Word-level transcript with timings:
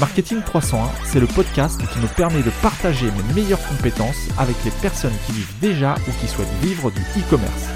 Marketing 0.00 0.40
301, 0.40 0.88
c'est 1.04 1.20
le 1.20 1.26
podcast 1.26 1.78
qui 1.92 1.98
me 1.98 2.06
permet 2.16 2.42
de 2.42 2.48
partager 2.62 3.04
mes 3.04 3.34
meilleures 3.34 3.62
compétences 3.68 4.30
avec 4.38 4.56
les 4.64 4.70
personnes 4.80 5.12
qui 5.26 5.32
vivent 5.32 5.52
déjà 5.60 5.94
ou 6.08 6.10
qui 6.18 6.26
souhaitent 6.26 6.48
vivre 6.62 6.90
du 6.90 7.02
e-commerce. 7.18 7.68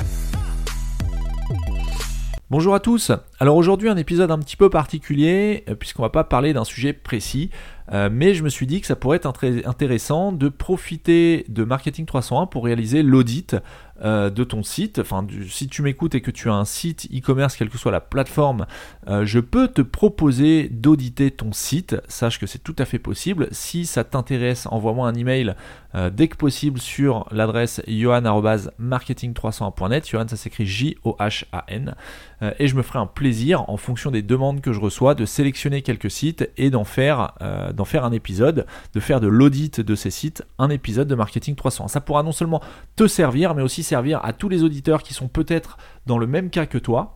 Bonjour 2.51 2.75
à 2.75 2.81
tous. 2.81 3.13
Alors 3.41 3.57
aujourd'hui 3.57 3.91
un 3.91 3.97
épisode 3.99 4.31
un 4.31 4.39
petit 4.39 4.57
peu 4.57 4.71
particulier 4.71 5.65
euh, 5.69 5.75
puisqu'on 5.75 6.03
va 6.03 6.09
pas 6.09 6.25
parler 6.25 6.55
d'un 6.55 6.65
sujet 6.65 6.95
précis, 6.95 7.51
euh, 7.93 8.09
mais 8.11 8.33
je 8.35 8.43
me 8.43 8.49
suis 8.49 8.67
dit 8.67 8.81
que 8.81 8.87
ça 8.87 8.97
pourrait 8.97 9.19
être 9.19 9.31
intéressant 9.67 10.33
de 10.33 10.49
profiter 10.49 11.45
de 11.49 11.65
Marketing 11.65 12.07
301 12.07 12.47
pour 12.47 12.65
réaliser 12.65 13.03
l'audit 13.03 13.57
euh, 14.03 14.31
de 14.31 14.43
ton 14.43 14.63
site. 14.63 14.99
Enfin, 14.99 15.27
si 15.49 15.69
tu 15.69 15.83
m'écoutes 15.83 16.15
et 16.15 16.21
que 16.21 16.31
tu 16.31 16.49
as 16.49 16.55
un 16.55 16.65
site 16.65 17.09
e-commerce, 17.15 17.57
quelle 17.57 17.69
que 17.69 17.77
soit 17.79 17.93
la 17.93 18.01
plateforme, 18.01 18.67
euh, 19.07 19.27
je 19.27 19.39
peux 19.39 19.69
te 19.69 19.83
proposer 19.83 20.69
d'auditer 20.69 21.31
ton 21.31 21.53
site. 21.53 21.97
Sache 22.09 22.41
que 22.41 22.47
c'est 22.47 22.59
tout 22.59 22.75
à 22.79 22.87
fait 22.87 22.99
possible. 22.99 23.49
Si 23.53 23.87
ça 23.87 24.03
t'intéresse, 24.03 24.67
envoie-moi 24.71 25.07
un 25.07 25.15
email 25.15 25.55
dès 26.13 26.27
que 26.27 26.35
possible 26.35 26.81
sur 26.81 27.29
l'adresse 27.31 27.81
johan.marketing301.net. 27.87 30.09
Johan, 30.09 30.27
ça 30.27 30.35
s'écrit 30.35 30.67
J-O-H-A-N. 30.67 31.95
et 32.59 32.67
je 32.67 32.75
me 32.75 32.83
ferai 32.83 32.99
un 32.99 33.07
plaisir, 33.07 33.71
en 33.71 33.77
fonction 33.77 34.11
des 34.11 34.23
demandes 34.23 34.61
que 34.61 34.73
je 34.73 34.81
reçois, 34.81 35.15
de 35.15 35.25
sélectionner 35.25 35.83
quelques 35.83 36.11
sites 36.11 36.51
et 36.57 36.71
d'en 36.71 36.83
faire, 36.83 37.35
d'en 37.75 37.85
faire 37.85 38.05
un 38.05 38.13
épisode, 38.13 38.67
de 38.95 39.01
faire 39.01 39.21
de 39.21 39.27
l'audit 39.27 39.81
de 39.81 39.95
ces 39.95 40.11
sites, 40.11 40.45
un 40.59 40.71
épisode 40.71 41.09
de 41.09 41.15
Marketing 41.15 41.55
301. 41.55 41.89
Ça 41.89 42.01
pourra 42.01 42.23
non 42.23 42.33
seulement 42.33 42.61
te 42.97 43.07
servir, 43.07 43.55
mais 43.55 43.63
aussi 43.63 43.83
servir 43.83 44.25
à 44.25 44.33
tous 44.33 44.49
les 44.49 44.63
auditeurs 44.63 45.03
qui 45.03 45.15
sont 45.15 45.29
peut-être 45.29 45.77
dans 46.07 46.19
le 46.19 46.27
même 46.27 46.51
cas 46.51 46.67
que 46.67 46.79
toi. 46.79 47.15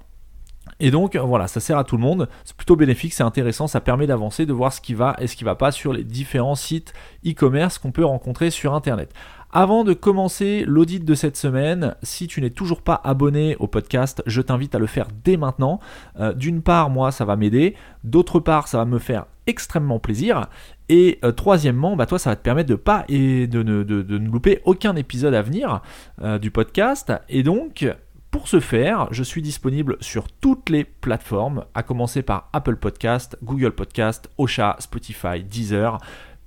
Et 0.81 0.91
donc 0.91 1.17
voilà, 1.17 1.48
ça 1.48 1.61
sert 1.61 1.78
à 1.78 1.84
tout 1.84 1.97
le 1.97 2.03
monde, 2.03 2.28
c'est 2.45 2.56
plutôt 2.56 2.77
bénéfique, 2.77 3.12
c'est 3.12 3.23
intéressant, 3.23 3.67
ça 3.67 3.81
permet 3.81 4.06
d'avancer, 4.06 4.47
de 4.47 4.53
voir 4.53 4.73
ce 4.73 4.81
qui 4.81 4.95
va 4.95 5.17
et 5.19 5.27
ce 5.27 5.34
qui 5.34 5.45
va 5.45 5.55
pas 5.55 5.73
sur 5.73 5.92
les 5.92 6.05
différents 6.05 6.55
sites 6.55 6.93
e-commerce 7.27 7.78
qu'on 7.78 7.91
peut 7.91 8.05
rencontrer 8.05 8.50
sur 8.50 8.75
internet. 8.75 9.12
Avant 9.50 9.82
de 9.82 9.94
commencer 9.94 10.64
l'audit 10.66 11.02
de 11.02 11.14
cette 11.14 11.38
semaine, 11.38 11.94
si 12.02 12.27
tu 12.27 12.42
n'es 12.42 12.50
toujours 12.50 12.82
pas 12.82 13.00
abonné 13.02 13.56
au 13.60 13.66
podcast, 13.66 14.22
je 14.27 14.42
t'invite 14.42 14.74
à 14.74 14.78
le 14.78 14.86
faire 14.86 15.08
dès 15.24 15.38
maintenant. 15.38 15.80
Euh, 16.20 16.34
d'une 16.34 16.60
part, 16.60 16.91
moi, 16.91 17.12
ça 17.12 17.24
va 17.24 17.36
m'aider. 17.36 17.74
D'autre 18.04 18.41
part, 18.41 18.69
ça 18.69 18.76
va 18.76 18.84
me 18.84 18.98
faire 18.98 19.24
extrêmement 19.46 20.00
plaisir. 20.00 20.48
Et 20.91 21.19
euh, 21.24 21.32
troisièmement, 21.32 21.96
bah, 21.96 22.04
toi, 22.04 22.19
ça 22.19 22.28
va 22.28 22.36
te 22.36 22.42
permettre 22.42 22.69
de 22.69 22.75
pas 22.75 23.06
et 23.08 23.47
de 23.47 23.62
ne, 23.62 23.84
de, 23.84 24.16
louper 24.19 24.60
aucun 24.66 24.94
épisode 24.97 25.32
à 25.32 25.41
venir 25.41 25.81
euh, 26.20 26.38
du 26.38 26.50
podcast. 26.50 27.14
Et 27.31 27.42
donc, 27.42 27.87
pour 28.31 28.48
ce 28.48 28.60
faire, 28.60 29.08
je 29.10 29.22
suis 29.22 29.41
disponible 29.41 29.97
sur 30.00 30.28
toutes 30.31 30.69
les 30.69 30.84
plateformes, 30.84 31.64
à 31.75 31.82
commencer 31.82 32.20
par 32.20 32.50
Apple 32.53 32.76
Podcast, 32.76 33.38
Google 33.42 33.72
Podcast, 33.72 34.28
Ocha, 34.37 34.76
Spotify, 34.78 35.42
Deezer. 35.42 35.98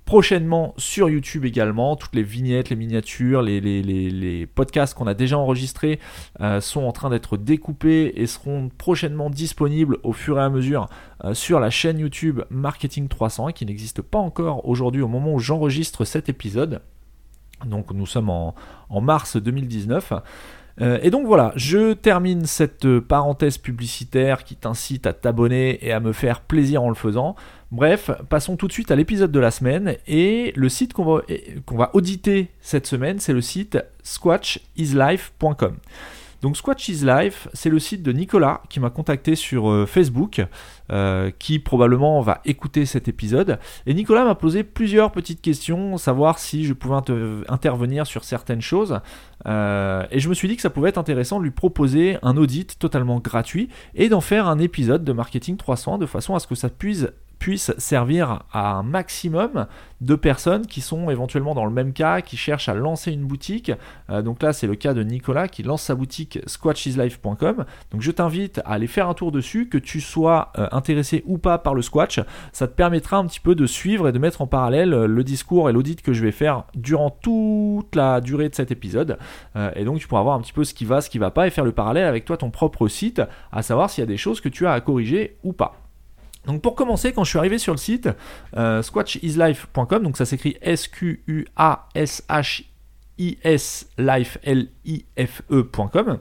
Prochainement 0.04 0.74
sur 0.78 1.08
YouTube 1.08 1.44
également, 1.44 1.94
toutes 1.94 2.14
les 2.14 2.24
vignettes, 2.24 2.70
les 2.70 2.76
miniatures, 2.76 3.40
les, 3.40 4.48
podcasts 4.52 4.94
qu'on 4.94 5.06
a 5.06 5.14
déjà 5.14 5.38
enregistrés 5.38 6.00
euh, 6.40 6.60
sont 6.60 6.82
en 6.82 6.92
train 6.92 7.08
d'être 7.08 7.36
découpés 7.36 8.12
et 8.16 8.26
seront 8.26 8.68
prochainement 8.68 9.30
disponibles 9.30 9.98
au 10.02 10.12
fur 10.12 10.38
et 10.38 10.42
à 10.42 10.50
mesure 10.50 10.88
euh, 11.24 11.34
sur 11.34 11.60
la 11.60 11.70
chaîne 11.70 12.00
YouTube 12.00 12.42
Marketing 12.50 13.08
300 13.08 13.52
qui 13.52 13.64
n'existe 13.64 14.02
pas 14.02 14.18
encore 14.18 14.68
aujourd'hui 14.68 15.02
au 15.02 15.08
moment 15.08 15.34
où 15.34 15.38
j'enregistre 15.38 16.04
cet 16.04 16.28
épisode. 16.28 16.82
Donc 17.64 17.92
nous 17.92 18.06
sommes 18.06 18.28
en, 18.28 18.56
en 18.88 19.00
mars 19.00 19.36
2019. 19.36 20.14
Euh, 20.80 20.98
et 21.02 21.10
donc 21.10 21.26
voilà, 21.26 21.52
je 21.56 21.92
termine 21.92 22.46
cette 22.46 23.00
parenthèse 23.00 23.58
publicitaire 23.58 24.44
qui 24.44 24.56
t'incite 24.56 25.06
à 25.06 25.12
t'abonner 25.12 25.84
et 25.86 25.92
à 25.92 26.00
me 26.00 26.12
faire 26.12 26.40
plaisir 26.40 26.82
en 26.82 26.88
le 26.88 26.94
faisant. 26.94 27.36
Bref, 27.70 28.10
passons 28.28 28.56
tout 28.56 28.68
de 28.68 28.72
suite 28.72 28.90
à 28.90 28.96
l'épisode 28.96 29.32
de 29.32 29.40
la 29.40 29.50
semaine. 29.50 29.96
Et 30.06 30.52
le 30.56 30.68
site 30.68 30.92
qu'on 30.92 31.04
va, 31.04 31.22
qu'on 31.66 31.76
va 31.76 31.90
auditer 31.94 32.50
cette 32.60 32.86
semaine, 32.86 33.18
c'est 33.18 33.32
le 33.32 33.40
site 33.40 33.78
squatchislife.com. 34.02 35.76
Donc 36.42 36.56
Squatch 36.56 36.88
is 36.88 37.04
Life, 37.04 37.46
c'est 37.52 37.70
le 37.70 37.78
site 37.78 38.02
de 38.02 38.10
Nicolas 38.10 38.62
qui 38.68 38.80
m'a 38.80 38.90
contacté 38.90 39.36
sur 39.36 39.70
euh, 39.70 39.86
Facebook, 39.86 40.44
euh, 40.90 41.30
qui 41.38 41.60
probablement 41.60 42.20
va 42.20 42.40
écouter 42.44 42.84
cet 42.84 43.06
épisode. 43.06 43.60
Et 43.86 43.94
Nicolas 43.94 44.24
m'a 44.24 44.34
posé 44.34 44.64
plusieurs 44.64 45.12
petites 45.12 45.40
questions, 45.40 45.96
savoir 45.98 46.40
si 46.40 46.64
je 46.64 46.72
pouvais 46.72 46.96
intervenir 47.48 48.08
sur 48.08 48.24
certaines 48.24 48.60
choses. 48.60 48.98
Euh, 49.46 50.04
et 50.10 50.18
je 50.18 50.28
me 50.28 50.34
suis 50.34 50.48
dit 50.48 50.56
que 50.56 50.62
ça 50.62 50.70
pouvait 50.70 50.88
être 50.88 50.98
intéressant 50.98 51.38
de 51.38 51.44
lui 51.44 51.52
proposer 51.52 52.18
un 52.22 52.36
audit 52.36 52.76
totalement 52.76 53.20
gratuit 53.20 53.68
et 53.94 54.08
d'en 54.08 54.20
faire 54.20 54.48
un 54.48 54.58
épisode 54.58 55.04
de 55.04 55.12
Marketing 55.12 55.56
300 55.56 55.98
de 55.98 56.06
façon 56.06 56.34
à 56.34 56.40
ce 56.40 56.48
que 56.48 56.56
ça 56.56 56.68
puisse 56.68 57.06
puisse 57.42 57.72
servir 57.76 58.44
à 58.52 58.74
un 58.74 58.84
maximum 58.84 59.66
de 60.00 60.14
personnes 60.14 60.64
qui 60.64 60.80
sont 60.80 61.10
éventuellement 61.10 61.56
dans 61.56 61.64
le 61.64 61.72
même 61.72 61.92
cas, 61.92 62.20
qui 62.20 62.36
cherchent 62.36 62.68
à 62.68 62.74
lancer 62.74 63.10
une 63.10 63.24
boutique. 63.24 63.72
Euh, 64.10 64.22
donc 64.22 64.44
là, 64.44 64.52
c'est 64.52 64.68
le 64.68 64.76
cas 64.76 64.94
de 64.94 65.02
Nicolas 65.02 65.48
qui 65.48 65.64
lance 65.64 65.82
sa 65.82 65.96
boutique 65.96 66.38
squatchislife.com. 66.46 67.64
Donc 67.90 68.00
je 68.00 68.12
t'invite 68.12 68.60
à 68.60 68.74
aller 68.74 68.86
faire 68.86 69.08
un 69.08 69.14
tour 69.14 69.32
dessus, 69.32 69.68
que 69.68 69.76
tu 69.76 70.00
sois 70.00 70.52
euh, 70.56 70.68
intéressé 70.70 71.24
ou 71.26 71.36
pas 71.36 71.58
par 71.58 71.74
le 71.74 71.82
squatch. 71.82 72.20
Ça 72.52 72.68
te 72.68 72.74
permettra 72.74 73.16
un 73.16 73.26
petit 73.26 73.40
peu 73.40 73.56
de 73.56 73.66
suivre 73.66 74.06
et 74.06 74.12
de 74.12 74.20
mettre 74.20 74.40
en 74.40 74.46
parallèle 74.46 74.94
euh, 74.94 75.08
le 75.08 75.24
discours 75.24 75.68
et 75.68 75.72
l'audit 75.72 76.00
que 76.00 76.12
je 76.12 76.22
vais 76.22 76.30
faire 76.30 76.62
durant 76.76 77.10
toute 77.10 77.96
la 77.96 78.20
durée 78.20 78.50
de 78.50 78.54
cet 78.54 78.70
épisode. 78.70 79.18
et 79.74 79.84
donc 79.84 79.98
tu 79.98 80.06
pourras 80.06 80.22
voir 80.22 80.36
un 80.36 80.40
petit 80.42 80.52
peu 80.52 80.62
ce 80.62 80.74
qui 80.74 80.84
va, 80.84 81.00
ce 81.00 81.10
qui 81.10 81.18
va 81.18 81.32
pas 81.32 81.48
et 81.48 81.50
faire 81.50 81.64
le 81.64 81.72
parallèle 81.72 82.06
avec 82.06 82.24
toi, 82.24 82.36
ton 82.36 82.50
propre 82.50 82.86
site, 82.86 83.20
à 83.50 83.62
savoir 83.62 83.90
s'il 83.90 84.02
y 84.02 84.06
a 84.06 84.06
des 84.06 84.16
choses 84.16 84.40
que 84.40 84.48
tu 84.48 84.64
as 84.64 84.72
à 84.72 84.80
corriger 84.80 85.38
ou 85.42 85.52
pas. 85.52 85.81
Donc 86.46 86.60
pour 86.62 86.74
commencer, 86.74 87.12
quand 87.12 87.24
je 87.24 87.30
suis 87.30 87.38
arrivé 87.38 87.58
sur 87.58 87.72
le 87.72 87.78
site 87.78 88.08
euh, 88.56 88.82
squatchislife.com, 88.82 90.02
donc 90.02 90.16
ça 90.16 90.24
s'écrit 90.24 90.56
S-Q-U-A-S-H-I-S 90.60 91.46
life 93.98 94.38
L-I-F-E.com, 94.42 96.18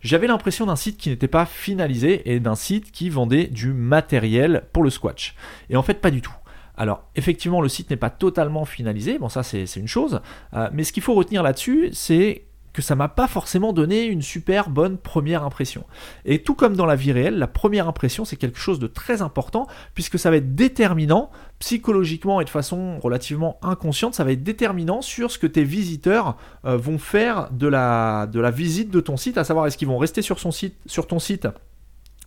j'avais 0.00 0.28
l'impression 0.28 0.66
d'un 0.66 0.76
site 0.76 0.96
qui 0.96 1.08
n'était 1.10 1.26
pas 1.26 1.46
finalisé 1.46 2.32
et 2.32 2.38
d'un 2.38 2.54
site 2.54 2.92
qui 2.92 3.10
vendait 3.10 3.48
du 3.48 3.72
matériel 3.72 4.64
pour 4.72 4.84
le 4.84 4.90
squash. 4.90 5.34
Et 5.70 5.76
en 5.76 5.82
fait, 5.82 5.94
pas 5.94 6.12
du 6.12 6.22
tout. 6.22 6.34
Alors, 6.76 7.02
effectivement, 7.16 7.60
le 7.60 7.68
site 7.68 7.90
n'est 7.90 7.96
pas 7.96 8.10
totalement 8.10 8.64
finalisé, 8.64 9.18
bon 9.18 9.28
ça 9.28 9.42
c'est 9.42 9.64
une 9.74 9.88
chose, 9.88 10.20
euh, 10.54 10.68
mais 10.72 10.84
ce 10.84 10.92
qu'il 10.92 11.02
faut 11.02 11.14
retenir 11.14 11.42
là-dessus, 11.42 11.90
c'est 11.92 12.44
que 12.78 12.82
ça 12.82 12.94
m'a 12.94 13.08
pas 13.08 13.26
forcément 13.26 13.72
donné 13.72 14.04
une 14.04 14.22
super 14.22 14.70
bonne 14.70 14.98
première 14.98 15.42
impression. 15.42 15.82
Et 16.24 16.44
tout 16.44 16.54
comme 16.54 16.76
dans 16.76 16.86
la 16.86 16.94
vie 16.94 17.10
réelle, 17.10 17.36
la 17.36 17.48
première 17.48 17.88
impression 17.88 18.24
c'est 18.24 18.36
quelque 18.36 18.60
chose 18.60 18.78
de 18.78 18.86
très 18.86 19.20
important 19.20 19.66
puisque 19.94 20.16
ça 20.16 20.30
va 20.30 20.36
être 20.36 20.54
déterminant 20.54 21.32
psychologiquement 21.58 22.40
et 22.40 22.44
de 22.44 22.50
façon 22.50 23.00
relativement 23.00 23.58
inconsciente, 23.62 24.14
ça 24.14 24.22
va 24.22 24.30
être 24.30 24.44
déterminant 24.44 25.02
sur 25.02 25.32
ce 25.32 25.40
que 25.40 25.48
tes 25.48 25.64
visiteurs 25.64 26.36
euh, 26.64 26.76
vont 26.76 26.98
faire 26.98 27.50
de 27.50 27.66
la, 27.66 28.28
de 28.28 28.38
la 28.38 28.52
visite 28.52 28.92
de 28.92 29.00
ton 29.00 29.16
site, 29.16 29.38
à 29.38 29.42
savoir 29.42 29.66
est-ce 29.66 29.76
qu'ils 29.76 29.88
vont 29.88 29.98
rester 29.98 30.22
sur, 30.22 30.38
son 30.38 30.52
site, 30.52 30.76
sur 30.86 31.08
ton 31.08 31.18
site 31.18 31.48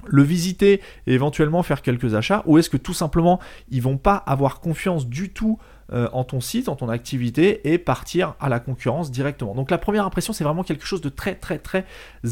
le 0.06 0.24
visiter 0.24 0.82
et 1.08 1.14
éventuellement 1.14 1.64
faire 1.64 1.82
quelques 1.82 2.14
achats 2.16 2.44
ou 2.46 2.58
est-ce 2.58 2.70
que 2.70 2.78
tout 2.78 2.94
simplement 2.94 3.40
ils 3.70 3.82
vont 3.82 3.98
pas 3.98 4.16
avoir 4.16 4.60
confiance 4.60 5.08
du 5.08 5.32
tout 5.32 5.60
euh, 5.94 6.08
en 6.14 6.24
ton 6.24 6.42
site, 6.42 6.70
en 6.70 6.76
ton 6.76 6.90
activité 6.90 7.72
et 7.72 7.78
partir 7.78 8.36
à 8.40 8.50
la 8.50 8.60
concurrence 8.60 9.12
directement. 9.12 9.54
Donc 9.56 9.72
la 9.72 9.78
première 9.78 10.06
impression, 10.06 10.34
c'est 10.34 10.44
vraiment 10.44 10.64
quelque 10.64 10.86
chose 10.86 11.02
de 11.02 11.10
très 11.10 11.36
très 11.36 11.58
très 11.58 11.86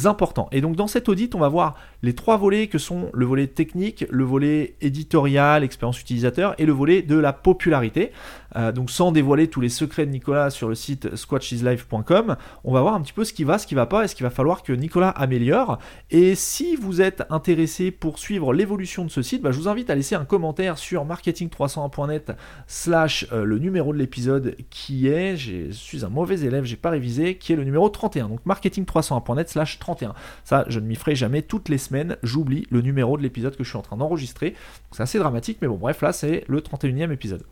important. 0.06 0.48
Et 0.52 0.62
donc 0.62 0.76
dans 0.76 0.88
cet 0.88 1.10
audit, 1.10 1.36
on 1.36 1.40
va 1.40 1.50
voir 1.50 1.76
les 2.02 2.14
trois 2.14 2.38
volets 2.38 2.68
que 2.68 2.78
sont 2.78 3.10
le 3.14 3.26
volet 3.26 3.48
technique, 3.48 4.06
le 4.10 4.24
volet 4.24 4.76
éditorial, 4.82 5.64
expérience 5.64 6.00
utilisateur 6.00 6.56
et 6.58 6.66
le 6.66 6.72
volet 6.72 7.02
de 7.02 7.18
la 7.18 7.34
popularité. 7.34 8.12
Euh, 8.56 8.72
donc 8.72 8.90
sans 8.90 9.12
dévoiler 9.12 9.48
tous 9.48 9.62
les 9.62 9.70
secrets 9.70 10.06
de 10.06 10.12
Nicolas 10.12 10.50
sur 10.50 10.70
le 10.70 10.76
site 10.76 11.16
squatchislife.com, 11.16 12.36
on 12.64 12.74
va 12.74 12.82
voir 12.82 12.96
un 12.96 13.02
petit 13.02 13.14
peu 13.14 13.24
ce 13.24 13.34
qui 13.34 13.44
va, 13.44 13.58
ce 13.58 13.68
qui 13.68 13.76
va 13.76 13.86
pas 13.86 14.06
et 14.06 14.08
ce 14.08 14.16
qu'il 14.16 14.24
va 14.24 14.32
falloir 14.32 14.64
que 14.64 14.74
Nicolas 14.74 15.10
améliore. 15.10 15.80
Et 16.10 16.36
si 16.36 16.76
vous 16.76 17.02
êtes 17.02 17.24
intéressé 17.30 17.92
pour 17.92 18.18
suivre 18.18 18.54
l'évolution 18.54 19.04
de 19.06 19.10
ce 19.10 19.22
site, 19.22 19.42
bah, 19.42 19.52
je 19.52 19.60
vous 19.60 19.68
invite 19.68 19.90
à 19.90 19.96
laisser 19.96 20.16
un 20.16 20.26
commentaire 20.26 20.78
sur 20.78 21.06
marketing301.net 21.06 22.32
slash 22.68 23.28
euh, 23.32 23.44
le 23.44 23.60
numéro 23.60 23.94
de 23.94 24.00
l'épisode 24.00 24.56
qui 24.70 25.08
est, 25.08 25.38
je 25.38 25.72
suis 25.72 26.04
un 26.06 26.10
mauvais 26.10 26.40
élève, 26.40 26.64
j'ai 26.64 26.76
pas 26.76 26.90
révisé, 26.90 27.38
qui 27.38 27.54
est 27.54 27.56
le 27.56 27.64
numéro 27.64 27.88
31. 27.90 28.30
Donc 28.30 28.40
marketing301.net 28.48 29.50
slash 29.50 29.80
31. 29.80 30.14
Ça, 30.44 30.66
je 30.68 30.80
ne 30.80 30.86
m'y 30.86 30.96
ferai 30.96 31.16
jamais 31.16 31.42
toutes 31.42 31.70
les 31.70 31.78
j'oublie 32.24 32.68
le 32.70 32.82
numéro 32.82 33.18
de 33.18 33.24
l'épisode 33.24 33.56
que 33.56 33.64
je 33.64 33.70
suis 33.70 33.78
en 33.78 33.82
train 33.82 33.98
d'enregistrer. 33.98 34.56
C'est 34.92 35.04
assez 35.04 35.20
dramatique, 35.20 35.60
mais 35.62 35.68
bon, 35.68 35.78
bref, 35.78 36.02
là 36.02 36.12
c'est 36.12 36.44
le 36.48 36.62
31e 36.62 37.12
épisode. 37.12 37.44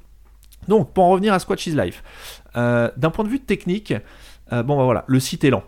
Donc, 0.68 0.94
pour 0.94 1.06
en 1.06 1.12
revenir 1.12 1.34
à 1.34 1.39
Squatch 1.39 1.68
is 1.68 1.75
Life, 1.75 2.04
euh, 2.56 2.89
d'un 2.98 3.10
point 3.10 3.24
de 3.24 3.30
vue 3.30 3.39
technique, 3.39 3.94
euh, 4.51 4.63
bon 4.63 4.78
bah 4.78 4.84
voilà, 4.84 5.06
le 5.07 5.19
site 5.19 5.44
est 5.44 5.50
lent. 5.50 5.63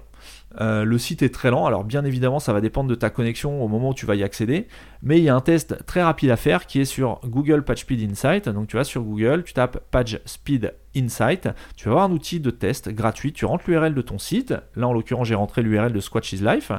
Euh, 0.60 0.84
le 0.84 0.98
site 0.98 1.22
est 1.22 1.34
très 1.34 1.51
lent, 1.51 1.66
alors 1.66 1.84
bien 1.84 2.04
évidemment 2.04 2.40
ça 2.40 2.54
va 2.54 2.62
dépendre 2.62 2.90
de 2.90 2.96
ta 2.96 3.10
connexion 3.10 3.63
au 3.63 3.68
moment 3.68 3.90
où 3.90 3.94
tu 3.94 4.06
vas 4.06 4.16
y 4.16 4.24
accéder, 4.24 4.68
mais 5.04 5.19
il 5.19 5.24
y 5.24 5.30
a 5.30 5.36
un 5.36 5.42
test 5.42 5.86
très 5.86 6.01
rapide 6.01 6.31
à 6.31 6.38
faire 6.38 6.66
qui 6.66 6.80
est 6.81 6.86
sur 6.86 7.19
Google 7.24 7.63
PageSpeed 7.63 8.10
Insight. 8.10 8.50
Donc 8.50 8.68
tu 8.68 8.75
vas 8.75 8.84
sur 8.84 9.04
Google, 9.04 9.44
tu 9.44 9.54
tapes 9.54 9.80
PageSpeed 9.92 10.74
Insight, 10.96 11.50
tu 11.75 11.86
vas 11.86 11.92
avoir 11.92 12.06
un 12.06 12.12
outil 12.12 12.40
de 12.40 12.50
test 12.50 12.90
gratuit, 12.90 13.31
tu 13.31 13.46
rentres 13.46 13.66
l'URL 13.68 13.94
de 13.94 14.01
ton 14.01 14.18
site, 14.18 14.56
là 14.75 14.88
en 14.88 14.94
l'occurrence 14.94 15.28
j'ai 15.28 15.36
rentré 15.36 15.62
l'URL 15.62 15.94
de 15.94 16.00
Squatch 16.00 16.34
is 16.34 16.38
Life, 16.44 16.72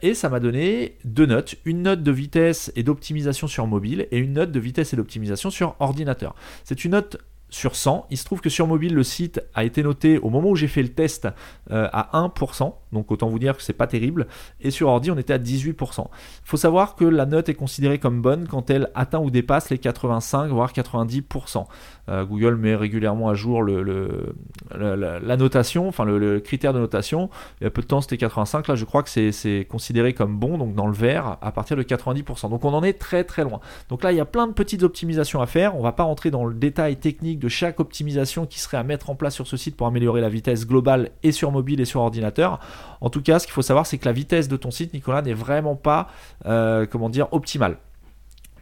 et 0.00 0.14
ça 0.14 0.28
m'a 0.28 0.38
donné 0.38 0.98
deux 1.04 1.26
notes, 1.26 1.56
une 1.64 1.82
note 1.82 2.04
de 2.04 2.12
vitesse 2.12 2.70
et 2.76 2.84
d'optimisation 2.84 3.48
sur 3.48 3.66
mobile 3.66 4.06
et 4.12 4.18
une 4.18 4.34
note 4.34 4.52
de 4.52 4.60
vitesse 4.60 4.92
et 4.92 4.96
d'optimisation 4.96 5.50
sur 5.50 5.74
ordinateur. 5.80 6.36
C'est 6.62 6.84
une 6.84 6.92
note 6.92 7.18
sur 7.52 7.76
100. 7.76 8.06
Il 8.10 8.16
se 8.16 8.24
trouve 8.24 8.40
que 8.40 8.48
sur 8.48 8.66
mobile, 8.66 8.94
le 8.94 9.02
site 9.02 9.40
a 9.54 9.62
été 9.64 9.82
noté 9.82 10.18
au 10.18 10.30
moment 10.30 10.48
où 10.48 10.56
j'ai 10.56 10.68
fait 10.68 10.82
le 10.82 10.88
test 10.88 11.28
euh, 11.70 11.88
à 11.92 12.10
1%, 12.26 12.72
donc 12.92 13.12
autant 13.12 13.28
vous 13.28 13.38
dire 13.38 13.56
que 13.56 13.62
c'est 13.62 13.72
pas 13.72 13.86
terrible. 13.86 14.26
Et 14.60 14.70
sur 14.70 14.88
ordi, 14.88 15.10
on 15.10 15.18
était 15.18 15.34
à 15.34 15.38
18%. 15.38 16.00
Il 16.00 16.08
faut 16.44 16.56
savoir 16.56 16.96
que 16.96 17.04
la 17.04 17.26
note 17.26 17.48
est 17.48 17.54
considérée 17.54 17.98
comme 17.98 18.22
bonne 18.22 18.48
quand 18.48 18.70
elle 18.70 18.88
atteint 18.94 19.20
ou 19.20 19.30
dépasse 19.30 19.70
les 19.70 19.78
85 19.78 20.48
voire 20.48 20.72
90%. 20.72 21.66
Euh, 22.08 22.24
Google 22.24 22.56
met 22.56 22.74
régulièrement 22.74 23.28
à 23.28 23.34
jour 23.34 23.62
le, 23.62 24.34
la, 24.74 25.36
notation, 25.36 25.88
enfin 25.88 26.04
le, 26.04 26.40
critère 26.40 26.72
de 26.72 26.78
notation. 26.78 27.28
Il 27.60 27.64
y 27.64 27.66
a 27.66 27.70
peu 27.70 27.82
de 27.82 27.86
temps, 27.86 28.00
c'était 28.00 28.16
85. 28.16 28.66
Là, 28.68 28.74
je 28.74 28.84
crois 28.84 29.02
que 29.02 29.10
c'est 29.10 29.66
considéré 29.70 30.14
comme 30.14 30.38
bon, 30.38 30.56
donc 30.56 30.74
dans 30.74 30.86
le 30.86 30.94
vert, 30.94 31.36
à 31.42 31.52
partir 31.52 31.76
de 31.76 31.82
90%. 31.82 32.48
Donc 32.48 32.64
on 32.64 32.72
en 32.72 32.82
est 32.82 32.94
très 32.94 33.24
très 33.24 33.44
loin. 33.44 33.60
Donc 33.90 34.02
là, 34.02 34.10
il 34.10 34.16
y 34.16 34.20
a 34.20 34.24
plein 34.24 34.46
de 34.46 34.52
petites 34.52 34.82
optimisations 34.82 35.42
à 35.42 35.46
faire. 35.46 35.76
On 35.76 35.82
va 35.82 35.92
pas 35.92 36.04
rentrer 36.04 36.30
dans 36.30 36.46
le 36.46 36.54
détail 36.54 36.96
technique 36.96 37.41
de 37.42 37.48
chaque 37.48 37.80
optimisation 37.80 38.46
qui 38.46 38.60
serait 38.60 38.76
à 38.76 38.84
mettre 38.84 39.10
en 39.10 39.16
place 39.16 39.34
sur 39.34 39.46
ce 39.46 39.56
site 39.56 39.76
pour 39.76 39.86
améliorer 39.86 40.20
la 40.20 40.28
vitesse 40.28 40.66
globale 40.66 41.10
et 41.22 41.32
sur 41.32 41.50
mobile 41.50 41.80
et 41.80 41.84
sur 41.84 42.00
ordinateur. 42.00 42.60
En 43.00 43.10
tout 43.10 43.20
cas, 43.20 43.40
ce 43.40 43.46
qu'il 43.46 43.52
faut 43.52 43.62
savoir, 43.62 43.84
c'est 43.84 43.98
que 43.98 44.04
la 44.04 44.12
vitesse 44.12 44.48
de 44.48 44.56
ton 44.56 44.70
site, 44.70 44.94
Nicolas, 44.94 45.22
n'est 45.22 45.34
vraiment 45.34 45.74
pas, 45.74 46.08
euh, 46.46 46.86
comment 46.86 47.08
dire, 47.08 47.26
optimale. 47.32 47.78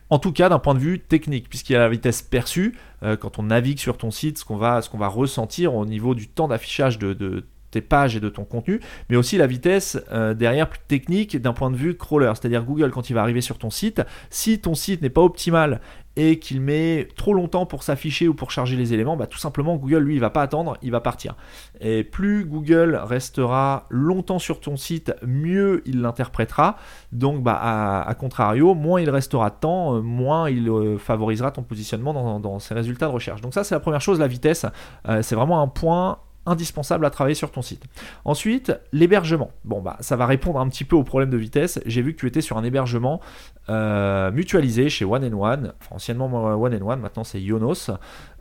En 0.08 0.18
tout 0.18 0.32
cas, 0.32 0.48
d'un 0.48 0.58
point 0.58 0.74
de 0.74 0.80
vue 0.80 0.98
technique, 0.98 1.48
puisqu'il 1.48 1.74
y 1.74 1.76
a 1.76 1.80
la 1.80 1.88
vitesse 1.88 2.22
perçue, 2.22 2.76
euh, 3.02 3.16
quand 3.16 3.38
on 3.38 3.44
navigue 3.44 3.78
sur 3.78 3.96
ton 3.96 4.10
site, 4.10 4.38
ce 4.38 4.44
qu'on 4.44 4.56
va, 4.56 4.80
va, 4.94 5.08
ressentir 5.08 5.74
au 5.74 5.86
niveau 5.86 6.14
du 6.14 6.26
temps 6.26 6.48
d'affichage 6.48 6.98
de, 6.98 7.44
tes 7.70 7.80
pages 7.80 8.16
et 8.16 8.20
de 8.20 8.28
ton 8.28 8.44
contenu, 8.44 8.80
mais 9.08 9.16
aussi 9.16 9.36
la 9.36 9.46
vitesse 9.46 9.98
euh, 10.10 10.34
derrière 10.34 10.68
plus 10.68 10.80
technique 10.88 11.36
d'un 11.40 11.52
point 11.52 11.70
de 11.70 11.76
vue 11.76 11.96
crawler, 11.96 12.32
c'est-à-dire 12.34 12.64
Google 12.64 12.90
quand 12.90 13.10
il 13.10 13.12
va 13.12 13.22
arriver 13.22 13.40
sur 13.40 13.58
ton 13.58 13.70
site, 13.70 14.02
si 14.28 14.58
ton 14.58 14.74
site 14.74 15.02
n'est 15.02 15.10
pas 15.10 15.22
optimal 15.22 15.80
et 16.16 16.38
qu'il 16.38 16.60
met 16.60 17.08
trop 17.16 17.34
longtemps 17.34 17.66
pour 17.66 17.82
s'afficher 17.82 18.28
ou 18.28 18.34
pour 18.34 18.50
charger 18.50 18.76
les 18.76 18.92
éléments, 18.92 19.16
bah, 19.16 19.26
tout 19.26 19.38
simplement 19.38 19.76
Google 19.76 19.98
lui 19.98 20.14
il 20.14 20.20
va 20.20 20.30
pas 20.30 20.42
attendre, 20.42 20.76
il 20.82 20.90
va 20.90 21.00
partir. 21.00 21.36
Et 21.80 22.04
plus 22.04 22.44
Google 22.44 23.00
restera 23.02 23.86
longtemps 23.90 24.38
sur 24.38 24.60
ton 24.60 24.76
site, 24.76 25.14
mieux 25.24 25.82
il 25.86 26.00
l'interprétera. 26.00 26.76
Donc 27.12 27.42
bah, 27.42 27.58
à, 28.06 28.14
contrario, 28.14 28.74
moins 28.74 29.00
il 29.00 29.10
restera 29.10 29.50
de 29.50 29.56
temps, 29.60 29.96
euh, 29.96 30.00
moins 30.00 30.50
il 30.50 30.68
euh, 30.68 30.98
favorisera 30.98 31.52
ton 31.52 31.62
positionnement 31.62 32.38
dans, 32.40 32.58
ses 32.58 32.74
résultats 32.74 33.06
de 33.06 33.12
recherche. 33.12 33.40
Donc 33.40 33.54
ça 33.54 33.64
c'est 33.64 33.74
la 33.74 33.80
première 33.80 34.00
chose, 34.00 34.18
la 34.18 34.26
vitesse. 34.26 34.66
Euh, 35.08 35.22
c'est 35.22 35.36
vraiment 35.36 35.62
un 35.62 35.68
point 35.68 36.18
indispensable 36.46 37.04
à 37.04 37.10
travailler 37.10 37.34
sur 37.34 37.50
ton 37.50 37.62
site. 37.62 37.84
Ensuite, 38.24 38.72
l'hébergement. 38.92 39.50
Bon, 39.64 39.80
bah, 39.80 39.96
ça 40.00 40.16
va 40.16 40.26
répondre 40.26 40.58
un 40.58 40.68
petit 40.68 40.84
peu 40.84 40.96
au 40.96 41.04
problème 41.04 41.30
de 41.30 41.36
vitesse. 41.36 41.80
J'ai 41.86 42.02
vu 42.02 42.14
que 42.14 42.20
tu 42.20 42.26
étais 42.26 42.40
sur 42.40 42.56
un 42.56 42.64
hébergement 42.64 43.20
euh, 43.68 44.30
mutualisé 44.32 44.88
chez 44.88 45.04
One 45.04 45.24
and 45.24 45.38
One, 45.38 45.72
anciennement 45.90 46.26
One 46.26 46.74
and 46.74 46.86
One, 46.86 47.00
maintenant 47.00 47.24
c'est 47.24 47.40
Yonos. 47.40 47.90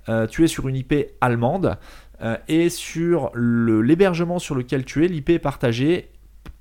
Euh, 0.08 0.28
tu 0.28 0.44
es 0.44 0.48
sur 0.48 0.68
une 0.68 0.76
IP 0.76 0.94
allemande 1.22 1.78
euh, 2.22 2.38
et 2.48 2.70
sur 2.70 3.32
l'hébergement 3.36 4.40
sur 4.40 4.56
lequel 4.56 4.86
tu 4.86 5.06
es, 5.06 5.08
l'IP 5.08 5.30
est 5.30 5.40
partagée 5.40 6.10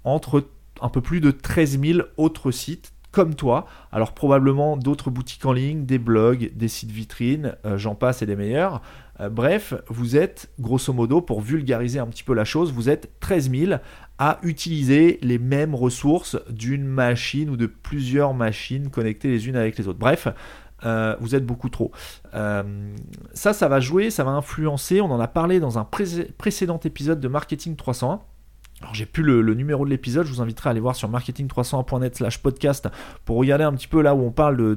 entre 0.05 0.45
un 0.83 0.89
peu 0.89 1.01
plus 1.01 1.21
de 1.21 1.31
13 1.31 1.81
000 1.81 2.01
autres 2.17 2.51
sites 2.51 2.93
comme 3.11 3.35
toi. 3.35 3.67
Alors 3.91 4.13
probablement 4.13 4.77
d'autres 4.77 5.11
boutiques 5.11 5.47
en 5.47 5.53
ligne, 5.53 5.87
des 5.87 5.99
blogs, 5.99 6.53
des 6.55 6.69
sites 6.69 6.91
vitrines, 6.91 7.57
j'en 7.77 7.95
passe 7.95 8.21
et 8.21 8.27
des 8.27 8.37
meilleurs. 8.37 8.83
Euh, 9.21 9.29
bref, 9.29 9.75
vous 9.89 10.17
êtes, 10.17 10.51
grosso 10.61 10.93
modo, 10.93 11.21
pour 11.21 11.41
vulgariser 11.41 11.99
un 11.99 12.07
petit 12.07 12.23
peu 12.23 12.35
la 12.35 12.45
chose, 12.45 12.73
vous 12.73 12.89
êtes 12.89 13.11
13 13.21 13.51
000 13.51 13.73
à 14.19 14.39
utiliser 14.43 15.19
les 15.23 15.39
mêmes 15.39 15.75
ressources 15.75 16.37
d'une 16.51 16.85
machine 16.85 17.51
ou 17.51 17.57
de 17.57 17.67
plusieurs 17.67 18.35
machines 18.35 18.91
connectées 18.91 19.29
les 19.29 19.49
unes 19.49 19.57
avec 19.57 19.79
les 19.79 19.89
autres. 19.89 19.99
Bref, 19.99 20.29
euh, 20.85 21.17
vous 21.21 21.35
êtes 21.35 21.45
beaucoup 21.45 21.69
trop. 21.69 21.93
Euh, 22.35 22.95
ça, 23.33 23.53
ça 23.53 23.69
va 23.69 23.81
jouer, 23.81 24.11
ça 24.11 24.25
va 24.25 24.31
influencer. 24.31 25.01
On 25.01 25.11
en 25.11 25.21
a 25.21 25.29
parlé 25.29 25.61
dans 25.61 25.79
un 25.79 25.85
précédent 25.85 26.81
épisode 26.85 27.21
de 27.21 27.29
Marketing 27.29 27.77
301. 27.77 28.21
Alors 28.81 28.95
j'ai 28.95 29.07
plus 29.07 29.25
le, 29.25 29.43
numéro 29.55 29.85
de 29.85 29.91
l'épisode, 29.91 30.25
je 30.27 30.33
vous 30.33 30.41
inviterai 30.41 30.69
à 30.69 30.71
aller 30.71 30.81
voir 30.81 30.95
sur 30.95 31.11
marketing301.net 31.11 32.15
slash 32.15 32.39
podcast 32.39 32.89
pour 33.25 33.37
regarder 33.37 33.65
un 33.65 33.73
petit 33.73 33.89
peu 33.89 34.01
là 34.03 34.15
où 34.15 34.21
on 34.21 34.31
parle 34.31 34.77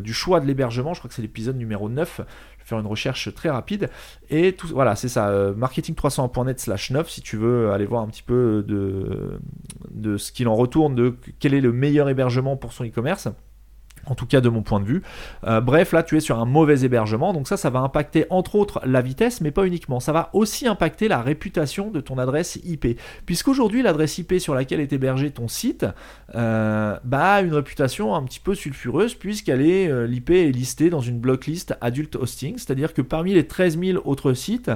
du 0.00 0.14
choix 0.14 0.38
de 0.38 0.46
l'hébergement, 0.46 0.94
je 0.94 1.00
crois 1.00 1.08
que 1.08 1.14
c'est 1.14 1.22
l'épisode 1.22 1.56
numéro 1.56 1.88
9, 1.88 2.20
faire 2.58 2.78
une 2.78 2.86
recherche 2.86 3.34
très 3.34 3.50
rapide. 3.50 3.90
Et 4.30 4.52
tout, 4.52 4.68
voilà, 4.68 4.94
c'est 4.94 5.08
ça, 5.08 5.28
euh, 5.30 5.54
marketing300.net 5.54 6.60
slash 6.60 6.90
9 6.92 7.10
si 7.10 7.20
tu 7.20 7.36
veux 7.36 7.72
aller 7.72 7.84
voir 7.84 8.02
un 8.02 8.06
petit 8.06 8.22
peu 8.22 8.64
de 8.64 10.16
ce 10.16 10.30
qu'il 10.30 10.46
en 10.46 10.54
retourne, 10.54 10.94
de 10.94 11.16
quel 11.40 11.54
est 11.54 11.60
le 11.60 11.72
meilleur 11.72 12.08
hébergement 12.08 12.56
pour 12.56 12.72
son 12.72 12.84
e-commerce 12.84 13.28
en 14.06 14.14
tout 14.14 14.26
cas 14.26 14.40
de 14.40 14.48
mon 14.48 14.62
point 14.62 14.80
de 14.80 14.84
vue. 14.84 15.02
Euh, 15.46 15.60
bref, 15.60 15.92
là 15.92 16.02
tu 16.02 16.16
es 16.16 16.20
sur 16.20 16.38
un 16.38 16.44
mauvais 16.44 16.84
hébergement, 16.84 17.32
donc 17.32 17.48
ça, 17.48 17.56
ça 17.56 17.70
va 17.70 17.80
impacter 17.80 18.26
entre 18.30 18.56
autres 18.56 18.80
la 18.84 19.00
vitesse, 19.00 19.40
mais 19.40 19.50
pas 19.50 19.66
uniquement. 19.66 20.00
Ça 20.00 20.12
va 20.12 20.30
aussi 20.32 20.66
impacter 20.66 21.08
la 21.08 21.22
réputation 21.22 21.90
de 21.90 22.00
ton 22.00 22.18
adresse 22.18 22.58
IP. 22.64 22.98
Puisqu'aujourd'hui, 23.26 23.82
l'adresse 23.82 24.18
IP 24.18 24.34
sur 24.38 24.54
laquelle 24.54 24.80
est 24.80 24.92
hébergé 24.92 25.30
ton 25.30 25.48
site 25.48 25.86
euh, 26.34 26.98
bah, 27.04 27.34
a 27.34 27.40
une 27.42 27.54
réputation 27.54 28.14
un 28.14 28.22
petit 28.22 28.40
peu 28.40 28.54
sulfureuse, 28.54 29.14
puisqu'elle 29.14 29.62
est, 29.62 29.88
euh, 29.88 30.06
l'IP 30.06 30.30
est 30.30 30.50
listée 30.50 30.90
dans 30.90 31.00
une 31.00 31.18
blocklist 31.18 31.76
Adult 31.80 32.16
Hosting, 32.16 32.58
c'est-à-dire 32.58 32.94
que 32.94 33.02
parmi 33.02 33.34
les 33.34 33.46
13 33.46 33.78
000 33.78 34.02
autres 34.04 34.32
sites, 34.32 34.70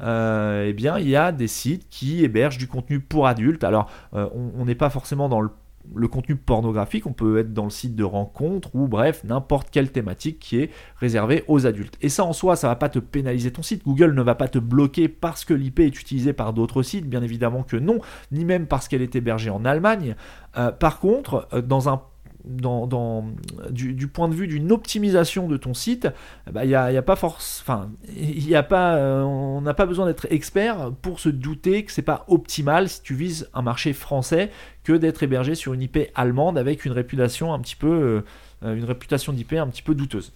eh 0.00 0.72
bien, 0.72 0.98
il 0.98 1.08
y 1.08 1.14
a 1.14 1.30
des 1.30 1.46
sites 1.46 1.88
qui 1.88 2.24
hébergent 2.24 2.58
du 2.58 2.66
contenu 2.66 2.98
pour 2.98 3.28
adultes. 3.28 3.62
Alors, 3.62 3.88
on 4.12 4.64
n'est 4.64 4.74
pas 4.74 4.90
forcément 4.90 5.28
dans 5.28 5.40
le 5.40 5.50
le 5.94 6.08
contenu 6.08 6.36
pornographique, 6.36 7.06
on 7.06 7.12
peut 7.12 7.38
être 7.38 7.52
dans 7.52 7.64
le 7.64 7.70
site 7.70 7.94
de 7.94 8.04
rencontre 8.04 8.74
ou 8.74 8.88
bref, 8.88 9.24
n'importe 9.24 9.70
quelle 9.70 9.90
thématique 9.90 10.38
qui 10.38 10.58
est 10.58 10.70
réservée 10.96 11.44
aux 11.48 11.66
adultes. 11.66 11.96
Et 12.00 12.08
ça 12.08 12.24
en 12.24 12.32
soi, 12.32 12.56
ça 12.56 12.68
va 12.68 12.76
pas 12.76 12.88
te 12.88 12.98
pénaliser 12.98 13.50
ton 13.52 13.62
site. 13.62 13.84
Google 13.84 14.14
ne 14.14 14.22
va 14.22 14.34
pas 14.34 14.48
te 14.48 14.58
bloquer 14.58 15.08
parce 15.08 15.44
que 15.44 15.54
l'IP 15.54 15.80
est 15.80 16.00
utilisée 16.00 16.32
par 16.32 16.52
d'autres 16.52 16.82
sites, 16.82 17.08
bien 17.08 17.22
évidemment 17.22 17.62
que 17.62 17.76
non, 17.76 17.98
ni 18.30 18.44
même 18.44 18.66
parce 18.66 18.88
qu'elle 18.88 19.02
est 19.02 19.16
hébergée 19.16 19.50
en 19.50 19.64
Allemagne. 19.64 20.14
Euh, 20.56 20.70
par 20.70 20.98
contre, 20.98 21.48
euh, 21.52 21.62
dans 21.62 21.88
un 21.88 22.02
dans, 22.44 23.24
du, 23.70 24.08
point 24.08 24.28
de 24.28 24.34
vue 24.34 24.46
d'une 24.46 24.72
optimisation 24.72 25.48
de 25.48 25.56
ton 25.56 25.74
site, 25.74 26.08
il 26.46 26.52
bah, 26.52 26.66
n'y 26.66 26.74
a, 26.74 26.92
y 26.92 26.96
a, 26.96 27.02
pas 27.02 27.16
force, 27.16 27.60
enfin, 27.62 27.90
il 28.16 28.54
a 28.56 28.62
pas, 28.62 28.96
euh, 28.96 29.22
on 29.22 29.60
n'a 29.60 29.74
pas 29.74 29.86
besoin 29.86 30.06
d'être 30.06 30.26
expert 30.30 30.90
pour 31.02 31.20
se 31.20 31.28
douter 31.28 31.84
que 31.84 31.92
c'est 31.92 32.02
pas 32.02 32.24
optimal 32.28 32.88
si 32.88 33.02
tu 33.02 33.14
vises 33.14 33.48
un 33.54 33.62
marché 33.62 33.92
français 33.92 34.50
que 34.84 34.92
d'être 34.92 35.22
hébergé 35.22 35.54
sur 35.54 35.72
une 35.74 35.82
IP 35.82 35.98
allemande 36.14 36.58
avec 36.58 36.84
une 36.84 36.92
réputation 36.92 37.54
un 37.54 37.60
petit 37.60 37.76
peu, 37.76 38.22
euh, 38.64 38.74
une 38.74 38.84
réputation 38.84 39.32
d'IP 39.32 39.52
un 39.54 39.68
petit 39.68 39.82
peu 39.82 39.94
douteuse. 39.94 40.32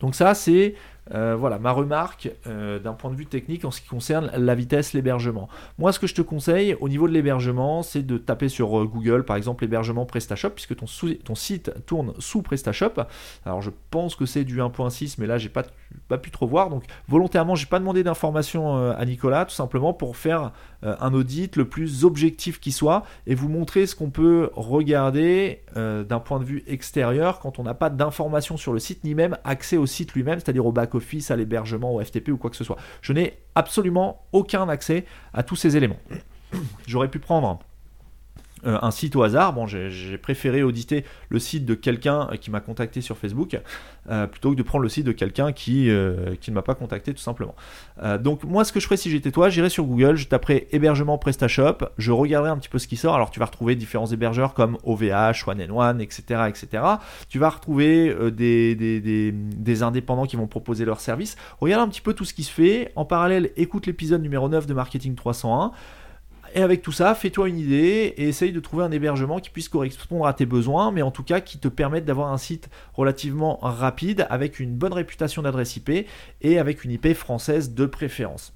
Donc 0.00 0.14
ça, 0.14 0.34
c'est 0.34 0.74
Euh, 1.14 1.36
voilà 1.38 1.60
ma 1.60 1.70
remarque 1.70 2.30
euh, 2.46 2.80
d'un 2.80 2.92
point 2.92 3.10
de 3.10 3.16
vue 3.16 3.26
technique 3.26 3.64
en 3.64 3.70
ce 3.70 3.80
qui 3.80 3.86
concerne 3.86 4.30
la 4.36 4.54
vitesse, 4.54 4.92
l'hébergement. 4.92 5.48
Moi, 5.78 5.92
ce 5.92 5.98
que 5.98 6.06
je 6.06 6.14
te 6.14 6.22
conseille 6.22 6.76
au 6.80 6.88
niveau 6.88 7.06
de 7.06 7.12
l'hébergement, 7.12 7.82
c'est 7.82 8.02
de 8.02 8.18
taper 8.18 8.48
sur 8.48 8.80
euh, 8.80 8.86
Google, 8.86 9.24
par 9.24 9.36
exemple, 9.36 9.62
l'hébergement 9.62 10.04
PrestaShop, 10.04 10.50
puisque 10.50 10.74
ton, 10.74 10.86
ton, 11.24 11.34
site 11.34 11.72
tourne 11.86 12.12
sous 12.18 12.42
PrestaShop. 12.42 13.02
Alors, 13.44 13.62
je 13.62 13.70
pense 13.90 14.16
que 14.16 14.26
c'est 14.26 14.44
du 14.44 14.58
1.6, 14.58 15.16
mais 15.18 15.26
là, 15.26 15.38
j'ai 15.38 15.48
pas, 15.48 15.64
pas 16.08 16.18
pu 16.18 16.30
trop 16.30 16.46
voir. 16.46 16.70
Donc, 16.70 16.84
volontairement, 17.08 17.54
j'ai 17.54 17.66
pas 17.66 17.78
demandé 17.78 18.02
d'informations 18.02 18.90
à 18.90 19.04
Nicolas, 19.04 19.44
tout 19.44 19.54
simplement 19.54 19.92
pour 19.92 20.16
faire 20.16 20.52
un 20.82 21.14
audit 21.14 21.56
le 21.56 21.68
plus 21.68 22.04
objectif 22.04 22.60
qui 22.60 22.72
soit 22.72 23.04
et 23.26 23.34
vous 23.34 23.48
montrer 23.48 23.86
ce 23.86 23.94
qu'on 23.94 24.10
peut 24.10 24.50
regarder 24.54 25.62
d'un 25.74 26.20
point 26.20 26.38
de 26.38 26.44
vue 26.44 26.64
extérieur 26.66 27.38
quand 27.38 27.58
on 27.58 27.62
n'a 27.62 27.74
pas 27.74 27.90
d'informations 27.90 28.56
sur 28.56 28.72
le 28.72 28.78
site, 28.78 29.04
ni 29.04 29.14
même 29.14 29.36
accès 29.44 29.76
au 29.76 29.86
site 29.86 30.14
lui-même, 30.14 30.38
c'est-à-dire 30.38 30.66
au 30.66 30.72
back 30.72 30.94
Office, 30.96 31.30
à 31.30 31.36
l'hébergement, 31.36 31.94
au 31.94 32.02
FTP 32.02 32.28
ou 32.30 32.36
quoi 32.36 32.50
que 32.50 32.56
ce 32.56 32.64
soit. 32.64 32.76
Je 33.02 33.12
n'ai 33.12 33.38
absolument 33.54 34.26
aucun 34.32 34.68
accès 34.68 35.04
à 35.32 35.42
tous 35.42 35.56
ces 35.56 35.76
éléments. 35.76 36.00
J'aurais 36.86 37.10
pu 37.10 37.18
prendre 37.18 37.58
euh, 38.64 38.78
un 38.80 38.90
site 38.90 39.14
au 39.16 39.22
hasard. 39.22 39.52
Bon, 39.52 39.66
j'ai 39.66 40.18
préféré 40.18 40.62
auditer 40.62 41.04
le 41.28 41.38
site 41.38 41.66
de 41.66 41.74
quelqu'un 41.74 42.28
qui 42.40 42.50
m'a 42.50 42.60
contacté 42.60 43.02
sur 43.02 43.18
Facebook 43.18 43.60
euh, 44.08 44.26
plutôt 44.26 44.52
que 44.52 44.56
de 44.56 44.62
prendre 44.62 44.82
le 44.82 44.88
site 44.88 45.04
de 45.04 45.12
quelqu'un 45.12 45.52
qui, 45.52 45.90
euh, 45.90 46.34
ne 46.48 46.54
m'a 46.54 46.62
pas 46.62 46.74
contacté 46.74 47.12
tout 47.12 47.20
simplement. 47.20 47.54
donc 48.20 48.44
moi, 48.44 48.64
ce 48.64 48.72
que 48.72 48.80
je 48.80 48.86
ferais 48.86 48.96
si 48.96 49.10
j'étais 49.10 49.30
toi, 49.30 49.50
j'irais 49.50 49.68
sur 49.68 49.84
Google, 49.84 50.16
je 50.16 50.26
taperais 50.26 50.68
hébergement 50.72 51.18
PrestaShop, 51.18 51.88
je 51.98 52.12
regarderai 52.12 52.50
un 52.50 52.56
petit 52.56 52.68
peu 52.68 52.78
ce 52.78 52.88
qui 52.88 52.96
sort. 52.96 53.14
Alors 53.14 53.30
tu 53.30 53.40
vas 53.40 53.46
retrouver 53.46 53.74
différents 53.74 54.06
hébergeurs 54.06 54.54
comme 54.54 54.78
OVH, 54.84 55.46
One 55.46 55.70
One, 55.70 56.00
etc., 56.00 56.44
etc. 56.48 56.82
Tu 57.28 57.38
vas 57.38 57.50
retrouver 57.50 58.14
des 58.30 59.82
indépendants 59.82 60.26
qui 60.26 60.36
vont 60.36 60.46
proposer 60.46 60.84
leurs 60.84 61.00
services. 61.00 61.36
Regarde 61.60 61.82
un 61.82 61.88
petit 61.88 62.00
peu 62.00 62.14
tout 62.14 62.24
ce 62.24 62.32
qui 62.32 62.42
se 62.44 62.52
fait. 62.52 62.92
En 62.96 63.04
parallèle, 63.04 63.50
écoute 63.56 63.86
l'épisode 63.86 64.22
numéro 64.22 64.48
9 64.48 64.66
de 64.66 64.74
Marketing 64.74 65.14
301. 65.14 65.72
Et 66.56 66.62
avec 66.62 66.80
tout 66.80 66.90
ça, 66.90 67.14
fais-toi 67.14 67.50
une 67.50 67.58
idée 67.58 68.14
et 68.16 68.28
essaye 68.28 68.50
de 68.50 68.60
trouver 68.60 68.82
un 68.82 68.90
hébergement 68.90 69.40
qui 69.40 69.50
puisse 69.50 69.68
correspondre 69.68 70.26
à 70.26 70.32
tes 70.32 70.46
besoins, 70.46 70.90
mais 70.90 71.02
en 71.02 71.10
tout 71.10 71.22
cas 71.22 71.40
qui 71.42 71.58
te 71.58 71.68
permette 71.68 72.06
d'avoir 72.06 72.32
un 72.32 72.38
site 72.38 72.70
relativement 72.94 73.58
rapide 73.60 74.26
avec 74.30 74.58
une 74.58 74.74
bonne 74.74 74.94
réputation 74.94 75.42
d'adresse 75.42 75.76
IP 75.76 76.06
et 76.40 76.58
avec 76.58 76.82
une 76.82 76.92
IP 76.92 77.12
française 77.12 77.74
de 77.74 77.84
préférence. 77.84 78.54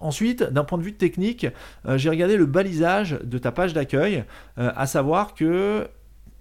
Ensuite, 0.00 0.42
d'un 0.42 0.64
point 0.64 0.78
de 0.78 0.82
vue 0.82 0.94
technique, 0.94 1.46
euh, 1.86 1.96
j'ai 1.96 2.10
regardé 2.10 2.36
le 2.36 2.46
balisage 2.46 3.20
de 3.22 3.38
ta 3.38 3.52
page 3.52 3.74
d'accueil, 3.74 4.24
euh, 4.58 4.72
à 4.74 4.88
savoir 4.88 5.34
que 5.34 5.86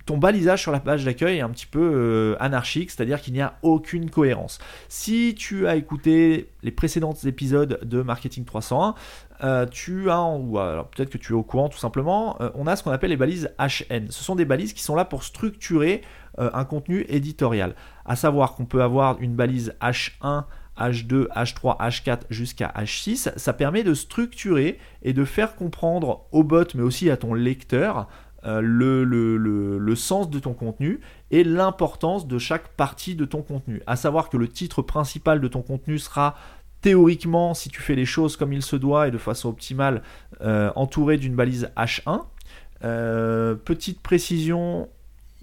ton 0.10 0.18
balisage 0.18 0.64
sur 0.64 0.72
la 0.72 0.80
page 0.80 1.06
d'accueil 1.06 1.38
est 1.38 1.42
un 1.42 1.52
petit 1.52 1.68
peu 1.68 1.80
euh, 1.80 2.36
anarchique, 2.40 2.90
c'est-à-dire 2.90 3.22
qu'il 3.22 3.34
n'y 3.34 3.42
a 3.42 3.60
aucune 3.62 4.10
cohérence. 4.10 4.58
Si 4.88 5.36
tu 5.38 5.68
as 5.68 5.76
écouté 5.76 6.50
les 6.64 6.72
précédents 6.72 7.14
épisodes 7.14 7.80
de 7.84 8.02
Marketing 8.02 8.44
301, 8.44 8.96
euh, 9.44 9.66
tu 9.66 10.10
as, 10.10 10.24
ou 10.24 10.54
peut-être 10.92 11.10
que 11.10 11.18
tu 11.18 11.34
es 11.34 11.36
au 11.36 11.44
courant 11.44 11.70
tout 11.70 11.78
simplement, 11.78 12.38
euh, 12.42 12.50
on 12.56 12.68
a 12.68 12.76
ce 12.76 12.84
qu'on 12.84 12.92
appelle 12.92 13.10
les 13.10 13.18
balises 13.18 13.54
HN. 13.60 14.08
Ce 14.10 14.24
sont 14.24 14.36
des 14.36 14.46
balises 14.46 14.74
qui 14.74 14.84
sont 14.84 14.96
là 14.96 15.06
pour 15.06 15.24
structurer 15.24 16.02
un 16.38 16.64
contenu 16.64 17.06
éditorial. 17.10 17.76
À 18.06 18.16
savoir 18.16 18.56
qu'on 18.56 18.64
peut 18.64 18.82
avoir 18.82 19.20
une 19.20 19.36
balise 19.36 19.76
H1 19.82 20.46
H2, 20.80 21.28
H3, 21.36 21.78
H4 21.80 22.20
jusqu'à 22.30 22.72
H6, 22.78 23.38
ça 23.38 23.52
permet 23.52 23.84
de 23.84 23.94
structurer 23.94 24.80
et 25.02 25.12
de 25.12 25.26
faire 25.26 25.56
comprendre 25.56 26.28
au 26.32 26.44
bot 26.44 26.64
mais 26.76 26.84
aussi 26.84 27.10
à 27.10 27.18
ton 27.18 27.34
lecteur 27.34 28.08
euh, 28.46 28.62
le, 28.62 29.04
le, 29.04 29.96
sens 29.96 30.30
de 30.30 30.40
ton 30.40 30.54
contenu 30.54 31.02
et 31.30 31.44
l'importance 31.44 32.26
de 32.26 32.38
chaque 32.38 32.70
partie 32.70 33.16
de 33.16 33.26
ton 33.26 33.42
contenu. 33.42 33.82
À 33.86 33.98
savoir 33.98 34.30
que 34.30 34.38
le 34.38 34.48
titre 34.48 34.82
principal 34.82 35.42
de 35.42 35.48
ton 35.50 35.62
contenu 35.62 36.00
sera 36.00 36.36
théoriquement, 36.82 37.54
si 37.54 37.70
tu 37.70 37.82
fais 37.82 37.96
les 37.96 38.06
choses 38.06 38.38
comme 38.38 38.54
il 38.54 38.62
se 38.62 38.76
doit 38.76 39.08
et 39.08 39.12
de 39.12 39.18
façon 39.18 39.50
optimale, 39.50 40.02
euh, 40.42 40.72
entouré 40.76 41.18
d'une 41.18 41.36
balise 41.36 41.72
H1. 41.76 42.24
Euh, 42.84 43.56
petite 43.56 44.02
précision, 44.02 44.88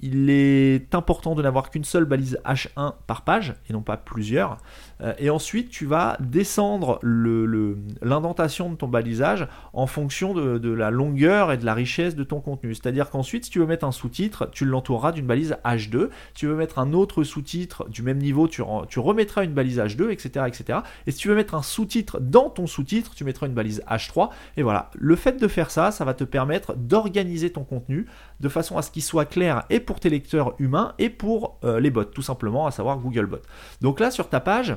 il 0.00 0.30
est 0.30 0.94
important 0.94 1.34
de 1.34 1.42
n'avoir 1.42 1.70
qu'une 1.70 1.84
seule 1.84 2.04
balise 2.04 2.38
H1 2.44 2.94
par 3.06 3.22
page 3.22 3.54
et 3.68 3.72
non 3.72 3.82
pas 3.82 3.96
plusieurs. 3.96 4.58
Euh, 5.00 5.14
et 5.18 5.30
ensuite, 5.30 5.70
tu 5.70 5.86
vas 5.86 6.16
descendre 6.20 6.98
l'indentation 7.02 8.70
de 8.70 8.76
ton 8.76 8.88
balisage 8.88 9.46
en 9.72 9.86
fonction 9.86 10.34
de, 10.34 10.70
la 10.70 10.90
longueur 10.90 11.52
et 11.52 11.56
de 11.56 11.64
la 11.64 11.74
richesse 11.74 12.16
de 12.16 12.24
ton 12.24 12.40
contenu. 12.40 12.74
C'est-à-dire 12.74 13.10
qu'ensuite, 13.10 13.44
si 13.44 13.50
tu 13.50 13.58
veux 13.58 13.66
mettre 13.66 13.84
un 13.84 13.92
sous-titre, 13.92 14.48
tu 14.52 14.64
l'entoureras 14.64 15.12
d'une 15.12 15.26
balise 15.26 15.56
H2. 15.64 16.08
Si 16.08 16.34
tu 16.34 16.46
veux 16.46 16.56
mettre 16.56 16.78
un 16.78 16.92
autre 16.92 17.24
sous-titre 17.24 17.88
du 17.88 18.02
même 18.02 18.18
niveau, 18.18 18.48
tu, 18.48 18.62
remettras 18.62 19.44
une 19.44 19.52
balise 19.52 19.78
H2, 19.78 20.10
etc., 20.10 20.46
etc. 20.48 20.80
Et 21.06 21.10
si 21.10 21.18
tu 21.18 21.28
veux 21.28 21.34
mettre 21.34 21.54
un 21.54 21.62
sous-titre 21.62 22.20
dans 22.20 22.50
ton 22.50 22.66
sous-titre, 22.66 23.14
tu 23.14 23.24
mettras 23.24 23.46
une 23.46 23.54
balise 23.54 23.82
H3. 23.88 24.30
Et 24.56 24.62
voilà, 24.62 24.90
le 24.94 25.16
fait 25.16 25.40
de 25.40 25.48
faire 25.48 25.70
ça, 25.70 25.90
ça 25.90 26.04
va 26.04 26.14
te 26.14 26.24
permettre 26.24 26.74
d'organiser 26.74 27.50
ton 27.50 27.64
contenu 27.64 28.06
de 28.40 28.48
façon 28.48 28.76
à 28.76 28.82
ce 28.82 28.90
qu'il 28.90 29.02
soit 29.02 29.24
clair 29.24 29.64
et 29.70 29.80
pour 29.80 30.00
tes 30.00 30.10
lecteurs 30.10 30.54
humains 30.58 30.94
et 30.98 31.10
pour 31.10 31.58
euh, 31.64 31.80
les 31.80 31.90
bots, 31.90 32.04
tout 32.04 32.22
simplement, 32.22 32.66
à 32.66 32.70
savoir 32.70 32.98
Googlebot. 32.98 33.40
Donc 33.80 34.00
là, 34.00 34.10
sur 34.10 34.28
ta 34.28 34.40
page, 34.40 34.76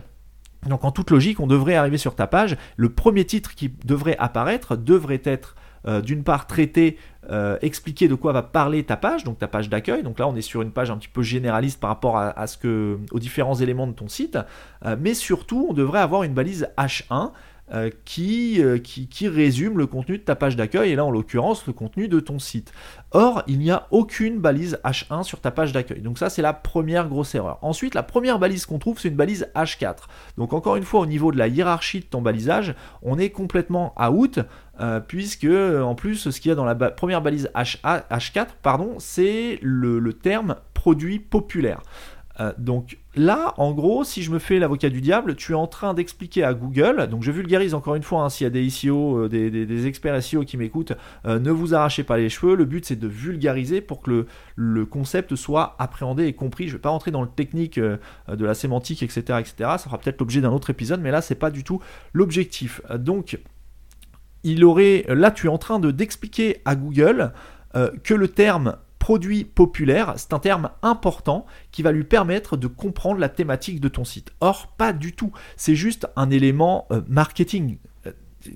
donc 0.67 0.83
en 0.83 0.91
toute 0.91 1.11
logique, 1.11 1.39
on 1.39 1.47
devrait 1.47 1.75
arriver 1.75 1.97
sur 1.97 2.15
ta 2.15 2.27
page. 2.27 2.57
Le 2.75 2.89
premier 2.89 3.25
titre 3.25 3.55
qui 3.55 3.71
devrait 3.85 4.17
apparaître 4.17 4.75
devrait 4.75 5.21
être 5.23 5.55
euh, 5.87 6.01
d'une 6.01 6.23
part 6.23 6.45
traité, 6.45 6.97
euh, 7.31 7.57
expliquer 7.61 8.09
de 8.09 8.15
quoi 8.15 8.33
va 8.33 8.41
parler 8.41 8.83
ta 8.83 8.97
page, 8.97 9.23
donc 9.23 9.37
ta 9.37 9.47
page 9.47 9.69
d'accueil. 9.69 10.03
Donc 10.03 10.19
là, 10.19 10.27
on 10.27 10.35
est 10.35 10.41
sur 10.41 10.61
une 10.61 10.71
page 10.71 10.91
un 10.91 10.97
petit 10.97 11.07
peu 11.07 11.21
généraliste 11.21 11.79
par 11.79 11.89
rapport 11.89 12.21
aux 13.11 13.19
différents 13.19 13.55
éléments 13.55 13.87
de 13.87 13.93
ton 13.93 14.09
site. 14.09 14.37
mais 14.99 15.13
surtout, 15.13 15.67
on 15.69 15.73
devrait 15.73 15.99
avoir 15.99 16.23
une 16.23 16.33
balise 16.33 16.67
H1 16.77 17.31
euh, 17.71 17.89
qui, 18.05 18.63
euh, 18.63 18.79
qui, 18.79 19.27
résume 19.27 19.77
le 19.77 19.85
contenu 19.85 20.17
de 20.17 20.23
ta 20.23 20.35
page 20.35 20.55
d'accueil, 20.55 20.91
et 20.91 20.95
là 20.95 21.05
en 21.05 21.11
l'occurrence 21.11 21.67
le 21.67 21.73
contenu 21.73 22.07
de 22.07 22.19
ton 22.19 22.39
site. 22.39 22.71
Or, 23.11 23.43
il 23.47 23.59
n'y 23.59 23.69
a 23.69 23.87
aucune 23.91 24.39
balise 24.39 24.79
H1 24.83 25.23
sur 25.23 25.39
ta 25.39 25.51
page 25.51 25.71
d'accueil. 25.71 26.01
Donc 26.01 26.17
ça 26.17 26.29
c'est 26.29 26.41
la 26.41 26.53
première 26.53 27.07
grosse 27.07 27.35
erreur. 27.35 27.59
Ensuite, 27.61 27.93
la 27.93 28.03
première 28.03 28.39
balise 28.39 28.65
qu'on 28.65 28.79
trouve, 28.79 28.99
c'est 28.99 29.09
une 29.09 29.15
balise 29.15 29.47
H4. 29.55 29.97
Donc 30.37 30.53
encore 30.53 30.77
une 30.77 30.83
fois, 30.83 31.01
au 31.01 31.05
niveau 31.05 31.31
de 31.31 31.37
la 31.37 31.47
hiérarchie 31.47 31.99
de 31.99 32.05
ton 32.05 32.21
balisage, 32.21 32.73
on 33.03 33.19
est 33.19 33.29
complètement 33.29 33.93
out. 34.01 34.39
Euh, 34.81 35.01
puisque 35.01 35.45
en 35.45 35.93
plus 35.93 36.29
ce 36.31 36.39
qu'il 36.39 36.47
y 36.47 36.51
a 36.53 36.55
dans 36.55 36.63
la 36.63 36.73
première 36.73 37.21
balise 37.21 37.51
H 37.53 37.81
H4 37.83 38.47
pardon 38.61 38.95
c'est 38.97 39.59
le 39.61 40.13
terme 40.13 40.55
produit 40.73 41.19
populaire 41.19 41.81
euh, 42.39 42.53
donc 42.57 42.97
là, 43.15 43.53
en 43.57 43.73
gros, 43.73 44.03
si 44.03 44.23
je 44.23 44.31
me 44.31 44.39
fais 44.39 44.59
l'avocat 44.59 44.89
du 44.89 45.01
diable, 45.01 45.35
tu 45.35 45.51
es 45.51 45.55
en 45.55 45.67
train 45.67 45.93
d'expliquer 45.93 46.43
à 46.43 46.53
Google, 46.53 47.07
donc 47.07 47.23
je 47.23 47.31
vulgarise 47.31 47.73
encore 47.73 47.95
une 47.95 48.03
fois, 48.03 48.21
hein, 48.23 48.29
s'il 48.29 48.45
y 48.45 48.47
a 48.47 48.49
des 48.49 48.69
SEO, 48.69 49.25
euh, 49.25 49.29
des, 49.29 49.87
experts 49.87 50.23
SEO 50.23 50.43
qui 50.45 50.55
m'écoutent, 50.55 50.93
euh, 51.25 51.39
ne 51.39 51.51
vous 51.51 51.75
arrachez 51.75 52.03
pas 52.03 52.17
les 52.17 52.29
cheveux, 52.29 52.55
le 52.55 52.65
but 52.65 52.85
c'est 52.85 52.95
de 52.95 53.07
vulgariser 53.07 53.81
pour 53.81 54.01
que 54.01 54.25
le, 54.55 54.85
concept 54.85 55.35
soit 55.35 55.75
appréhendé 55.79 56.25
et 56.25 56.33
compris. 56.33 56.65
Je 56.67 56.73
ne 56.73 56.77
vais 56.77 56.81
pas 56.81 56.89
rentrer 56.89 57.11
dans 57.11 57.21
le 57.21 57.27
technique 57.27 57.79
de 57.79 57.99
la 58.27 58.53
sémantique, 58.53 59.03
etc., 59.03 59.19
etc. 59.39 59.53
Ça 59.59 59.77
sera 59.77 59.97
peut-être 59.97 60.19
l'objet 60.19 60.41
d'un 60.41 60.51
autre 60.51 60.69
épisode, 60.69 61.01
mais 61.01 61.11
là, 61.11 61.21
c'est 61.21 61.35
pas 61.35 61.51
du 61.51 61.63
tout 61.63 61.79
l'objectif. 62.13 62.81
Donc, 62.97 63.37
il 64.43 64.63
aurait, 64.63 65.05
là, 65.09 65.31
tu 65.31 65.47
es 65.47 65.49
en 65.49 65.57
train 65.57 65.79
de 65.79 65.91
d'expliquer 65.91 66.61
à 66.65 66.75
Google 66.75 67.33
que 68.03 68.13
le 68.13 68.27
terme 68.29 68.77
produit 69.09 69.43
populaire, 69.43 70.13
c'est 70.17 70.33
un 70.33 70.39
terme 70.39 70.69
important 70.83 71.47
qui 71.71 71.81
va 71.81 71.91
lui 71.91 72.03
permettre 72.03 72.57
de 72.57 72.67
comprendre 72.67 73.19
la 73.19 73.27
thématique 73.27 73.81
de 73.81 73.87
ton 73.87 74.03
site. 74.03 74.31
Or, 74.39 74.67
pas 74.77 74.93
du 74.93 75.13
tout. 75.13 75.31
C'est 75.57 75.73
juste 75.73 76.05
un 76.15 76.29
élément 76.29 76.85
euh, 76.91 77.01
marketing 77.07 77.79
euh, 78.05 78.11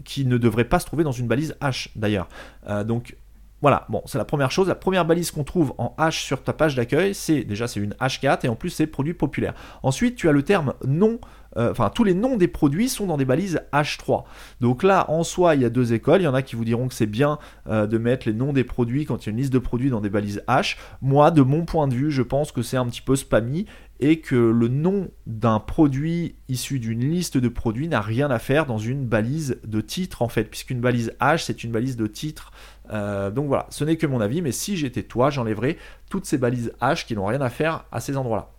qui 0.05 0.25
ne 0.25 0.37
devrait 0.37 0.65
pas 0.65 0.79
se 0.79 0.85
trouver 0.85 1.03
dans 1.03 1.11
une 1.11 1.25
balise 1.25 1.55
H 1.59 1.87
d'ailleurs. 1.95 2.29
Euh, 2.67 2.83
donc 2.83 3.15
voilà, 3.63 3.85
bon, 3.87 4.01
c'est 4.05 4.17
la 4.17 4.25
première 4.25 4.51
chose. 4.51 4.67
La 4.67 4.75
première 4.75 5.05
balise 5.05 5.31
qu'on 5.31 5.45
trouve 5.45 5.73
en 5.77 5.95
H 5.97 6.21
sur 6.21 6.43
ta 6.43 6.51
page 6.51 6.75
d'accueil, 6.75 7.15
c'est 7.15 7.45
déjà 7.45 7.65
c'est 7.65 7.79
une 7.79 7.93
H4 7.93 8.45
et 8.45 8.49
en 8.49 8.57
plus 8.57 8.69
c'est 8.69 8.87
produit 8.87 9.13
populaire. 9.13 9.53
Ensuite, 9.83 10.17
tu 10.17 10.27
as 10.27 10.33
le 10.33 10.43
terme 10.43 10.73
euh, 10.83 11.17
enfin 11.55 11.89
tous 11.89 12.03
les 12.03 12.13
noms 12.13 12.37
des 12.37 12.47
produits 12.47 12.89
sont 12.89 13.05
dans 13.05 13.17
des 13.17 13.25
balises 13.25 13.61
H3. 13.71 14.23
Donc 14.61 14.83
là, 14.83 15.09
en 15.09 15.23
soi, 15.23 15.55
il 15.55 15.61
y 15.61 15.65
a 15.65 15.69
deux 15.69 15.93
écoles. 15.93 16.21
Il 16.21 16.25
y 16.25 16.27
en 16.27 16.33
a 16.33 16.41
qui 16.41 16.55
vous 16.55 16.65
diront 16.65 16.87
que 16.87 16.93
c'est 16.93 17.05
bien 17.05 17.39
euh, 17.67 17.87
de 17.87 17.97
mettre 17.97 18.27
les 18.27 18.33
noms 18.33 18.53
des 18.53 18.63
produits 18.63 19.05
quand 19.05 19.23
il 19.23 19.25
y 19.27 19.29
a 19.29 19.31
une 19.31 19.37
liste 19.37 19.53
de 19.53 19.59
produits 19.59 19.89
dans 19.89 20.01
des 20.01 20.09
balises 20.09 20.43
H. 20.47 20.77
Moi, 21.01 21.31
de 21.31 21.41
mon 21.41 21.65
point 21.65 21.87
de 21.87 21.93
vue, 21.93 22.11
je 22.11 22.21
pense 22.21 22.51
que 22.51 22.61
c'est 22.61 22.77
un 22.77 22.85
petit 22.85 23.01
peu 23.01 23.15
spammy 23.15 23.65
et 23.99 24.19
que 24.19 24.35
le 24.35 24.67
nom 24.67 25.09
d'un 25.27 25.59
produit 25.59 26.35
issu 26.49 26.79
d'une 26.79 26.99
liste 26.99 27.37
de 27.37 27.47
produits 27.47 27.87
n'a 27.87 28.01
rien 28.01 28.29
à 28.31 28.39
faire 28.39 28.65
dans 28.65 28.77
une 28.77 29.05
balise 29.05 29.59
de 29.63 29.81
titre 29.81 30.21
en 30.21 30.27
fait, 30.27 30.45
puisqu'une 30.45 30.81
balise 30.81 31.13
H 31.21 31.45
c'est 31.45 31.63
une 31.63 31.71
balise 31.71 31.95
de 31.95 32.07
titre. 32.07 32.51
Euh, 32.91 33.31
donc 33.31 33.47
voilà, 33.47 33.67
ce 33.69 33.85
n'est 33.85 33.95
que 33.95 34.07
mon 34.07 34.19
avis, 34.19 34.41
mais 34.41 34.51
si 34.51 34.75
j'étais 34.75 35.03
toi, 35.03 35.29
j'enlèverais 35.29 35.77
toutes 36.09 36.25
ces 36.25 36.37
balises 36.37 36.73
H 36.81 37.05
qui 37.05 37.15
n'ont 37.15 37.27
rien 37.27 37.41
à 37.41 37.49
faire 37.49 37.85
à 37.91 37.99
ces 37.99 38.17
endroits-là. 38.17 38.49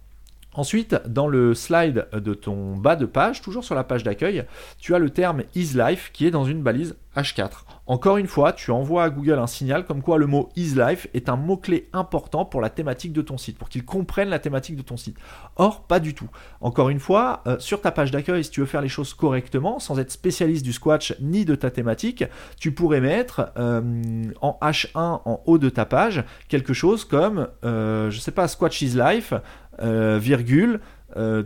Ensuite, 0.55 0.97
dans 1.07 1.27
le 1.29 1.55
slide 1.55 2.07
de 2.13 2.35
ton 2.35 2.77
bas 2.77 2.97
de 2.97 3.07
page, 3.07 3.43
toujours 3.43 3.65
sur 3.65 3.75
la 3.75 3.85
page 3.85 4.05
d'accueil, 4.05 4.45
tu 4.79 4.95
as 4.95 4.99
le 4.99 5.11
terme 5.11 5.43
isLife 5.55 6.11
qui 6.13 6.27
est 6.27 6.31
dans 6.31 6.45
une 6.45 6.63
balise 6.63 6.97
H4. 7.17 7.51
Encore 7.87 8.17
une 8.17 8.27
fois, 8.27 8.53
tu 8.53 8.71
envoies 8.71 9.05
à 9.05 9.11
Google 9.11 9.39
un 9.39 9.47
signal 9.47 9.85
comme 9.85 10.03
quoi 10.03 10.17
le 10.17 10.27
mot 10.27 10.49
isLife 10.57 11.07
est 11.13 11.29
un 11.29 11.37
mot-clé 11.37 11.89
important 11.93 12.45
pour 12.45 12.61
la 12.61 12.71
thématique 12.71 13.13
de 13.13 13.21
ton 13.21 13.37
site, 13.37 13.59
pour 13.59 13.69
qu'il 13.69 13.85
comprenne 13.85 14.31
la 14.31 14.39
thématique 14.39 14.77
de 14.77 14.83
ton 14.83 14.97
site. 14.97 15.17
Or, 15.57 15.83
pas 15.83 16.01
du 16.01 16.15
tout. 16.15 16.29
Encore 16.61 16.89
une 16.89 16.99
fois, 16.99 17.43
euh, 17.47 17.59
sur 17.59 17.83
ta 17.83 17.91
page 17.91 18.11
d'accueil, 18.11 18.43
si 18.43 18.51
tu 18.51 18.61
veux 18.61 18.67
faire 18.67 18.81
les 18.81 18.89
choses 18.89 19.13
correctement, 19.13 19.79
sans 19.79 19.99
être 19.99 20.11
spécialiste 20.11 20.65
du 20.65 20.73
Squatch 20.73 21.15
ni 21.21 21.45
de 21.45 21.55
ta 21.55 21.71
thématique, 21.71 22.25
tu 22.59 22.73
pourrais 22.73 23.01
mettre 23.01 23.53
euh, 23.59 23.83
en 24.41 24.59
H1 24.63 24.89
en 24.97 25.43
haut 25.45 25.59
de 25.59 25.69
ta 25.69 25.85
page 25.85 26.25
quelque 26.49 26.73
chose 26.73 27.05
comme, 27.05 27.49
euh, 27.65 28.11
je 28.11 28.19
sais 28.19 28.33
pas, 28.33 28.49
Squatch 28.49 28.81
isLife, 28.81 29.35
virgule, 29.81 30.81
euh, 31.17 31.45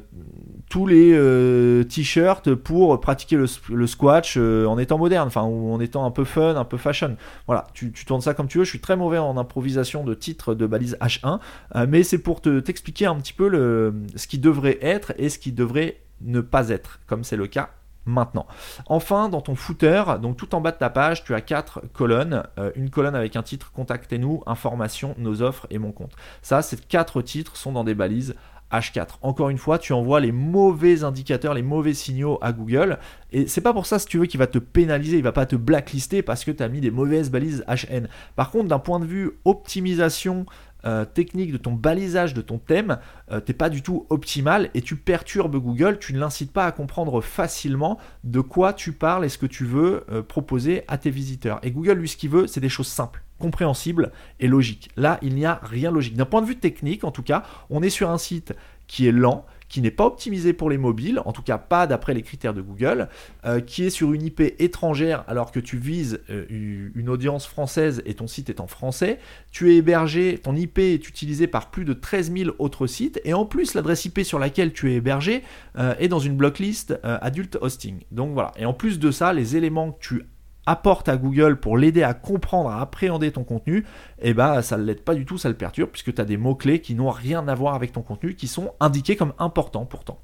tous 0.70 0.87
les 0.87 1.12
euh, 1.12 1.82
t-shirts 1.85 2.54
pour 2.54 3.00
pratiquer 3.00 3.37
le, 3.37 3.87
squash 3.87 4.37
euh, 4.38 4.66
en 4.66 4.78
étant 4.78 4.99
moderne, 4.99 5.26
enfin 5.26 5.42
en 5.42 5.80
étant 5.80 6.06
un 6.06 6.11
peu 6.11 6.25
fun, 6.25 6.56
un 6.56 6.64
peu 6.64 6.76
fashion. 6.76 7.16
Voilà, 7.47 7.66
tu, 7.75 7.92
tournes 7.92 8.20
ça 8.20 8.35
comme 8.35 8.49
tu 8.49 8.58
veux. 8.58 8.64
Je 8.64 8.70
suis 8.70 8.80
très 8.80 8.97
mauvais 8.97 9.18
en 9.18 9.37
improvisation 9.37 10.04
de 10.04 10.14
titres 10.14 10.54
de 10.54 10.66
balise 10.66 10.97
H1, 11.00 11.40
mais 11.87 12.02
c'est 12.02 12.18
pour 12.18 12.40
te 12.40 12.61
t'expliquer 12.61 13.06
un 13.06 13.16
petit 13.16 13.32
peu 13.32 13.49
le, 13.49 13.94
ce 14.16 14.26
qui 14.26 14.38
devrait 14.38 14.78
être 14.80 15.12
et 15.18 15.28
ce 15.28 15.38
qui 15.38 15.52
devrait 15.52 16.00
ne 16.20 16.40
pas 16.40 16.68
être, 16.70 17.00
comme 17.06 17.25
c'est 17.25 17.37
le 17.37 17.47
cas 17.47 17.70
maintenant. 18.08 18.46
Enfin, 18.86 19.28
dans 19.28 19.40
ton 19.40 19.54
footer, 19.54 20.02
donc 20.20 20.36
tout 20.36 20.54
en 20.54 20.60
bas 20.60 20.72
de 20.72 20.78
ta 20.78 20.90
page, 20.90 21.24
tu 21.24 21.34
as 21.34 21.40
quatre 21.40 21.82
colonnes. 21.92 22.42
une 22.74 22.90
colonne 22.90 23.14
avec 23.14 23.36
un 23.36 23.42
titre 23.42 23.70
Contactez-nous, 23.72 24.42
informations, 24.46 25.14
nos 25.18 25.42
offres 25.42 25.66
et 25.70 25.78
mon 25.78 25.92
compte. 25.92 26.12
Ça, 26.42 26.62
ces 26.62 26.76
quatre 26.76 27.22
titres 27.22 27.56
sont 27.56 27.72
dans 27.72 27.84
des 27.84 27.94
balises 27.94 28.34
H4. 28.72 29.18
Encore 29.22 29.48
une 29.48 29.58
fois, 29.58 29.78
tu 29.78 29.92
envoies 29.92 30.20
les 30.20 30.32
mauvais 30.32 31.04
indicateurs, 31.04 31.54
les 31.54 31.62
mauvais 31.62 31.94
signaux 31.94 32.38
à 32.42 32.52
Google. 32.52 32.98
Et 33.32 33.46
c'est 33.46 33.60
pas 33.60 33.72
pour 33.72 33.86
ça, 33.86 33.98
si 33.98 34.06
tu 34.06 34.18
veux, 34.18 34.26
qu'il 34.26 34.38
va 34.38 34.46
te 34.46 34.58
pénaliser, 34.58 35.16
il 35.16 35.22
va 35.22 35.32
pas 35.32 35.46
te 35.46 35.56
blacklister 35.56 36.22
parce 36.22 36.44
que 36.44 36.50
tu 36.50 36.62
as 36.62 36.68
mis 36.68 36.80
des 36.80 36.90
mauvaises 36.90 37.30
balises 37.30 37.64
HN. 37.66 38.08
Par 38.36 38.50
contre, 38.50 38.68
d'un 38.68 38.78
point 38.78 39.00
de 39.00 39.06
vue 39.06 39.32
optimisation 39.44 40.46
euh, 40.85 41.04
technique 41.04 41.52
de 41.52 41.56
ton 41.56 41.73
balisage 41.73 42.35
de 42.35 42.40
ton 42.40 42.58
thème, 42.58 42.99
euh, 43.32 43.40
t'es 43.40 43.52
pas 43.52 43.68
du 43.68 43.82
tout 43.82 44.06
optimal 44.11 44.70
et 44.75 44.82
tu 44.82 44.94
perturbes 44.97 45.56
Google, 45.56 45.99
tu 45.99 46.12
ne 46.12 46.20
l'incites 46.20 46.52
pas 46.52 46.66
à 46.66 46.73
comprendre 46.73 47.20
facilement 47.20 47.99
de 48.23 48.40
quoi 48.40 48.73
tu 48.73 48.92
parles 48.92 49.25
et 49.25 49.28
ce 49.28 49.38
que 49.38 49.47
tu 49.47 49.64
veux 49.64 50.04
euh, 50.11 50.23
proposer 50.23 50.85
à 50.87 50.97
tes 50.97 51.11
visiteurs. 51.11 51.58
Et 51.62 51.73
Google, 51.73 51.94
lui, 51.94 52.08
ce 52.08 52.16
qu'il 52.16 52.30
veut, 52.30 52.47
c'est 52.47 52.61
des 52.61 52.68
choses 52.68 52.87
simples 52.87 53.23
compréhensibles 53.38 54.12
et 54.40 54.49
logiques. 54.49 54.90
Là, 54.97 55.18
il 55.23 55.35
n'y 55.35 55.47
a 55.47 55.61
rien 55.62 55.90
de 55.90 55.97
logique. 55.97 56.16
D'un 56.16 56.25
point 56.25 56.42
de 56.42 56.47
vue 56.47 56.58
technique, 56.58 57.04
en 57.04 57.11
tout 57.11 57.23
cas, 57.23 57.44
on 57.70 57.82
est 57.82 57.90
sur 57.90 58.11
un 58.11 58.18
site 58.18 58.54
qui 58.87 59.06
est 59.06 59.12
lent, 59.12 59.47
qui 59.68 59.80
n'est 59.80 59.90
pas 59.90 60.06
optimisé 60.06 60.52
pour 60.52 60.70
les 60.70 60.78
mobiles, 60.78 61.20
en 61.25 61.32
tout 61.32 61.42
cas 61.42 61.58
pas 61.58 61.87
d'après 61.87 62.14
les 62.14 62.22
critères 62.22 62.54
de 62.54 62.62
Google, 62.62 63.08
euh, 63.44 63.60
qui 63.60 63.84
est 63.84 63.90
sur 63.90 64.12
une 64.12 64.22
IP 64.22 64.40
étrangère 64.58 65.25
alors 65.28 65.52
que 65.52 65.60
tu 65.60 65.76
vises 65.76 66.20
euh, 66.30 66.46
une 66.94 67.08
audience 67.08 67.46
française 67.46 68.02
et 68.06 68.14
ton 68.14 68.26
site 68.26 68.50
est 68.50 68.60
en 68.60 68.66
français. 68.66 69.18
Tu 69.50 69.72
es 69.72 69.76
hébergé, 69.76 70.38
ton 70.42 70.56
IP 70.56 70.78
est 70.78 71.08
utilisé 71.08 71.46
par 71.46 71.70
plus 71.70 71.84
de 71.84 71.92
13 71.92 72.32
000 72.32 72.50
autres 72.58 72.87
sites 72.87 73.20
et 73.25 73.34
en 73.34 73.44
plus 73.44 73.75
l'adresse 73.75 74.04
IP 74.04 74.20
sur 74.20 74.38
laquelle 74.38 74.72
tu 74.72 74.90
es 74.92 74.96
hébergé 74.96 75.42
euh, 75.76 75.94
est 75.98 76.08
dans 76.08 76.18
une 76.18 76.37
blocklist 76.37 76.98
Adult 77.02 77.58
Hosting. 77.60 78.00
Donc 78.10 78.32
voilà. 78.32 78.52
Et 78.56 78.64
en 78.64 78.72
plus 78.72 78.98
de 78.98 79.10
ça, 79.10 79.32
les 79.32 79.56
éléments 79.56 79.92
que 79.92 79.98
tu 80.00 80.22
apporte 80.68 81.08
à 81.08 81.16
Google 81.16 81.58
pour 81.58 81.78
l'aider 81.78 82.02
à 82.02 82.14
comprendre, 82.14 82.68
à 82.68 82.80
appréhender 82.80 83.32
ton 83.32 83.42
contenu, 83.42 83.87
eh 84.20 84.34
ben 84.34 84.60
ça 84.60 84.76
ne 84.76 84.84
l'aide 84.84 85.00
pas 85.00 85.14
du 85.14 85.25
tout, 85.25 85.38
ça 85.38 85.48
le 85.48 85.54
perturbe, 85.54 85.90
puisque 85.90 86.14
tu 86.14 86.20
as 86.20 86.25
des 86.26 86.37
mots-clés 86.37 86.80
qui 86.80 86.94
n'ont 86.94 87.10
rien 87.10 87.48
à 87.48 87.54
voir 87.54 87.75
avec 87.75 87.92
ton 87.92 88.02
contenu, 88.02 88.34
qui 88.34 88.48
sont 88.48 88.72
indiqués 88.78 89.16
comme 89.16 89.32
importants 89.38 89.87
pourtant. 89.87 90.20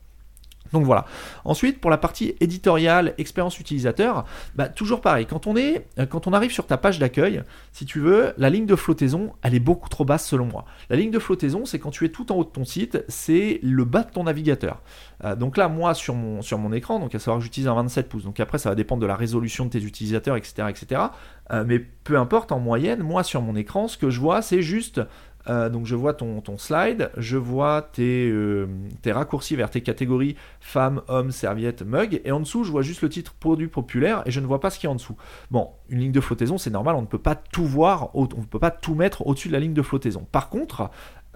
Donc 0.75 0.85
voilà. 0.85 1.07
Ensuite, 1.45 1.81
pour 1.81 1.91
la 1.91 1.99
partie 1.99 2.35
éditoriale, 2.41 3.15
expérience 3.17 3.61
utilisateur, 3.61 4.25
bah, 4.57 4.69
toujours 4.69 5.01
pareil. 5.01 5.25
Quand 5.25 5.47
on, 5.47 5.57
est, 5.57 5.87
euh, 6.01 6.05
quand 6.05 6.27
on 6.27 6.33
arrive 6.33 6.51
sur 6.51 6.67
ta 6.67 6.77
page 6.77 6.99
d'accueil, 6.99 7.43
si 7.73 7.87
tu 7.87 8.01
veux, 8.01 8.35
la 8.39 8.51
ligne 8.51 8.67
de 8.67 8.75
flottaison, 8.75 9.33
elle 9.43 9.55
est 9.55 9.61
beaucoup 9.61 9.89
trop 9.89 10.05
basse 10.05 10.27
selon 10.27 10.47
moi. 10.47 10.65
La 10.91 10.97
ligne 10.97 11.13
de 11.13 11.19
flottaison, 11.21 11.65
c'est 11.65 11.79
quand 11.79 11.91
tu 11.91 12.05
es 12.05 12.09
tout 12.09 12.33
en 12.33 12.37
haut 12.37 12.45
de 12.45 12.51
ton 12.51 12.65
site, 12.65 13.05
c'est 13.09 13.61
le 13.63 13.85
bas 13.85 14.03
de 14.03 14.11
ton 14.11 14.25
navigateur. 14.25 14.83
Euh, 15.25 15.37
donc 15.37 15.57
là, 15.57 15.69
moi, 15.69 15.95
sur 15.95 16.15
mon, 16.15 16.43
sur 16.43 16.59
mon 16.59 16.73
écran, 16.73 16.99
donc 16.99 17.15
à 17.15 17.21
savoir 17.21 17.39
que 17.39 17.45
j'utilise 17.45 17.69
un 17.69 17.75
27 17.75 18.09
pouces, 18.09 18.25
donc 18.25 18.41
après, 18.41 18.59
ça 18.59 18.69
va 18.69 18.75
dépendre 18.75 19.01
de 19.01 19.07
la 19.07 19.17
résolution 19.17 19.67
de 19.67 19.71
tes 19.71 19.83
utilisateurs, 19.83 20.37
etc. 20.37 20.69
etc. 20.69 21.03
Euh, 21.53 21.63
mais 21.65 21.79
peu 21.79 22.19
importe, 22.19 22.51
en 22.51 22.59
moyenne, 22.59 23.01
moi, 23.01 23.23
sur 23.23 23.43
mon 23.43 23.55
écran, 23.55 23.87
ce 23.87 23.97
que 23.97 24.11
je 24.11 24.19
vois, 24.19 24.43
c'est 24.43 24.63
juste 24.63 25.01
euh, 25.49 25.69
donc 25.69 25.87
je 25.87 25.95
vois 25.95 26.15
ton, 26.15 26.43
slide, 26.57 27.11
je 27.17 27.37
vois 27.37 27.83
tes, 27.83 28.29
euh, 28.31 28.67
tes, 29.03 29.13
raccourcis 29.13 29.57
vers 29.57 29.71
tes 29.71 29.83
catégories 29.83 30.37
femmes, 30.61 31.03
hommes, 31.09 31.31
serviettes, 31.31 31.83
mug, 31.83 32.21
et 32.25 32.33
en 32.33 32.41
dessous 32.41 32.65
je 32.65 32.71
vois 32.71 32.83
juste 32.83 33.03
le 33.03 33.09
titre 33.09 33.35
produit 33.39 33.69
populaire 33.69 34.23
et 34.27 34.31
je 34.31 34.41
ne 34.41 34.47
vois 34.47 34.61
pas 34.61 34.71
ce 34.71 34.79
qu'il 34.79 34.87
y 34.87 34.89
a 34.89 34.93
en 34.93 34.97
dessous. 34.97 35.17
Bon, 35.51 35.71
une 35.89 36.01
ligne 36.01 36.13
de 36.13 36.21
flottaison 36.21 36.59
c'est 36.59 36.71
normal, 36.71 36.97
on 36.97 37.03
ne 37.03 37.07
peut 37.07 37.19
pas 37.19 37.35
tout 37.35 37.67
voir, 37.67 38.11
on 38.15 38.23
ne 38.23 38.45
peut 38.45 38.59
pas 38.59 38.71
tout 38.71 38.95
mettre 38.95 39.27
au-dessus 39.27 39.49
de 39.49 39.53
la 39.53 39.61
ligne 39.61 39.75
de 39.75 39.83
flottaison. 39.83 40.27
Par 40.31 40.49
contre, 40.49 40.91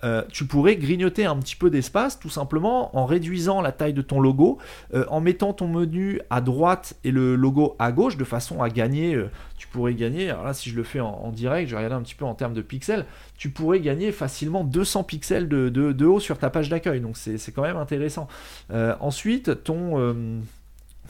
euh, 0.04 0.22
tu 0.30 0.44
pourrais 0.44 0.76
grignoter 0.76 1.24
un 1.24 1.36
petit 1.36 1.56
peu 1.56 1.70
d'espace 1.70 2.18
tout 2.18 2.28
simplement 2.28 2.96
en 2.96 3.04
réduisant 3.04 3.60
la 3.60 3.72
taille 3.72 3.92
de 3.92 4.02
ton 4.02 4.20
logo, 4.20 4.58
euh, 4.94 5.04
en 5.08 5.20
mettant 5.20 5.52
ton 5.52 5.66
menu 5.66 6.20
à 6.30 6.40
droite 6.40 6.94
et 7.04 7.10
le 7.10 7.34
logo 7.34 7.74
à 7.78 7.92
gauche 7.92 8.16
de 8.16 8.24
façon 8.24 8.62
à 8.62 8.68
gagner, 8.68 9.14
euh, 9.14 9.30
tu 9.56 9.66
pourrais 9.66 9.94
gagner, 9.94 10.30
alors 10.30 10.44
là 10.44 10.54
si 10.54 10.70
je 10.70 10.76
le 10.76 10.84
fais 10.84 11.00
en, 11.00 11.30
direct, 11.30 11.68
je 11.68 11.74
vais 11.74 11.78
regarder 11.78 11.96
un 11.96 12.02
petit 12.02 12.14
peu 12.14 12.24
en 12.24 12.34
termes 12.34 12.54
de 12.54 12.62
pixels, 12.62 13.06
tu 13.36 13.50
pourrais 13.50 13.80
gagner 13.80 14.12
facilement 14.12 14.64
200 14.64 15.04
pixels 15.04 15.48
de, 15.48 16.04
haut 16.04 16.20
sur 16.20 16.38
ta 16.38 16.50
page 16.50 16.68
d'accueil, 16.68 17.00
donc 17.00 17.16
c'est 17.16 17.52
quand 17.52 17.62
même 17.62 17.76
intéressant. 17.76 18.28
ensuite, 19.00 19.64
ton 19.64 20.40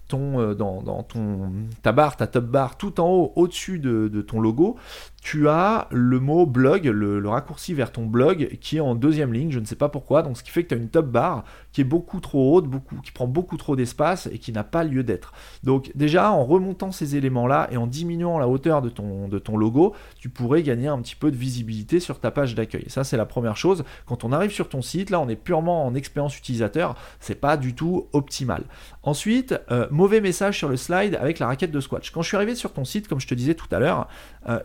ton, 0.09 0.55
dans, 0.55 1.03
ton, 1.03 1.53
ta 1.83 1.93
barre, 1.93 2.17
ta 2.17 2.27
top 2.27 2.47
bar, 2.47 2.79
tout 2.79 2.99
en 2.99 3.09
haut, 3.09 3.33
au-dessus 3.37 3.79
de, 3.79 4.09
de, 4.09 4.23
ton 4.23 4.41
logo, 4.41 4.77
tu 5.21 5.49
as 5.49 5.89
le 5.91 6.21
mot 6.21 6.47
blog, 6.47 6.85
le, 6.87 7.29
raccourci 7.29 7.75
vers 7.75 7.93
ton 7.93 8.07
blog 8.07 8.57
qui 8.61 8.77
est 8.77 8.81
en 8.81 8.95
deuxième 8.95 9.33
ligne, 9.33 9.51
je 9.51 9.59
ne 9.59 9.65
sais 9.65 9.77
pas 9.77 9.89
pourquoi, 9.89 10.23
donc 10.23 10.39
ce 10.39 10.43
qui 10.43 10.51
fait 10.51 10.63
que 10.63 10.69
tu 10.69 10.75
as 10.75 10.79
une 10.79 10.89
top 10.89 11.07
bar 11.07 11.45
qui 11.73 11.81
est 11.81 11.85
beaucoup 11.85 12.21
trop 12.21 12.57
haute, 12.57 12.67
qui 13.03 13.13
prend 13.13 13.27
beaucoup 13.27 13.57
trop 13.57 13.77
d'espace 13.77 14.29
et 14.33 14.39
qui 14.39 14.53
n'a 14.53 14.65
pas 14.65 14.85
lieu 14.85 15.03
d'être. 15.03 15.33
Donc 15.65 15.91
déjà 15.95 16.31
en 16.31 16.45
remontant 16.45 16.93
ces 16.93 17.17
éléments-là 17.17 17.69
et 17.71 17.77
en 17.77 17.87
diminuant 17.87 18.39
la 18.39 18.49
hauteur 18.49 18.81
de 18.81 18.89
ton, 18.89 19.57
logo, 19.57 19.95
tu 20.19 20.29
pourrais 20.29 20.63
gagner 20.63 20.89
un 20.89 21.01
petit 21.01 21.17
peu 21.17 21.31
de 21.31 21.37
visibilité 21.37 22.01
sur 22.01 22.21
ta 22.21 22.31
page 22.31 22.55
d'accueil. 22.55 22.85
Ça 22.89 23.05
c'est 23.05 23.17
la 23.17 23.27
première 23.27 23.57
chose. 23.57 23.85
Quand 24.07 24.25
on 24.25 24.33
arrive 24.33 24.53
sur 24.53 24.69
ton 24.69 24.83
site, 24.83 25.11
là 25.11 25.21
on 25.21 25.29
est 25.29 25.37
purement 25.37 25.85
en 25.85 25.95
expérience 25.95 26.39
utilisateur, 26.39 26.95
c'est 27.21 27.41
pas 27.41 27.57
du 27.57 27.75
tout 27.75 28.07
optimal. 28.13 28.63
Ensuite, 29.03 29.55
euh, 29.71 29.87
mauvais 29.91 30.21
message 30.21 30.59
sur 30.59 30.69
le 30.69 30.77
slide 30.77 31.17
avec 31.17 31.39
la 31.39 31.47
raquette 31.47 31.71
de 31.71 31.81
Squatch. 31.81 32.11
Quand 32.13 32.23
je 32.23 32.29
suis 32.29 32.37
arrivé 32.37 32.55
sur 32.55 32.73
ton 32.73 32.85
site, 32.85 33.09
comme 33.09 33.21
je 33.21 33.27
te 33.27 33.35
disais 33.35 33.55
tout 33.55 33.69
à 33.73 33.79
l'heure, 33.79 34.09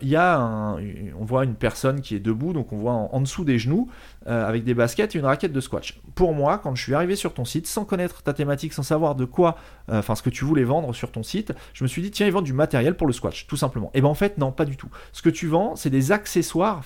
il 0.00 0.08
y 0.08 0.16
a 0.16 0.76
on 1.18 1.24
voit 1.24 1.44
une 1.44 1.54
personne 1.54 2.00
qui 2.00 2.14
est 2.14 2.20
debout, 2.20 2.52
donc 2.52 2.72
on 2.72 2.78
voit 2.78 2.92
en, 2.92 3.20
dessous 3.20 3.44
des 3.44 3.58
genoux, 3.58 3.88
euh, 4.26 4.46
avec 4.46 4.64
des 4.64 4.74
baskets 4.74 5.14
et 5.14 5.18
une 5.18 5.24
raquette 5.24 5.52
de 5.52 5.60
squash. 5.60 6.00
Pour 6.14 6.34
moi, 6.34 6.58
quand 6.58 6.74
je 6.74 6.82
suis 6.82 6.94
arrivé 6.94 7.16
sur 7.16 7.34
ton 7.34 7.44
site, 7.44 7.66
sans 7.66 7.84
connaître 7.84 8.22
ta 8.22 8.32
thématique, 8.32 8.72
sans 8.72 8.82
savoir 8.82 9.14
de 9.14 9.24
quoi, 9.24 9.56
euh, 9.90 9.98
enfin 9.98 10.14
ce 10.14 10.22
que 10.22 10.30
tu 10.30 10.44
voulais 10.44 10.64
vendre 10.64 10.94
sur 10.94 11.10
ton 11.10 11.22
site, 11.22 11.52
je 11.72 11.84
me 11.84 11.88
suis 11.88 12.02
dit, 12.02 12.10
tiens, 12.10 12.26
ils 12.26 12.32
vendent 12.32 12.44
du 12.44 12.52
matériel 12.52 12.96
pour 12.96 13.06
le 13.06 13.12
squash, 13.12 13.46
tout 13.46 13.56
simplement. 13.56 13.90
Et 13.94 14.00
ben 14.00 14.08
en 14.08 14.14
fait, 14.14 14.38
non, 14.38 14.52
pas 14.52 14.64
du 14.64 14.76
tout. 14.76 14.88
Ce 15.12 15.22
que 15.22 15.30
tu 15.30 15.46
vends, 15.46 15.76
c'est 15.76 15.90
des 15.90 16.12
accessoires, 16.12 16.82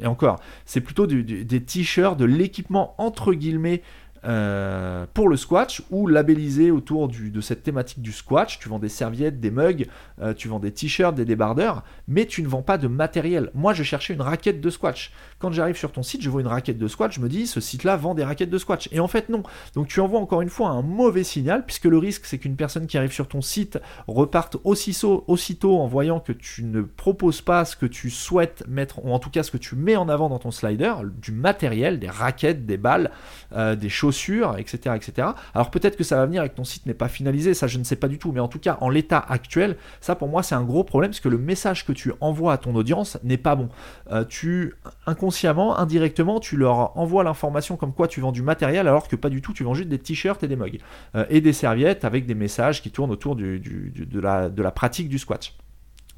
et 0.00 0.06
encore, 0.06 0.40
c'est 0.64 0.80
plutôt 0.80 1.06
des 1.06 1.62
t-shirts, 1.62 2.18
de 2.18 2.24
l'équipement 2.24 2.94
entre 2.98 3.32
guillemets 3.32 3.82
euh, 4.24 5.06
pour 5.12 5.28
le 5.28 5.36
squash 5.36 5.82
ou 5.90 6.06
labellisé 6.06 6.70
autour 6.70 7.08
de 7.08 7.40
cette 7.40 7.62
thématique 7.62 8.00
du 8.00 8.12
squash. 8.12 8.58
Tu 8.58 8.68
vends 8.68 8.78
des 8.78 8.88
serviettes, 8.88 9.40
des 9.40 9.50
mugs, 9.50 9.86
euh, 10.20 10.32
tu 10.34 10.48
vends 10.48 10.58
des 10.58 10.72
t-shirts, 10.72 11.14
des 11.14 11.24
débardeurs, 11.24 11.82
mais 12.08 12.26
tu 12.26 12.42
ne 12.42 12.48
vends 12.48 12.62
pas 12.62 12.78
de 12.78 12.88
matériel. 12.88 13.50
Moi, 13.54 13.74
je 13.74 13.82
cherchais 13.82 14.14
une 14.14 14.22
raquette 14.22 14.60
de 14.60 14.70
squash. 14.70 15.12
Quand 15.38 15.52
j'arrive 15.52 15.76
sur 15.76 15.92
ton 15.92 16.02
site, 16.02 16.22
je 16.22 16.30
vois 16.30 16.40
une 16.40 16.46
raquette 16.46 16.78
de 16.78 16.88
squash, 16.88 17.16
je 17.16 17.20
me 17.20 17.28
dis, 17.28 17.46
ce 17.46 17.60
site-là 17.60 17.96
vend 17.96 18.14
des 18.14 18.24
raquettes 18.24 18.50
de 18.50 18.58
squash. 18.58 18.88
Et 18.92 19.00
en 19.00 19.08
fait, 19.08 19.28
non. 19.28 19.42
Donc 19.74 19.88
tu 19.88 20.00
envoies 20.00 20.20
encore 20.20 20.42
une 20.42 20.48
fois 20.48 20.70
un 20.70 20.82
mauvais 20.82 21.24
signal, 21.24 21.64
puisque 21.66 21.84
le 21.84 21.98
risque, 21.98 22.24
c'est 22.24 22.38
qu'une 22.38 22.56
personne 22.56 22.86
qui 22.86 22.96
arrive 22.96 23.12
sur 23.12 23.28
ton 23.28 23.42
site 23.42 23.78
reparte 24.08 24.56
aussitôt, 24.64 25.24
aussitôt 25.26 25.78
en 25.80 25.86
voyant 25.86 26.20
que 26.20 26.32
tu 26.32 26.64
ne 26.64 26.82
proposes 26.82 27.42
pas 27.42 27.64
ce 27.64 27.76
que 27.76 27.86
tu 27.86 28.10
souhaites 28.10 28.64
mettre, 28.68 29.04
ou 29.04 29.12
en 29.12 29.18
tout 29.18 29.30
cas 29.30 29.42
ce 29.42 29.50
que 29.50 29.58
tu 29.58 29.76
mets 29.76 29.96
en 29.96 30.08
avant 30.08 30.28
dans 30.28 30.38
ton 30.38 30.50
slider, 30.50 30.94
du 31.20 31.32
matériel, 31.32 31.98
des 31.98 32.08
raquettes, 32.08 32.64
des 32.64 32.76
balles, 32.76 33.10
euh, 33.52 33.76
des 33.76 33.88
choses 33.88 34.13
etc. 34.58 34.94
etc. 34.96 35.28
Alors 35.54 35.70
peut-être 35.70 35.96
que 35.96 36.04
ça 36.04 36.16
va 36.16 36.26
venir 36.26 36.42
et 36.42 36.48
que 36.48 36.54
ton 36.54 36.64
site 36.64 36.86
n'est 36.86 36.94
pas 36.94 37.08
finalisé, 37.08 37.54
ça 37.54 37.66
je 37.66 37.78
ne 37.78 37.84
sais 37.84 37.96
pas 37.96 38.08
du 38.08 38.18
tout, 38.18 38.32
mais 38.32 38.40
en 38.40 38.48
tout 38.48 38.58
cas 38.58 38.78
en 38.80 38.88
l'état 38.88 39.18
actuel, 39.18 39.76
ça 40.00 40.14
pour 40.14 40.28
moi 40.28 40.42
c'est 40.42 40.54
un 40.54 40.62
gros 40.62 40.84
problème 40.84 41.10
parce 41.10 41.20
que 41.20 41.28
le 41.28 41.38
message 41.38 41.84
que 41.84 41.92
tu 41.92 42.12
envoies 42.20 42.52
à 42.52 42.58
ton 42.58 42.74
audience 42.74 43.18
n'est 43.22 43.36
pas 43.36 43.56
bon. 43.56 43.68
Euh, 44.10 44.24
tu 44.24 44.74
inconsciemment, 45.06 45.78
indirectement, 45.78 46.40
tu 46.40 46.56
leur 46.56 46.96
envoies 46.96 47.24
l'information 47.24 47.76
comme 47.76 47.92
quoi 47.92 48.08
tu 48.08 48.20
vends 48.20 48.32
du 48.32 48.42
matériel 48.42 48.88
alors 48.88 49.08
que 49.08 49.16
pas 49.16 49.30
du 49.30 49.42
tout, 49.42 49.52
tu 49.52 49.64
vends 49.64 49.74
juste 49.74 49.88
des 49.88 49.98
t-shirts 49.98 50.42
et 50.42 50.48
des 50.48 50.56
mugs 50.56 50.80
euh, 51.14 51.24
et 51.28 51.40
des 51.40 51.52
serviettes 51.52 52.04
avec 52.04 52.26
des 52.26 52.34
messages 52.34 52.82
qui 52.82 52.90
tournent 52.90 53.10
autour 53.10 53.36
du, 53.36 53.60
de, 53.60 54.20
la, 54.20 54.48
de 54.48 54.62
la 54.62 54.70
pratique 54.70 55.08
du 55.08 55.18
squat. 55.18 55.52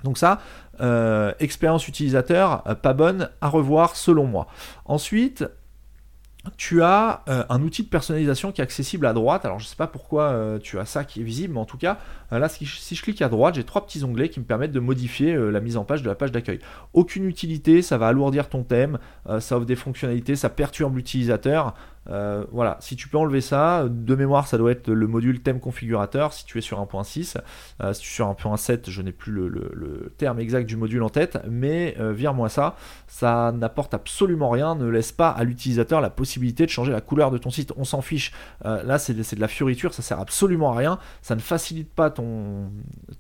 Donc 0.05 0.19
ça, 0.19 0.41
euh, 0.81 1.33
expérience 1.41 1.89
utilisateur 1.89 2.63
pas 2.83 2.93
bonne 2.93 3.31
à 3.41 3.49
revoir 3.49 3.97
selon 3.97 4.27
moi. 4.27 4.47
Ensuite, 4.85 5.45
tu 6.57 6.83
as 6.83 7.23
euh, 7.29 7.45
un 7.49 7.63
outil 7.63 7.83
de 7.83 7.89
personnalisation 7.89 8.53
qui 8.53 8.61
est 8.61 8.65
accessible 8.65 9.07
à 9.07 9.13
droite. 9.13 9.45
Alors 9.45 9.59
je 9.59 9.65
ne 9.65 9.69
sais 9.69 9.77
pas 9.77 9.87
pourquoi 9.87 10.25
euh, 10.25 10.59
tu 10.59 10.79
as 10.79 10.85
ça 10.85 11.05
qui 11.05 11.21
est 11.21 11.25
visible, 11.25 11.55
mais 11.55 11.61
en 11.61 11.65
tout 11.65 11.79
cas, 11.79 11.99
euh, 12.33 12.39
là 12.39 12.49
si 12.49 12.65
je, 12.65 13.03
clique 13.03 13.23
à 13.23 13.29
droite, 13.29 13.55
j'ai 13.55 13.65
trois 13.65 13.87
petits 13.87 14.05
onglets 14.05 14.29
qui 14.29 14.41
me 14.41 14.45
permettent 14.45 14.73
de 14.73 14.81
modifier 14.81 15.37
la 15.37 15.61
mise 15.61 15.77
en 15.77 15.85
page 15.85 16.03
de 16.03 16.09
la 16.09 16.15
page 16.15 16.33
d'accueil. 16.33 16.61
Aucune 16.93 17.25
utilité, 17.25 17.83
ça 17.83 17.99
va 17.99 18.09
alourdir 18.09 18.49
ton 18.49 18.63
thème, 18.63 18.99
ça 19.41 19.57
offre 19.57 19.67
des 19.67 19.77
fonctionnalités, 19.77 20.37
ça 20.37 20.49
perturbe 20.49 20.97
l'utilisateur. 20.97 21.75
Euh, 22.11 22.45
voilà, 22.53 22.77
si 22.81 22.97
tu 22.97 23.09
peux 23.09 23.19
enlever 23.19 23.41
ça, 23.41 23.87
de 23.89 24.15
mémoire, 24.15 24.47
ça 24.47 24.59
doit 24.59 24.71
être 24.71 24.89
le 24.89 25.07
module 25.07 25.41
thème 25.41 25.61
configurateur 25.61 26.33
si 26.33 26.45
tu 26.45 26.59
es 26.59 26.61
sur 26.61 26.81
1.6. 26.81 27.37
Euh, 27.83 27.93
si 27.93 28.03
tu 28.03 28.09
es 28.09 28.15
sur 28.15 28.31
1.7, 28.31 28.91
je 28.91 29.03
n'ai 29.03 29.13
plus 29.13 29.33
le, 29.33 30.13
terme 30.19 30.39
exact 30.39 30.67
du 30.67 30.77
module 30.77 31.03
en 31.03 31.09
tête, 31.09 31.39
mais 31.49 31.97
euh, 31.99 32.13
vire-moi 32.13 32.49
ça. 32.49 32.77
Ça 33.07 33.53
n'apporte 33.53 33.95
absolument 33.95 34.51
rien, 34.51 34.75
ne 34.75 34.89
laisse 34.89 35.13
pas 35.13 35.31
à 35.31 35.45
l'utilisateur 35.45 36.01
la 36.01 36.11
possibilité 36.11 36.65
de 36.65 36.71
changer 36.71 36.93
la 36.93 37.01
couleur 37.01 37.31
de 37.31 37.39
ton 37.39 37.51
site. 37.51 37.73
On 37.77 37.85
s'en 37.85 38.01
fiche. 38.01 38.33
là, 38.65 38.99
c'est 38.99 39.15
de, 39.15 39.41
la 39.41 39.49
fioriture, 39.49 39.95
ça 39.95 40.03
sert 40.03 40.21
absolument 40.21 40.73
à 40.73 40.77
rien. 40.77 40.99
Ça 41.23 41.35
ne 41.35 41.41
facilite 41.41 41.91
pas 41.91 42.11
ton, 42.11 42.71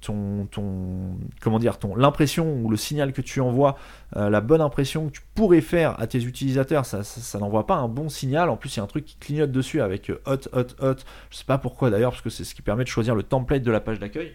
ton, 0.00 0.46
ton 0.50 1.16
comment 1.40 1.58
dire, 1.58 1.78
ton 1.78 1.96
l'impression 1.96 2.54
ou 2.62 2.70
le 2.70 2.76
signal 2.76 3.12
que 3.12 3.20
tu 3.20 3.40
envoies, 3.40 3.76
la 4.14 4.40
bonne 4.40 4.60
impression 4.60 5.08
que 5.08 5.12
tu 5.12 5.22
pourrais 5.34 5.60
faire 5.60 6.00
à 6.00 6.06
tes 6.06 6.22
utilisateurs. 6.22 6.86
Ça, 6.86 7.02
ça 7.02 7.38
n'envoie 7.38 7.66
pas 7.66 7.74
un 7.74 7.88
bon 7.88 8.08
signal. 8.08 8.48
En 8.48 8.56
plus, 8.56 8.74
il 8.74 8.78
y 8.78 8.80
a 8.80 8.84
un 8.84 8.88
truc 8.88 9.04
qui 9.04 9.16
clignote 9.16 9.50
dessus 9.50 9.80
avec 9.80 10.10
euh, 10.10 10.20
hot, 10.26 10.48
hot, 10.52 10.66
hot. 10.80 10.96
Je 11.30 11.36
sais 11.36 11.44
pas 11.44 11.58
pourquoi 11.58 11.90
d'ailleurs, 11.90 12.12
parce 12.12 12.22
que 12.22 12.30
c'est 12.30 12.44
ce 12.44 12.54
qui 12.54 12.62
permet 12.62 12.84
de 12.84 12.88
choisir 12.88 13.14
le 13.14 13.22
template 13.22 13.62
de 13.62 13.70
la 13.70 13.80
page 13.80 13.98
d'accueil. 13.98 14.34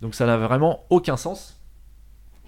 Donc 0.00 0.14
ça 0.14 0.26
n'a 0.26 0.36
vraiment 0.36 0.84
aucun 0.90 1.16
sens 1.16 1.57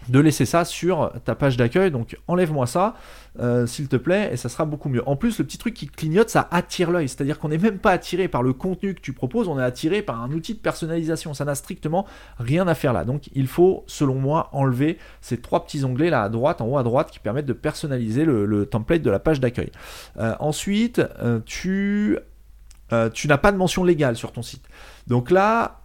de 0.09 0.19
laisser 0.19 0.45
ça 0.45 0.65
sur 0.65 1.13
ta 1.25 1.35
page 1.35 1.57
d'accueil. 1.57 1.91
Donc 1.91 2.17
enlève-moi 2.29 2.67
ça, 2.67 2.95
euh, 3.39 3.67
s'il 3.67 3.89
te 3.89 3.97
plaît, 3.97 4.31
et 4.33 4.37
ça 4.37 4.49
sera 4.49 4.65
beaucoup 4.65 4.89
mieux. 4.89 5.07
En 5.09 5.17
plus, 5.17 5.39
le 5.39 5.45
petit 5.45 5.59
truc 5.59 5.75
qui 5.75 5.87
clignote, 5.87 6.31
ça 6.31 6.49
attire 6.51 6.91
l'œil. 6.91 7.09
C'est-à-dire 7.09 7.39
qu'on 7.39 7.49
n'est 7.49 7.59
même 7.59 7.79
pas 7.79 7.93
attiré 7.93 8.29
par 8.29 8.43
le 8.43 8.53
contenu 8.53 8.95
que 8.95 9.01
tu 9.01 9.13
proposes, 9.13 9.49
on 9.49 9.59
est 9.59 9.63
attiré 9.63 10.03
par 10.03 10.23
un 10.23 10.31
outil 10.33 10.55
de 10.55 10.59
personnalisation. 10.59 11.35
Ça 11.35 11.45
n'a 11.45 11.55
strictement 11.55 12.07
rien 12.39 12.67
à 12.69 12.75
faire 12.75 12.93
là. 12.93 13.05
Donc 13.05 13.31
il 13.35 13.47
faut, 13.47 13.85
selon 13.87 14.15
moi, 14.15 14.49
enlever 14.53 14.99
ces 15.21 15.39
trois 15.39 15.65
petits 15.65 15.85
onglets 15.85 16.11
là 16.11 16.23
à 16.23 16.29
droite, 16.29 16.61
en 16.61 16.67
haut 16.67 16.79
à 16.79 16.83
droite, 16.83 17.11
qui 17.11 17.19
permettent 17.19 17.47
de 17.47 17.53
personnaliser 17.53 18.25
le, 18.25 18.67
template 18.67 19.03
de 19.03 19.11
la 19.11 19.19
page 19.19 19.41
d'accueil. 19.41 19.71
Euh, 20.19 20.35
ensuite, 20.39 21.01
euh, 21.23 21.41
tu, 21.45 22.19
tu 23.15 23.29
n'as 23.29 23.39
pas 23.39 23.53
de 23.53 23.57
mention 23.57 23.85
légale 23.85 24.17
sur 24.17 24.33
ton 24.33 24.43
site. 24.43 24.65
Donc 25.07 25.31
là, 25.31 25.81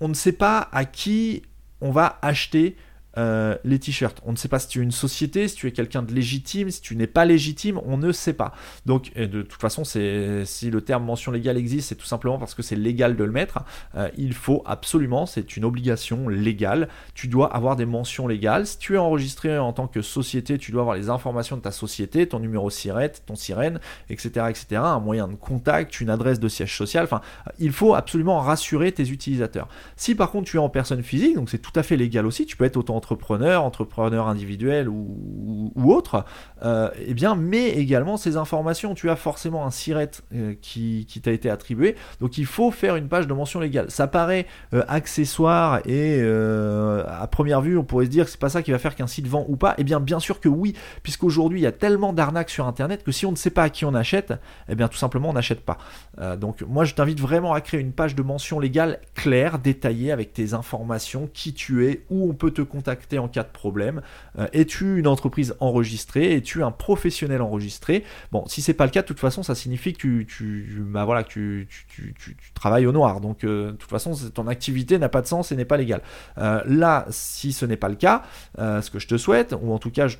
on 0.00 0.08
ne 0.08 0.14
sait 0.14 0.32
pas 0.32 0.68
à 0.72 0.84
qui 0.84 1.42
on 1.80 1.90
va 1.90 2.18
acheter 2.22 2.76
euh, 3.20 3.56
les 3.64 3.78
t-shirts. 3.78 4.20
On 4.24 4.32
ne 4.32 4.36
sait 4.36 4.48
pas 4.48 4.58
si 4.58 4.68
tu 4.68 4.80
es 4.80 4.82
une 4.82 4.90
société, 4.90 5.46
si 5.46 5.56
tu 5.56 5.66
es 5.66 5.72
quelqu'un 5.72 6.02
de 6.02 6.12
légitime, 6.12 6.70
si 6.70 6.80
tu 6.80 6.96
n'es 6.96 7.06
pas 7.06 7.24
légitime, 7.24 7.80
on 7.84 7.96
ne 7.98 8.12
sait 8.12 8.32
pas. 8.32 8.52
Donc, 8.86 9.12
de 9.14 9.42
toute 9.42 9.60
façon, 9.60 9.84
si 9.84 9.98
le 9.98 10.80
terme 10.80 11.04
mention 11.04 11.30
légale 11.30 11.58
existe, 11.58 11.88
c'est 11.88 11.94
tout 11.94 12.06
simplement 12.06 12.38
parce 12.38 12.54
que 12.54 12.62
c'est 12.62 12.76
légal 12.76 13.16
de 13.16 13.24
le 13.24 13.32
mettre. 13.32 13.60
Euh, 13.94 14.08
il 14.16 14.32
faut 14.32 14.62
absolument, 14.66 15.26
c'est 15.26 15.56
une 15.56 15.64
obligation 15.64 16.28
légale. 16.28 16.88
Tu 17.14 17.28
dois 17.28 17.54
avoir 17.54 17.76
des 17.76 17.86
mentions 17.86 18.26
légales. 18.26 18.66
Si 18.66 18.78
tu 18.78 18.94
es 18.94 18.98
enregistré 18.98 19.58
en 19.58 19.72
tant 19.72 19.86
que 19.86 20.02
société, 20.02 20.58
tu 20.58 20.72
dois 20.72 20.82
avoir 20.82 20.96
les 20.96 21.10
informations 21.10 21.56
de 21.56 21.62
ta 21.62 21.72
société, 21.72 22.26
ton 22.26 22.38
numéro 22.38 22.70
SIRET, 22.70 23.12
ton 23.26 23.34
sirène, 23.34 23.80
etc., 24.08 24.46
etc., 24.48 24.66
un 24.76 25.00
moyen 25.00 25.28
de 25.28 25.34
contact, 25.34 26.00
une 26.00 26.10
adresse 26.10 26.40
de 26.40 26.48
siège 26.48 26.76
social. 26.76 27.04
Enfin, 27.04 27.20
il 27.58 27.72
faut 27.72 27.94
absolument 27.94 28.40
rassurer 28.40 28.92
tes 28.92 29.10
utilisateurs. 29.10 29.68
Si 29.96 30.14
par 30.14 30.30
contre 30.30 30.50
tu 30.50 30.56
es 30.56 30.60
en 30.60 30.68
personne 30.68 31.02
physique, 31.02 31.34
donc 31.34 31.50
c'est 31.50 31.58
tout 31.58 31.72
à 31.74 31.82
fait 31.82 31.96
légal 31.96 32.26
aussi, 32.26 32.46
tu 32.46 32.56
peux 32.56 32.64
être 32.64 32.76
autant 32.76 33.00
entrepreneur, 33.10 33.64
entrepreneur 33.64 34.28
individuel 34.28 34.88
ou, 34.88 35.72
autre, 35.92 36.24
euh, 36.62 36.90
eh 37.04 37.12
bien, 37.12 37.34
mais 37.34 37.70
également 37.70 38.16
ces 38.16 38.36
informations. 38.36 38.94
Tu 38.94 39.10
as 39.10 39.16
forcément 39.16 39.66
un 39.66 39.72
SIRET 39.72 40.10
euh, 40.32 40.54
qui, 40.60 41.06
t'a 41.22 41.32
été 41.32 41.50
attribué, 41.50 41.96
donc 42.20 42.38
il 42.38 42.46
faut 42.46 42.70
faire 42.70 42.94
une 42.94 43.08
page 43.08 43.26
de 43.26 43.34
mention 43.34 43.58
légale. 43.58 43.90
Ça 43.90 44.06
paraît 44.06 44.46
euh, 44.74 44.84
accessoire 44.86 45.80
et 45.86 46.20
à 46.20 47.26
première 47.26 47.60
vue, 47.60 47.76
on 47.76 47.84
pourrait 47.84 48.04
se 48.04 48.10
dire 48.10 48.26
que 48.26 48.30
c'est 48.30 48.40
pas 48.40 48.48
ça 48.48 48.62
qui 48.62 48.70
va 48.70 48.78
faire 48.78 48.94
qu'un 48.94 49.06
site 49.06 49.26
vend 49.26 49.44
ou 49.48 49.56
pas. 49.56 49.74
Eh 49.78 49.84
bien, 49.84 49.98
bien 49.98 50.20
sûr 50.20 50.40
que 50.40 50.48
oui, 50.48 50.74
puisqu'aujourd'hui 51.02 51.60
il 51.60 51.62
y 51.62 51.66
a 51.66 51.72
tellement 51.72 52.12
d'arnaques 52.12 52.50
sur 52.50 52.66
Internet 52.66 53.02
que 53.02 53.12
si 53.12 53.26
on 53.26 53.32
ne 53.32 53.36
sait 53.36 53.50
pas 53.50 53.64
à 53.64 53.70
qui 53.70 53.84
on 53.84 53.94
achète, 53.94 54.34
eh 54.68 54.74
bien 54.74 54.88
tout 54.88 54.96
simplement 54.96 55.30
on 55.30 55.32
n'achète 55.32 55.64
pas. 55.64 55.78
donc 56.36 56.62
moi 56.62 56.84
je 56.84 56.94
t'invite 56.94 57.20
vraiment 57.20 57.52
à 57.52 57.60
créer 57.60 57.80
une 57.80 57.92
page 57.92 58.14
de 58.14 58.22
mention 58.22 58.60
légale 58.60 59.00
claire, 59.14 59.58
détaillée 59.58 60.12
avec 60.12 60.32
tes 60.32 60.54
informations, 60.54 61.28
qui 61.32 61.54
tu 61.54 61.86
es, 61.86 62.04
où 62.10 62.28
on 62.28 62.34
peut 62.34 62.50
te 62.50 62.62
contacter 62.62 62.89
en 63.18 63.28
cas 63.28 63.42
de 63.42 63.48
problème 63.48 64.02
euh, 64.38 64.46
Es-tu 64.52 64.98
une 64.98 65.06
entreprise 65.06 65.54
enregistrée? 65.60 66.36
Es-tu 66.36 66.62
un 66.62 66.70
professionnel 66.70 67.42
enregistré? 67.42 68.04
Bon, 68.32 68.44
si 68.46 68.62
c'est 68.62 68.74
pas 68.74 68.84
le 68.84 68.90
cas, 68.90 69.02
de 69.02 69.06
toute 69.06 69.20
façon, 69.20 69.42
ça 69.42 69.54
signifie 69.54 69.92
que 69.92 69.98
tu, 69.98 70.26
tu 70.28 70.82
bah 70.86 71.04
voilà, 71.04 71.24
que 71.24 71.28
tu, 71.28 72.36
travailles 72.54 72.86
au 72.86 72.92
noir. 72.92 73.20
Donc, 73.20 73.44
euh, 73.44 73.72
de 73.72 73.76
toute 73.76 73.90
façon, 73.90 74.12
ton 74.34 74.46
activité 74.46 74.98
n'a 74.98 75.08
pas 75.08 75.22
de 75.22 75.26
sens 75.26 75.52
et 75.52 75.56
n'est 75.56 75.64
pas 75.64 75.76
légale. 75.76 76.02
Euh, 76.38 76.62
là, 76.66 77.06
si 77.10 77.52
ce 77.52 77.64
n'est 77.64 77.76
pas 77.76 77.88
le 77.88 77.96
cas, 77.96 78.22
ce 78.58 78.90
que 78.90 78.98
je 78.98 79.06
te 79.06 79.16
souhaite, 79.16 79.54
ou 79.60 79.72
en 79.72 79.78
tout 79.78 79.90
cas, 79.90 80.08
je 80.08 80.16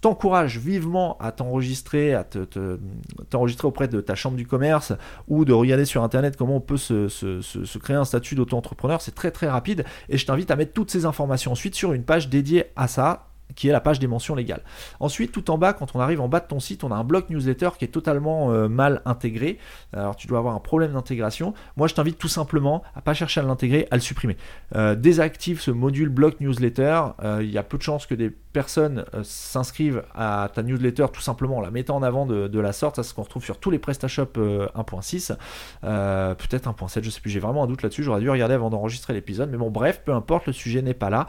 t'encourage 0.00 0.58
vivement 0.58 1.16
à 1.18 1.32
t'enregistrer, 1.32 2.14
à 2.14 2.24
t'enregistrer 2.24 3.68
auprès 3.68 3.88
de 3.88 4.00
ta 4.00 4.14
chambre 4.14 4.36
du 4.36 4.46
commerce 4.46 4.92
ou 5.28 5.44
de 5.44 5.52
regarder 5.52 5.84
sur 5.84 6.02
internet 6.02 6.36
comment 6.36 6.56
on 6.56 6.60
peut 6.60 6.76
se 6.76 7.78
créer 7.78 7.96
un 7.96 8.04
statut 8.04 8.34
d'auto-entrepreneur. 8.34 9.00
C'est 9.00 9.14
très 9.14 9.30
très 9.30 9.48
rapide 9.48 9.84
et 10.08 10.18
je 10.18 10.26
t'invite 10.26 10.50
à 10.50 10.56
mettre 10.56 10.72
toutes 10.72 10.90
ces 10.90 11.04
informations 11.04 11.52
ensuite 11.52 11.74
sur 11.74 11.92
une 11.92 11.99
page 12.04 12.28
dédiée 12.28 12.66
à 12.76 12.88
ça 12.88 13.30
qui 13.54 13.68
est 13.68 13.72
la 13.72 13.80
page 13.80 13.98
des 13.98 14.06
mentions 14.06 14.34
légales. 14.34 14.62
Ensuite, 15.00 15.32
tout 15.32 15.50
en 15.50 15.58
bas, 15.58 15.72
quand 15.72 15.94
on 15.94 16.00
arrive 16.00 16.20
en 16.20 16.28
bas 16.28 16.40
de 16.40 16.46
ton 16.46 16.60
site, 16.60 16.84
on 16.84 16.90
a 16.90 16.94
un 16.94 17.04
bloc 17.04 17.30
newsletter 17.30 17.70
qui 17.78 17.84
est 17.84 17.88
totalement 17.88 18.52
euh, 18.52 18.68
mal 18.68 19.02
intégré. 19.04 19.58
Alors, 19.92 20.16
tu 20.16 20.26
dois 20.26 20.38
avoir 20.38 20.54
un 20.54 20.60
problème 20.60 20.92
d'intégration. 20.92 21.54
Moi, 21.76 21.88
je 21.88 21.94
t'invite 21.94 22.18
tout 22.18 22.28
simplement 22.28 22.82
à 22.94 23.00
pas 23.00 23.14
chercher 23.14 23.40
à 23.40 23.42
l'intégrer, 23.42 23.86
à 23.90 23.96
le 23.96 24.00
supprimer. 24.00 24.36
Euh, 24.74 24.94
désactive 24.94 25.60
ce 25.60 25.70
module 25.70 26.08
bloc 26.08 26.40
newsletter. 26.40 27.02
Euh, 27.22 27.40
il 27.42 27.50
y 27.50 27.58
a 27.58 27.62
peu 27.62 27.78
de 27.78 27.82
chances 27.82 28.06
que 28.06 28.14
des 28.14 28.30
personnes 28.52 29.04
s'inscrivent 29.22 30.04
à 30.14 30.48
ta 30.52 30.62
newsletter 30.62 31.06
tout 31.12 31.20
simplement 31.20 31.58
en 31.58 31.60
la 31.60 31.70
mettant 31.70 31.96
en 31.96 32.02
avant 32.02 32.26
de, 32.26 32.60
la 32.60 32.72
sorte. 32.72 32.96
Ça, 32.96 33.02
ce 33.02 33.14
qu'on 33.14 33.22
retrouve 33.22 33.44
sur 33.44 33.58
tous 33.58 33.70
les 33.70 33.78
PrestaShop 33.78 34.32
1.6, 34.36 35.36
peut-être 35.82 36.70
1.7, 36.70 37.02
je 37.02 37.10
sais 37.10 37.20
plus. 37.20 37.30
J'ai 37.30 37.40
vraiment 37.40 37.64
un 37.64 37.66
doute 37.66 37.82
là-dessus. 37.82 38.02
J'aurais 38.02 38.20
dû 38.20 38.30
regarder 38.30 38.54
avant 38.54 38.70
d'enregistrer 38.70 39.12
l'épisode. 39.12 39.50
Mais 39.50 39.56
bon, 39.56 39.70
bref, 39.70 40.02
peu 40.04 40.12
importe, 40.12 40.46
le 40.46 40.52
sujet 40.52 40.82
n'est 40.82 40.94
pas 40.94 41.10
là. 41.10 41.26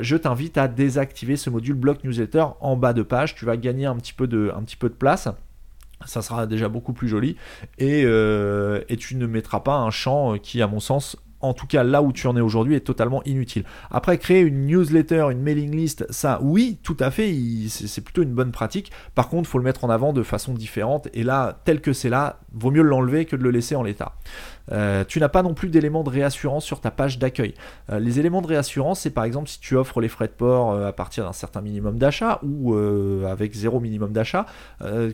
je 0.00 0.16
t'invite 0.16 0.58
à 0.58 0.68
désactiver 0.68 1.36
ce 1.36 1.50
module 1.50 1.64
du 1.64 1.74
bloc 1.74 2.04
newsletter 2.04 2.44
en 2.60 2.76
bas 2.76 2.92
de 2.92 3.02
page. 3.02 3.34
Tu 3.34 3.46
vas 3.46 3.56
gagner 3.56 3.86
un 3.86 3.96
petit 3.96 4.12
peu 4.12 4.26
de, 4.26 4.52
un 4.54 4.62
petit 4.62 4.76
peu 4.76 4.88
de 4.88 4.94
place 4.94 5.28
ça 6.06 6.20
sera 6.20 6.46
déjà 6.46 6.68
beaucoup 6.68 6.92
plus 6.92 7.08
joli 7.08 7.36
et, 7.78 8.02
euh, 8.04 8.82
et, 8.90 8.96
tu 8.98 9.16
ne 9.16 9.26
mettras 9.26 9.60
pas 9.60 9.76
un 9.76 9.90
champ 9.90 10.36
qui 10.36 10.60
à 10.60 10.66
mon 10.66 10.80
sens 10.80 11.16
en 11.44 11.54
tout 11.54 11.66
cas 11.66 11.82
là 11.82 12.02
où 12.02 12.12
tu 12.12 12.26
en 12.26 12.36
es 12.36 12.40
aujourd'hui, 12.40 12.74
est 12.74 12.80
totalement 12.80 13.22
inutile. 13.24 13.64
Après, 13.90 14.18
créer 14.18 14.40
une 14.40 14.66
newsletter, 14.66 15.28
une 15.30 15.40
mailing 15.40 15.74
list, 15.74 16.06
ça, 16.10 16.38
oui, 16.42 16.78
tout 16.82 16.96
à 17.00 17.10
fait, 17.10 17.34
c'est 17.68 18.02
plutôt 18.02 18.22
une 18.22 18.34
bonne 18.34 18.52
pratique. 18.52 18.90
Par 19.14 19.28
contre, 19.28 19.48
il 19.48 19.52
faut 19.52 19.58
le 19.58 19.64
mettre 19.64 19.84
en 19.84 19.90
avant 19.90 20.12
de 20.12 20.22
façon 20.22 20.54
différente. 20.54 21.08
Et 21.14 21.22
là, 21.22 21.60
tel 21.64 21.80
que 21.80 21.92
c'est 21.92 22.08
là, 22.08 22.40
vaut 22.52 22.70
mieux 22.70 22.82
l'enlever 22.82 23.24
que 23.24 23.36
de 23.36 23.42
le 23.42 23.50
laisser 23.50 23.76
en 23.76 23.82
l'état. 23.82 24.14
Euh, 24.72 25.04
tu 25.06 25.20
n'as 25.20 25.28
pas 25.28 25.42
non 25.42 25.54
plus 25.54 25.68
d'éléments 25.68 26.02
de 26.02 26.10
réassurance 26.10 26.64
sur 26.64 26.80
ta 26.80 26.90
page 26.90 27.18
d'accueil. 27.18 27.54
Euh, 27.90 27.98
les 27.98 28.18
éléments 28.18 28.42
de 28.42 28.46
réassurance, 28.46 29.00
c'est 29.00 29.10
par 29.10 29.24
exemple 29.24 29.48
si 29.48 29.60
tu 29.60 29.76
offres 29.76 30.00
les 30.00 30.08
frais 30.08 30.26
de 30.26 30.32
port 30.32 30.72
euh, 30.72 30.88
à 30.88 30.92
partir 30.92 31.24
d'un 31.24 31.32
certain 31.32 31.60
minimum 31.60 31.98
d'achat 31.98 32.40
ou 32.42 32.74
avec 33.26 33.54
zéro 33.54 33.80
minimum 33.80 34.12
d'achat, 34.12 34.46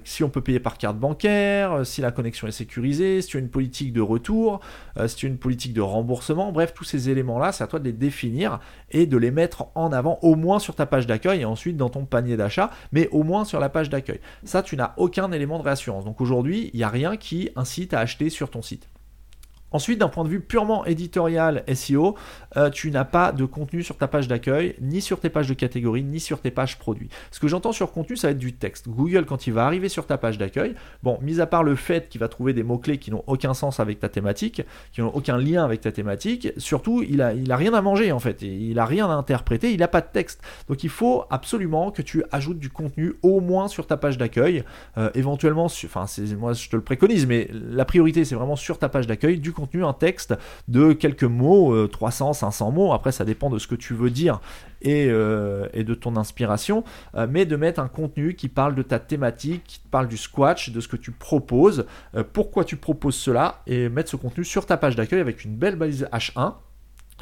si 0.05 0.25
on 0.25 0.29
peut 0.29 0.41
payer 0.41 0.61
par 0.61 0.79
carte 0.79 0.97
bancaire, 0.97 1.85
si 1.85 2.01
la 2.01 2.11
connexion 2.11 2.47
est 2.47 2.53
sécurisée, 2.53 3.23
si 3.23 3.29
tu 3.29 3.37
as 3.37 3.41
une 3.41 3.49
politique 3.49 3.93
de 3.93 4.01
retour, 4.01 4.61
si 5.07 5.17
tu 5.17 5.27
as 5.27 5.29
une 5.29 5.39
politique 5.39 5.73
de 5.73 5.81
remboursement 5.81 6.53
bref, 6.53 6.73
tous 6.75 6.85
ces 6.85 7.11
éléments-là, 7.11 7.53
c'est 7.53 7.65
à 7.65 7.67
toi 7.67 7.79
de 7.79 7.85
les 7.85 7.93
définir 7.93 8.61
et 8.91 9.07
de 9.07 9.17
les 9.17 9.31
mettre 9.31 9.67
en 9.75 9.93
avant 9.93 10.19
au 10.23 10.37
moins 10.37 10.59
sur 10.59 10.75
ta 10.75 10.87
page 10.87 11.07
d'accueil 11.07 11.43
et 11.43 11.45
ensuite 11.45 11.77
dans 11.77 11.91
ton 11.91 12.05
panier 12.05 12.37
d'achat, 12.37 12.71
mais 12.93 13.09
au 13.09 13.23
moins 13.23 13.45
sur 13.45 13.61
la 13.61 13.69
page 13.69 13.91
d'accueil. 13.91 14.21
Ça, 14.45 14.63
tu 14.63 14.77
n'as 14.77 14.95
aucun 14.97 15.31
élément 15.33 15.59
de 15.59 15.65
réassurance. 15.65 16.05
Donc 16.05 16.21
aujourd'hui, 16.21 16.71
il 16.73 16.79
n'y 16.79 16.85
a 16.85 16.89
rien 16.89 17.17
qui 17.17 17.51
incite 17.57 17.95
à 17.95 18.01
acheter 18.01 18.31
sur 18.31 18.51
ton 18.51 18.63
site. 18.63 18.89
Ensuite, 19.73 19.99
d'un 19.99 20.09
point 20.09 20.25
de 20.25 20.29
vue 20.29 20.41
purement 20.41 20.85
éditorial 20.85 21.65
SEO, 21.73 22.17
euh, 22.57 22.71
tu 22.71 22.91
n'as 22.91 23.05
pas 23.05 23.33
de 23.33 23.45
contenu 23.45 23.83
sur 23.83 23.97
ta 23.97 24.09
page 24.09 24.29
d'accueil, 24.29 24.75
ni 24.81 25.01
sur 25.01 25.21
tes 25.21 25.31
pages 25.31 25.49
de 25.49 25.55
catégorie, 25.55 26.03
ni 26.03 26.21
sur 26.21 26.41
tes 26.41 26.51
pages 26.51 26.79
produits. 26.79 27.09
Ce 27.31 27.39
que 27.39 27.49
j'entends 27.49 27.73
sur 27.73 27.93
contenu, 27.93 28.17
ça 28.17 28.29
va 28.29 28.33
être 28.33 28.39
du 28.39 28.53
texte. 28.53 28.89
Google, 28.89 29.25
quand 29.25 29.47
il 29.47 29.53
va 29.53 29.67
arriver 29.67 29.89
sur 29.89 30.07
ta 30.07 30.19
page 30.19 30.39
d'accueil, 30.39 30.75
bon, 31.03 31.19
mis 31.23 31.41
à 31.41 31.47
part 31.47 31.63
le 31.63 31.77
fait 31.77 32.09
qu'il 32.09 32.21
va 32.21 32.29
trouver 32.29 32.53
des 32.53 32.63
mots-clés 32.63 32.99
qui 32.99 33.11
n'ont 33.11 33.25
aucun 33.27 33.55
sens 33.55 33.81
avec 33.81 34.01
ta 34.01 34.09
thématique, 34.09 34.63
qui 34.93 35.01
n'ont 35.01 35.15
aucun 35.15 35.39
lien 35.39 35.65
avec 35.65 35.81
ta 35.81 35.93
thématique, 35.93 36.49
surtout, 36.57 37.03
il 37.03 37.23
a, 37.23 37.33
il 37.33 37.51
a 37.53 37.57
rien 37.57 37.75
à 37.75 37.81
manger 37.81 38.13
en 38.13 38.19
fait, 38.19 38.43
il 38.43 38.79
a 38.79 38.85
rien 38.85 39.09
à 39.09 39.15
interpréter, 39.15 39.73
il 39.73 39.79
n'a 39.79 39.89
pas 39.89 40.01
de 40.01 40.09
texte. 40.13 40.43
Donc 40.69 40.83
il 40.83 40.91
faut 40.91 41.25
absolument 41.31 41.91
que 41.91 42.03
tu 42.03 42.25
ajoutes 42.33 42.59
du 42.59 42.71
contenu 42.71 43.15
au 43.23 43.41
moins 43.41 43.69
sur 43.69 43.87
ta 43.87 43.97
page 43.97 44.19
d'accueil, 44.19 44.65
euh, 44.99 45.11
éventuellement, 45.15 45.67
enfin, 45.67 46.07
moi 46.39 46.53
je 46.53 46.69
te 46.69 46.77
le 46.77 46.83
préconise, 46.83 47.27
mais 47.27 47.49
la 47.53 47.85
priorité 47.85 48.25
c'est 48.25 48.35
vraiment 48.35 48.57
sur 48.57 48.79
ta 48.79 48.89
page 48.89 49.07
d'accueil, 49.07 49.39
du 49.39 49.53
un 49.83 49.93
texte 49.93 50.35
de 50.69 50.93
quelques 50.93 51.25
mots, 51.25 51.87
300, 51.87 52.33
500 52.33 52.71
mots. 52.71 52.93
Après, 52.93 53.13
ça 53.13 53.25
dépend 53.25 53.51
de 53.51 53.59
ce 53.59 53.67
que 53.67 53.75
tu 53.75 53.95
veux 53.95 54.11
dire 54.11 54.41
et, 54.83 55.05
et 55.05 55.85
de 55.85 55.95
ton 55.95 56.17
inspiration, 56.17 56.85
mais 57.29 57.47
de 57.47 57.57
mettre 57.57 57.81
un 57.81 57.89
contenu 57.89 58.35
qui 58.35 58.49
parle 58.49 58.75
de 58.75 58.83
ta 58.83 58.99
thématique, 58.99 59.65
qui 59.65 59.81
parle 59.91 60.09
du 60.09 60.17
squash, 60.17 60.71
de 60.71 60.81
ce 60.81 60.89
que 60.89 60.97
tu 60.97 61.11
proposes, 61.11 61.87
pourquoi 62.33 62.65
tu 62.65 62.77
proposes 62.77 63.17
cela, 63.17 63.63
et 63.67 63.89
mettre 63.89 64.11
ce 64.11 64.17
contenu 64.17 64.45
sur 64.45 64.67
ta 64.67 64.77
page 64.77 64.97
d'accueil 64.97 65.21
avec 65.21 65.45
une 65.45 65.57
belle 65.57 65.77
balise 65.77 66.09
H1 66.13 66.55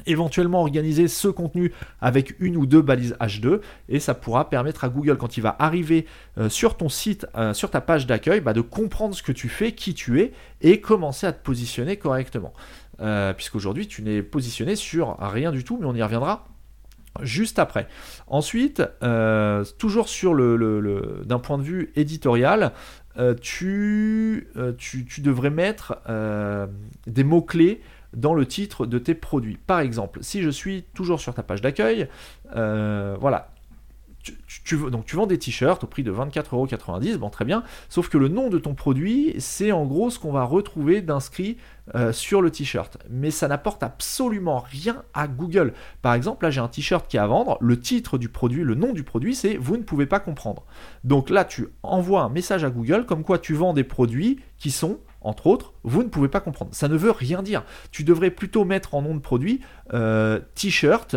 éventuellement 0.07 0.61
organiser 0.61 1.09
ce 1.09 1.29
contenu 1.29 1.73
avec 2.01 2.35
une 2.41 2.57
ou 2.57 2.67
deux 2.67 2.83
balises 2.83 3.17
H2 3.21 3.61
et 3.89 4.01
ça 4.01 4.15
pourra 4.15 4.49
permettre 4.49 4.85
à 4.85 4.89
Google 4.89 5.17
quand 5.17 5.37
il 5.37 5.43
va 5.43 5.57
arriver 5.59 6.07
euh, 6.39 6.49
sur 6.49 6.77
ton 6.77 6.89
site, 6.89 7.27
euh, 7.37 7.55
sur 7.55 7.71
ta 7.71 7.81
page 7.81 8.07
d'accueil, 8.07 8.41
bah, 8.41 8.53
de 8.53 8.61
comprendre 8.61 9.15
ce 9.15 9.23
que 9.23 9.33
tu 9.33 9.49
fais, 9.49 9.73
qui 9.73 9.95
tu 9.95 10.21
es 10.21 10.33
et 10.61 10.81
commencer 10.81 11.27
à 11.27 11.33
te 11.33 11.43
positionner 11.43 11.97
correctement. 11.97 12.53
Euh, 13.01 13.33
puisqu'aujourd'hui 13.33 13.87
tu 13.87 14.03
n'es 14.03 14.23
positionné 14.23 14.75
sur 14.75 15.17
rien 15.19 15.53
du 15.53 15.65
tout, 15.65 15.79
mais 15.81 15.87
on 15.87 15.95
y 15.95 16.03
reviendra 16.03 16.47
juste 17.23 17.59
après. 17.59 17.89
Ensuite, 18.29 18.83
toujours 19.79 20.09
sur 20.09 20.35
le, 20.35 21.23
d'un 21.25 21.39
point 21.41 21.59
de 21.59 21.63
vue 21.65 21.91
éditorial, 21.97 22.73
tu, 23.41 24.49
tu, 24.79 25.21
devrais 25.21 25.51
mettre 25.51 25.99
des 27.09 27.25
mots-clés 27.25 27.81
dans 28.15 28.35
le 28.35 28.47
titre 28.47 28.87
de 28.87 28.99
tes 28.99 29.15
produits. 29.15 29.59
Par 29.67 29.81
exemple, 29.81 30.21
si 30.23 30.43
je 30.43 30.51
suis 30.51 30.85
toujours 30.95 31.21
sur 31.21 31.35
ta 31.35 31.43
page 31.43 31.61
d'accueil, 31.61 32.09
euh, 32.55 33.17
voilà, 33.21 33.51
tu, 34.65 34.91
donc 34.91 35.07
tu 35.07 35.17
vends 35.17 35.27
des 35.27 35.39
t-shirts 35.39 35.85
au 35.85 35.87
prix 35.87 36.03
de 36.03 36.13
24,90€, 36.13 37.17
bon 37.17 37.31
très 37.31 37.45
bien, 37.45 37.63
sauf 37.89 38.09
que 38.09 38.19
le 38.19 38.29
nom 38.29 38.49
de 38.49 38.59
ton 38.59 38.75
produit, 38.75 39.35
c'est 39.39 39.73
en 39.73 39.85
gros 39.87 40.11
ce 40.11 40.19
qu'on 40.19 40.33
va 40.33 40.45
retrouver 40.45 41.01
d'inscrit 41.01 41.57
euh, 41.95 42.13
sur 42.13 42.43
le 42.43 42.51
t-shirt. 42.51 42.99
Mais 43.09 43.31
ça 43.31 43.49
n'apporte 43.49 43.83
absolument 43.83 44.59
rien 44.59 45.03
à 45.15 45.29
Google. 45.29 45.73
Par 46.03 46.15
exemple, 46.15 46.45
là 46.45 46.51
j'ai 46.51 46.61
un 46.61 46.69
t-shirt 46.69 47.07
qui 47.09 47.17
est 47.17 47.21
à 47.21 47.27
vendre, 47.27 47.57
le 47.61 47.79
titre 47.79 48.19
du 48.19 48.29
produit, 48.29 48.65
le 48.65 48.75
nom 48.75 48.93
du 48.93 49.05
produit, 49.05 49.35
c'est 49.35 49.57
Vous 49.57 49.77
ne 49.77 49.83
pouvez 49.83 50.07
pas 50.07 50.21
comprendre. 50.21 50.65
Donc 51.05 51.31
là 51.31 51.45
tu 51.45 51.69
envoies 51.83 52.23
un 52.23 52.29
message 52.29 52.65
à 52.65 52.71
Google 52.71 53.07
comme 53.07 53.25
quoi 53.25 53.39
tu 53.39 53.55
vends 53.55 53.73
des 53.73 53.85
produits 53.85 54.41
qui 54.59 54.71
sont 54.71 54.99
entre 55.21 55.47
autres, 55.47 55.75
vous 55.83 56.03
ne 56.03 56.09
pouvez 56.09 56.29
pas 56.29 56.41
comprendre. 56.41 56.75
Ça 56.75 56.89
ne 56.89 56.97
veut 56.97 57.11
rien 57.11 57.43
dire. 57.43 57.65
Tu 57.91 58.05
devrais 58.05 58.31
plutôt 58.31 58.65
mettre 58.65 58.95
en 58.95 59.03
nom 59.03 59.15
de 59.15 59.21
produit 59.21 59.61
euh, 59.93 60.41
t-shirt. 60.55 61.17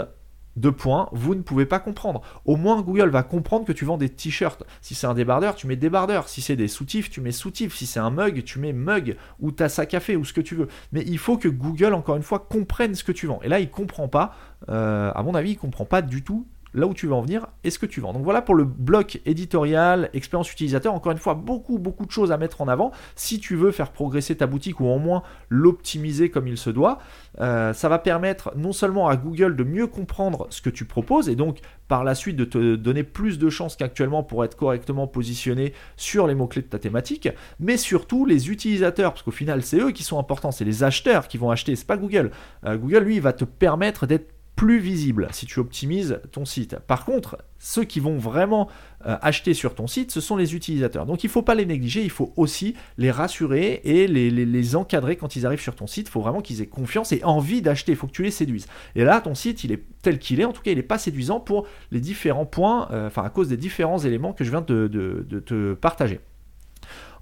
Deux 0.58 0.74
points, 0.74 1.08
vous 1.14 1.34
ne 1.34 1.42
pouvez 1.44 1.66
pas 1.66 1.80
comprendre. 1.80 2.22
Au 2.44 2.58
moins, 2.58 2.82
Google 2.82 3.10
va 3.10 3.24
comprendre 3.24 3.66
que 3.66 3.72
tu 3.72 3.86
vends 3.86 3.98
des 3.98 4.10
t-shirts. 4.10 4.66
Si 4.82 4.96
c'est 4.96 5.08
un 5.08 5.14
débardeur, 5.14 5.56
tu 5.56 5.66
mets 5.66 5.78
débardeur. 5.78 6.28
Si 6.28 6.42
c'est 6.42 6.58
des 6.58 6.68
soutifs, 6.68 7.10
tu 7.10 7.22
mets 7.22 7.32
soutifs. 7.32 7.74
Si 7.74 7.86
c'est 7.86 8.02
un 8.02 8.10
mug, 8.10 8.44
tu 8.44 8.60
mets 8.60 8.74
mug 8.74 9.16
ou 9.40 9.52
tasse 9.52 9.80
à 9.80 9.86
café 9.86 10.18
ou 10.18 10.26
ce 10.26 10.34
que 10.34 10.42
tu 10.42 10.56
veux. 10.56 10.68
Mais 10.92 11.04
il 11.08 11.20
faut 11.20 11.38
que 11.38 11.48
Google, 11.48 11.94
encore 11.94 12.18
une 12.18 12.24
fois, 12.24 12.40
comprenne 12.40 12.96
ce 12.96 13.06
que 13.06 13.14
tu 13.14 13.28
vends. 13.28 13.40
Et 13.44 13.48
là, 13.48 13.62
il 13.62 13.70
comprend 13.70 14.10
pas. 14.10 14.36
Euh, 14.68 15.14
à 15.16 15.24
mon 15.24 15.36
avis, 15.36 15.52
il 15.52 15.58
comprend 15.58 15.86
pas 15.86 16.02
du 16.02 16.22
tout 16.22 16.46
là 16.74 16.88
où 16.88 16.94
tu 16.94 17.08
veux 17.08 17.14
en 17.14 17.22
venir 17.22 17.48
et 17.64 17.70
ce 17.70 17.80
que 17.80 17.86
tu 17.86 18.02
vends. 18.02 18.14
Donc 18.14 18.24
voilà 18.24 18.42
pour 18.42 18.56
le 18.56 18.64
bloc 18.64 19.22
éditorial, 19.26 20.10
expérience 20.14 20.52
utilisateur. 20.52 20.94
Encore 20.94 21.12
une 21.12 21.18
fois, 21.18 21.34
beaucoup, 21.34 21.78
beaucoup 21.78 22.06
de 22.06 22.12
choses 22.12 22.32
à 22.32 22.38
mettre 22.38 22.62
en 22.62 22.68
avant. 22.68 22.92
Si 23.16 23.40
tu 23.40 23.56
veux 23.56 23.72
faire 23.72 23.92
progresser 23.92 24.36
ta 24.36 24.48
boutique 24.48 24.80
ou 24.80 24.88
au 24.88 25.00
moins 25.00 25.24
l'optimiser 25.50 26.30
comme 26.30 26.48
il 26.48 26.58
se 26.58 26.70
doit, 26.70 27.00
euh, 27.40 27.74
ça 27.74 27.90
va 27.90 28.00
permettre 28.00 28.54
non 28.56 28.74
seulement 28.74 29.08
à 29.08 29.16
Google 29.16 29.56
de 29.56 29.64
mieux 29.64 29.88
comprendre 29.88 30.48
ce 30.50 30.62
que 30.62 30.70
tu 30.70 30.86
proposes 30.86 31.30
et 31.30 31.36
donc 31.36 31.60
par 31.88 32.04
la 32.04 32.16
suite 32.16 32.38
de 32.38 32.46
te 32.46 32.76
donner 32.76 33.04
plus 33.04 33.38
de 33.38 33.50
chances 33.50 33.76
qu'actuellement 33.76 34.24
pour 34.24 34.46
être 34.46 34.56
correctement 34.56 35.08
positionné 35.08 35.74
sur 35.98 36.26
les 36.26 36.36
mots-clés 36.36 36.62
de 36.62 36.68
ta 36.68 36.80
thématique, 36.80 37.28
mais 37.60 37.76
surtout 37.76 38.26
les 38.26 38.50
utilisateurs, 38.50 39.12
parce 39.12 39.24
qu'au 39.24 39.32
final 39.32 39.62
c'est 39.62 39.78
eux 39.78 39.92
qui 39.92 40.04
sont 40.04 40.18
importants, 40.18 40.52
c'est 40.52 40.64
les 40.64 40.84
acheteurs 40.84 41.28
qui 41.28 41.38
vont 41.38 41.52
acheter, 41.52 41.76
c'est 41.76 41.88
pas 41.88 41.98
Google. 41.98 42.32
Euh, 42.66 42.78
Google 42.78 43.00
lui 43.00 43.20
va 43.20 43.34
te 43.34 43.44
permettre 43.44 44.06
d'être 44.08 44.34
plus 44.56 44.80
visible 44.80 45.28
si 45.32 45.46
tu 45.46 45.60
optimises 45.60 46.22
ton 46.32 46.46
site. 46.46 46.78
Par 46.80 47.06
contre, 47.06 47.38
ceux 47.58 47.84
qui 47.84 48.00
vont 48.00 48.18
vraiment 48.18 48.70
euh, 49.06 49.18
acheter 49.22 49.54
sur 49.54 49.76
ton 49.76 49.88
site, 49.88 50.12
ce 50.12 50.22
sont 50.22 50.36
les 50.36 50.56
utilisateurs. 50.56 51.06
Donc 51.06 51.24
il 51.24 51.28
ne 51.28 51.32
faut 51.32 51.42
pas 51.42 51.56
les 51.56 51.66
négliger, 51.66 52.04
il 52.04 52.10
faut 52.10 52.34
aussi 52.36 52.76
les 52.98 53.12
rassurer 53.12 53.82
et 53.84 54.08
les, 54.08 54.76
encadrer 54.76 55.16
quand 55.16 55.36
ils 55.36 55.46
arrivent 55.46 55.62
sur 55.62 55.76
ton 55.76 55.88
site. 55.88 56.08
Il 56.08 56.12
faut 56.12 56.22
vraiment 56.22 56.42
qu'ils 56.42 56.62
aient 56.62 56.68
confiance 56.68 57.12
et 57.12 57.24
envie 57.24 57.62
d'acheter, 57.62 57.94
il 57.94 57.98
faut 57.98 58.08
que 58.08 58.12
tu 58.12 58.24
les 58.24 58.32
séduises. 58.32 58.68
Et 58.96 59.04
là, 59.04 59.22
ton 59.22 59.36
site, 59.36 59.64
il 59.64 59.72
est 59.72 59.84
tel 60.02 60.20
qu'il 60.20 60.40
est, 60.40 60.46
en 60.46 60.54
tout 60.54 60.62
cas, 60.62 60.72
il 60.72 60.78
n'est 60.78 60.84
pas 60.84 60.98
séduisant 60.98 61.40
pour 61.40 61.68
les 61.92 62.00
différents 62.00 62.46
points, 62.46 62.88
euh, 62.92 63.08
enfin 63.08 63.24
à 63.24 63.30
cause 63.30 63.50
des 63.50 63.58
différents 63.58 64.00
éléments 64.00 64.34
que 64.34 64.44
je 64.44 64.52
viens 64.52 64.62
de 64.62 65.26
te 65.46 65.74
partager. 65.74 66.20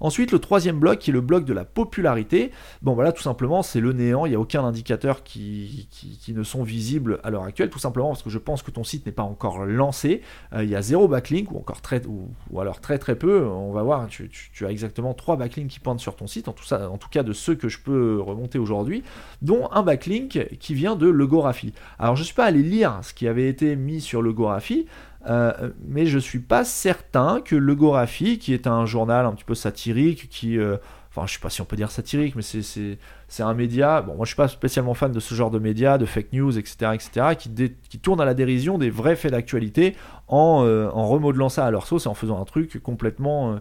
Ensuite, 0.00 0.32
le 0.32 0.38
troisième 0.38 0.78
bloc 0.78 0.98
qui 0.98 1.10
est 1.10 1.12
le 1.12 1.20
bloc 1.20 1.44
de 1.44 1.52
la 1.52 1.64
popularité. 1.64 2.52
Bon, 2.82 2.94
voilà, 2.94 3.12
tout 3.12 3.22
simplement, 3.22 3.62
c'est 3.62 3.80
le 3.80 3.92
néant. 3.92 4.24
Il 4.24 4.30
n'y 4.30 4.34
a 4.34 4.40
aucun 4.40 4.64
indicateur 4.64 5.22
qui, 5.22 5.88
ne 6.28 6.42
sont 6.42 6.62
visibles 6.62 7.20
à 7.22 7.30
l'heure 7.30 7.44
actuelle, 7.44 7.70
tout 7.70 7.78
simplement 7.78 8.08
parce 8.08 8.22
que 8.22 8.30
je 8.30 8.38
pense 8.38 8.62
que 8.62 8.70
ton 8.70 8.84
site 8.84 9.04
n'est 9.04 9.12
pas 9.12 9.22
encore 9.22 9.66
lancé. 9.66 10.22
Euh, 10.54 10.64
il 10.64 10.70
y 10.70 10.76
a 10.76 10.82
zéro 10.82 11.06
backlink 11.06 11.52
ou 11.52 11.58
encore 11.58 11.82
très, 11.82 12.02
ou, 12.06 12.30
alors 12.58 12.80
très 12.80 12.98
très 12.98 13.16
peu. 13.16 13.44
On 13.46 13.72
va 13.72 13.82
voir, 13.82 14.06
tu, 14.08 14.30
as 14.64 14.70
exactement 14.70 15.12
trois 15.12 15.36
backlinks 15.36 15.68
qui 15.68 15.80
pointent 15.80 16.00
sur 16.00 16.16
ton 16.16 16.26
site, 16.26 16.48
en 16.48 16.52
tout, 16.52 17.08
cas 17.10 17.22
de 17.22 17.32
ceux 17.32 17.54
que 17.54 17.68
je 17.68 17.80
peux 17.80 18.20
remonter 18.20 18.58
aujourd'hui, 18.58 19.02
dont 19.42 19.68
un 19.72 19.82
backlink 19.82 20.48
qui 20.58 20.74
vient 20.74 20.96
de 20.96 21.08
Logographie. 21.08 21.74
Alors, 21.98 22.16
je 22.16 22.22
ne 22.22 22.26
suis 22.26 22.34
pas 22.34 22.46
allé 22.46 22.62
lire 22.62 23.00
ce 23.02 23.12
qui 23.12 23.28
avait 23.28 23.48
été 23.48 23.76
mis 23.76 24.00
sur 24.00 24.22
Logographie. 24.22 24.86
Euh, 25.28 25.70
mais 25.86 26.06
je 26.06 26.18
suis 26.18 26.38
pas 26.38 26.64
certain 26.64 27.40
que 27.44 27.54
Legographie, 27.54 28.38
qui 28.38 28.54
est 28.54 28.66
un 28.66 28.86
journal 28.86 29.26
un 29.26 29.32
petit 29.32 29.44
peu 29.44 29.54
satirique, 29.54 30.28
qui, 30.30 30.56
euh, 30.58 30.78
enfin 31.10 31.26
je 31.26 31.34
sais 31.34 31.40
pas 31.40 31.50
si 31.50 31.60
on 31.60 31.66
peut 31.66 31.76
dire 31.76 31.90
satirique, 31.90 32.36
mais 32.36 32.42
c'est 32.42 33.42
un 33.42 33.52
média, 33.52 34.00
bon 34.00 34.14
moi 34.14 34.24
je 34.24 34.30
suis 34.30 34.36
pas 34.36 34.48
spécialement 34.48 34.94
fan 34.94 35.12
de 35.12 35.20
ce 35.20 35.34
genre 35.34 35.50
de 35.50 35.58
médias, 35.58 35.98
de 35.98 36.06
fake 36.06 36.32
news, 36.32 36.56
etc., 36.56 36.92
etc., 36.94 37.36
qui, 37.38 37.50
qui 37.90 37.98
tourne 37.98 38.20
à 38.20 38.24
la 38.24 38.32
dérision 38.32 38.78
des 38.78 38.88
vrais 38.88 39.14
faits 39.14 39.32
d'actualité 39.32 39.94
en, 40.26 40.64
euh, 40.64 40.88
en, 40.94 41.06
remodelant 41.06 41.50
ça 41.50 41.66
à 41.66 41.70
leur 41.70 41.86
sauce 41.86 42.06
et 42.06 42.08
en 42.08 42.14
faisant 42.14 42.40
un 42.40 42.44
truc 42.44 42.82
complètement, 42.82 43.58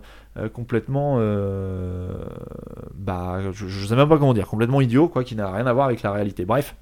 complètement, 0.53 1.17
bah 2.93 3.41
je, 3.51 3.67
je 3.67 3.85
sais 3.85 3.95
même 3.97 4.07
pas 4.07 4.17
comment 4.17 4.33
dire, 4.33 4.47
complètement 4.47 4.79
idiot, 4.79 5.09
quoi, 5.09 5.25
qui 5.25 5.35
n'a 5.35 5.51
rien 5.51 5.67
à 5.67 5.73
voir 5.73 5.87
avec 5.87 6.03
la 6.03 6.13
réalité. 6.13 6.45
Bref. 6.45 6.75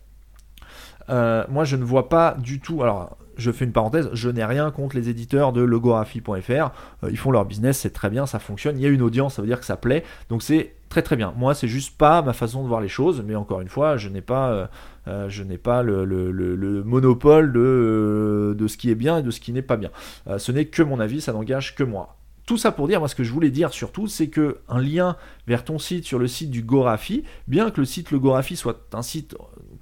moi 1.09 1.63
je 1.63 1.77
ne 1.77 1.83
vois 1.83 2.09
pas 2.09 2.35
du 2.37 2.59
tout. 2.59 2.83
Alors, 2.83 3.17
je 3.37 3.51
fais 3.51 3.65
une 3.65 3.71
parenthèse, 3.71 4.09
je 4.13 4.29
n'ai 4.29 4.43
rien 4.43 4.71
contre 4.71 4.95
les 4.95 5.09
éditeurs 5.09 5.53
de 5.53 5.61
logographie.fr. 5.61 6.51
Euh, 6.51 7.09
ils 7.09 7.17
font 7.17 7.31
leur 7.31 7.45
business, 7.45 7.79
c'est 7.79 7.91
très 7.91 8.09
bien, 8.09 8.25
ça 8.25 8.39
fonctionne. 8.39 8.77
Il 8.77 8.83
y 8.83 8.85
a 8.85 8.89
une 8.89 9.01
audience, 9.01 9.35
ça 9.35 9.41
veut 9.41 9.47
dire 9.47 9.59
que 9.59 9.65
ça 9.65 9.77
plaît. 9.77 10.03
Donc 10.29 10.43
c'est 10.43 10.73
très 10.89 11.01
très 11.01 11.15
bien. 11.15 11.33
Moi, 11.37 11.53
c'est 11.53 11.67
juste 11.67 11.97
pas 11.97 12.21
ma 12.21 12.33
façon 12.33 12.63
de 12.63 12.67
voir 12.67 12.81
les 12.81 12.87
choses, 12.87 13.23
mais 13.25 13.35
encore 13.35 13.61
une 13.61 13.69
fois, 13.69 13.97
je 13.97 14.09
n'ai 14.09 14.21
pas, 14.21 14.51
euh, 14.51 14.67
euh, 15.07 15.29
je 15.29 15.43
n'ai 15.43 15.57
pas 15.57 15.83
le, 15.83 16.83
monopole 16.85 17.53
de, 17.53 18.67
ce 18.67 18.77
qui 18.77 18.89
est 18.89 18.95
bien 18.95 19.19
et 19.19 19.23
de 19.23 19.31
ce 19.31 19.39
qui 19.39 19.53
n'est 19.53 19.61
pas 19.61 19.77
bien. 19.77 19.91
ce 20.37 20.51
n'est 20.51 20.65
que 20.65 20.83
mon 20.83 20.99
avis, 20.99 21.21
ça 21.21 21.33
n'engage 21.33 21.75
que 21.75 21.83
moi. 21.83 22.17
Tout 22.47 22.57
ça 22.57 22.71
pour 22.71 22.87
dire, 22.87 22.99
moi 22.99 23.09
ce 23.09 23.15
que 23.15 23.25
je 23.25 23.33
voulais 23.33 23.49
dire 23.49 23.73
surtout, 23.73 24.07
c'est 24.07 24.29
que 24.29 24.59
un 24.69 24.79
lien 24.79 25.17
vers 25.47 25.65
ton 25.65 25.79
site 25.79 26.05
sur 26.05 26.17
le 26.17 26.27
site 26.27 26.49
du 26.49 26.63
Gorafi, 26.63 27.25
bien 27.49 27.71
que 27.71 27.81
le 27.81 27.85
site 27.85 28.11
Le 28.11 28.21
soit 28.55 28.87
un 28.93 29.01
site 29.01 29.35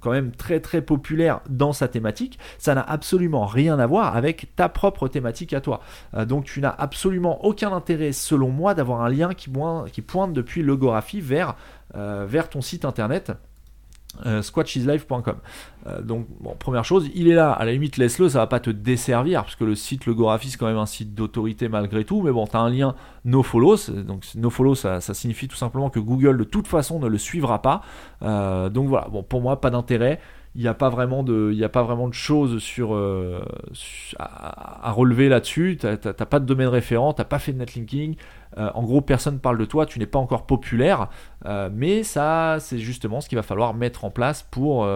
quand 0.06 0.12
même 0.12 0.30
très 0.30 0.60
très 0.60 0.82
populaire 0.82 1.40
dans 1.50 1.72
sa 1.72 1.88
thématique, 1.88 2.38
ça 2.58 2.76
n'a 2.76 2.82
absolument 2.82 3.44
rien 3.44 3.76
à 3.80 3.86
voir 3.88 4.16
avec 4.16 4.54
ta 4.54 4.68
propre 4.68 5.08
thématique 5.08 5.52
à 5.52 5.60
toi. 5.60 5.80
Euh, 6.14 6.24
donc 6.24 6.44
tu 6.44 6.60
n'as 6.60 6.70
absolument 6.70 7.44
aucun 7.44 7.72
intérêt, 7.72 8.12
selon 8.12 8.50
moi, 8.50 8.74
d'avoir 8.74 9.00
un 9.00 9.08
lien 9.08 9.34
qui, 9.34 9.50
pointe 9.50 10.32
depuis 10.32 10.62
Logographie 10.62 11.20
vers, 11.20 11.56
euh, 11.96 12.24
vers 12.24 12.48
ton 12.48 12.60
site 12.60 12.84
internet 12.84 13.32
euh. 14.24 14.42
Euh, 15.86 16.02
donc, 16.02 16.26
bon, 16.40 16.54
première 16.58 16.84
chose, 16.84 17.10
il 17.14 17.28
est 17.28 17.34
là, 17.34 17.52
à 17.52 17.64
la 17.64 17.72
limite, 17.72 17.96
laisse-le, 17.96 18.28
ça 18.28 18.38
va 18.38 18.46
pas 18.46 18.60
te 18.60 18.70
desservir, 18.70 19.42
parce 19.42 19.56
que 19.56 19.64
le 19.64 19.74
site 19.74 20.06
Logographie, 20.06 20.50
c'est 20.50 20.58
quand 20.58 20.66
même 20.66 20.78
un 20.78 20.86
site 20.86 21.14
d'autorité 21.14 21.68
malgré 21.68 22.04
tout, 22.04 22.22
mais 22.22 22.32
bon, 22.32 22.46
tu 22.46 22.56
as 22.56 22.60
un 22.60 22.70
lien 22.70 22.94
nofollow, 23.24 23.76
donc 24.06 24.24
nofollow, 24.34 24.74
ça, 24.74 25.00
ça 25.00 25.14
signifie 25.14 25.48
tout 25.48 25.56
simplement 25.56 25.90
que 25.90 26.00
Google, 26.00 26.38
de 26.38 26.44
toute 26.44 26.66
façon, 26.66 26.98
ne 26.98 27.06
le 27.06 27.18
suivra 27.18 27.62
pas. 27.62 27.82
Euh, 28.22 28.68
donc 28.68 28.88
voilà, 28.88 29.08
bon, 29.08 29.22
pour 29.22 29.40
moi, 29.42 29.60
pas 29.60 29.70
d'intérêt 29.70 30.20
il 30.56 30.62
n'y 30.62 30.68
a 30.68 30.74
pas 30.74 30.88
vraiment 30.88 31.22
de, 31.22 31.50
il 31.52 31.62
a 31.62 31.68
pas 31.68 31.82
vraiment 31.82 32.08
de 32.08 32.14
choses 32.14 32.60
sur, 32.60 32.94
euh, 32.94 33.44
à, 34.18 34.90
relever 34.90 35.28
là-dessus. 35.28 35.76
Tu 35.78 35.86
n'as 35.86 35.98
pas 35.98 36.40
de 36.40 36.46
domaine 36.46 36.68
référent, 36.68 37.12
tu 37.12 37.20
n'as 37.20 37.26
pas 37.26 37.38
fait 37.38 37.52
de 37.52 37.58
netlinking. 37.58 38.16
Euh, 38.56 38.70
en 38.74 38.82
gros, 38.82 39.02
personne 39.02 39.38
parle 39.38 39.58
de 39.58 39.66
toi, 39.66 39.84
tu 39.84 39.98
n'es 39.98 40.06
pas 40.06 40.18
encore 40.18 40.46
populaire. 40.46 41.10
Euh, 41.44 41.68
mais 41.70 42.02
ça, 42.02 42.56
c'est 42.58 42.78
justement 42.78 43.20
ce 43.20 43.28
qu'il 43.28 43.36
va 43.36 43.42
falloir 43.42 43.74
mettre 43.74 44.06
en 44.06 44.10
place 44.10 44.44
pour, 44.50 44.88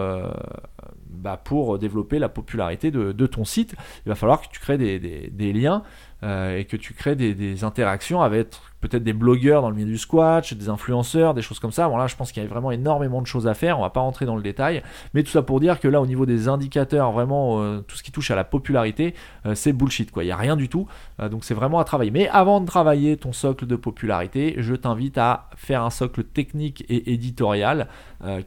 bah, 1.11 1.39
pour 1.43 1.77
développer 1.77 2.17
la 2.17 2.29
popularité 2.29 2.89
de, 2.89 3.27
ton 3.27 3.45
site. 3.45 3.75
Il 4.07 4.09
va 4.09 4.15
falloir 4.15 4.41
que 4.41 4.47
tu 4.47 4.59
crées 4.59 4.79
des, 4.79 5.53
liens 5.53 5.83
et 6.23 6.65
que 6.65 6.75
tu 6.75 6.95
crées 6.95 7.15
des, 7.15 7.35
des 7.35 7.63
interactions 7.63 8.23
avec 8.23 8.55
peut-être 8.81 9.03
des 9.03 9.13
blogueurs 9.13 9.61
dans 9.61 9.69
le 9.69 9.75
milieu 9.75 9.91
du 9.91 9.97
squash, 9.97 10.53
des 10.53 10.67
influenceurs, 10.67 11.33
des 11.33 11.41
choses 11.41 11.59
comme 11.59 11.71
ça. 11.71 11.87
Bon 11.87 11.97
là, 11.97 12.07
je 12.07 12.15
pense 12.15 12.31
qu'il 12.31 12.43
y 12.43 12.45
a 12.45 12.49
vraiment 12.49 12.71
énormément 12.71 13.21
de 13.21 13.27
choses 13.27 13.47
à 13.47 13.53
faire. 13.53 13.79
On 13.79 13.83
va 13.83 13.91
pas 13.91 14.01
rentrer 14.01 14.25
dans 14.25 14.35
le 14.35 14.41
détail, 14.41 14.83
mais 15.13 15.23
tout 15.23 15.31
ça 15.31 15.43
pour 15.43 15.59
dire 15.59 15.79
que 15.79 15.87
là, 15.87 16.01
au 16.01 16.07
niveau 16.07 16.25
des 16.25 16.47
indicateurs, 16.47 17.11
vraiment 17.11 17.61
euh, 17.61 17.79
tout 17.87 17.95
ce 17.95 18.03
qui 18.03 18.11
touche 18.11 18.31
à 18.31 18.35
la 18.35 18.43
popularité, 18.43 19.13
euh, 19.45 19.55
c'est 19.55 19.71
bullshit 19.71 20.11
quoi. 20.11 20.23
Il 20.23 20.27
y 20.27 20.31
a 20.31 20.35
rien 20.35 20.57
du 20.57 20.67
tout. 20.67 20.87
Euh, 21.19 21.29
donc 21.29 21.43
c'est 21.45 21.53
vraiment 21.53 21.79
à 21.79 21.83
travailler. 21.83 22.11
Mais 22.11 22.27
avant 22.29 22.59
de 22.59 22.65
travailler 22.65 23.15
ton 23.17 23.33
socle 23.33 23.67
de 23.67 23.75
popularité, 23.75 24.55
je 24.57 24.73
t'invite 24.73 25.17
à 25.17 25.49
faire 25.55 25.83
un 25.83 25.91
socle 25.91 26.23
technique 26.23 26.83
et 26.89 27.13
éditorial 27.13 27.87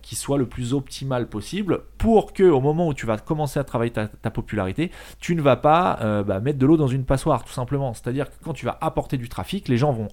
qui 0.02 0.14
soit 0.14 0.38
le 0.38 0.46
plus 0.46 0.72
optimal 0.72 1.28
possible 1.28 1.80
pour 1.98 2.32
que 2.32 2.44
au 2.44 2.60
moment 2.60 2.86
où 2.86 2.94
tu 2.94 3.06
vas 3.06 3.18
commencer 3.18 3.58
à 3.58 3.64
travailler 3.64 3.90
ta, 3.90 4.30
popularité, 4.30 4.92
tu 5.18 5.34
ne 5.34 5.42
vas 5.42 5.56
pas 5.56 6.22
bah, 6.24 6.38
mettre 6.38 6.60
de 6.60 6.66
l'eau 6.66 6.76
dans 6.76 6.86
une 6.86 7.04
passoire 7.04 7.44
tout 7.44 7.52
simplement. 7.52 7.92
C'est-à-dire 7.92 8.30
que 8.30 8.36
quand 8.44 8.52
tu 8.52 8.66
vas 8.66 8.78
apporter 8.80 9.16
du 9.16 9.28
trafic, 9.28 9.66
les 9.66 9.76
gens 9.76 9.90
vont 9.90 10.06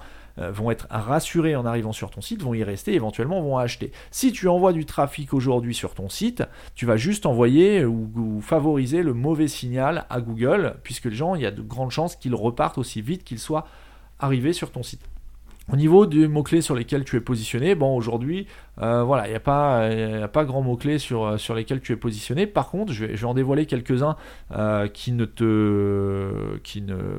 vont 0.50 0.72
être 0.72 0.88
rassurés 0.90 1.56
en 1.56 1.66
arrivant 1.66 1.92
sur 1.92 2.10
ton 2.10 2.22
site, 2.22 2.42
vont 2.42 2.54
y 2.54 2.64
rester, 2.64 2.94
éventuellement 2.94 3.42
vont 3.42 3.58
acheter. 3.58 3.92
Si 4.10 4.32
tu 4.32 4.48
envoies 4.48 4.74
du 4.74 4.86
trafic 4.86 5.34
aujourd'hui 5.34 5.76
sur 5.76 5.94
ton 5.94 6.10
site, 6.10 6.44
tu 6.76 6.86
vas 6.86 6.98
juste 6.98 7.26
envoyer 7.26 7.86
ou, 7.86 8.42
favoriser 8.42 9.04
le 9.04 9.14
mauvais 9.14 9.48
signal 9.48 10.06
à 10.10 10.22
Google, 10.22 10.76
puisque 10.84 11.06
les 11.06 11.16
gens, 11.16 11.36
il 11.36 11.42
y 11.42 11.46
a 11.46 11.52
de 11.52 11.62
grandes 11.62 11.92
chances 11.92 12.16
qu'ils 12.16 12.36
repartent 12.36 12.78
aussi 12.78 13.02
vite 13.02 13.24
qu'ils 13.24 13.40
soient 13.40 13.68
arrivés 14.20 14.54
sur 14.54 14.72
ton 14.72 14.84
site. 14.84 15.11
Au 15.72 15.78
niveau 15.78 16.06
des 16.06 16.28
mots-clés 16.28 16.62
sur 16.62 16.76
lesquels 16.76 17.06
tu 17.06 17.16
es 17.16 17.22
positionné, 17.22 17.76
bon 17.76 17.96
aujourd'hui, 17.96 18.46
euh, 18.82 19.04
voilà, 19.04 19.28
il 19.28 19.30
n'y 19.30 19.36
a, 19.38 19.40
pas, 20.28 20.44
grand 20.44 20.62
mots-clés 20.62 20.98
sur, 20.98 21.24
euh, 21.24 21.38
sur 21.38 21.56
lesquels 21.56 21.80
tu 21.80 21.94
es 21.94 21.96
positionné. 21.96 22.46
Par 22.46 22.70
contre, 22.70 22.92
je 22.92 23.06
vais, 23.06 23.24
en 23.24 23.34
dévoiler 23.34 23.66
quelques-uns 23.66 24.18
euh, 24.52 24.90
qui, 24.90 25.14
ne 25.14 25.26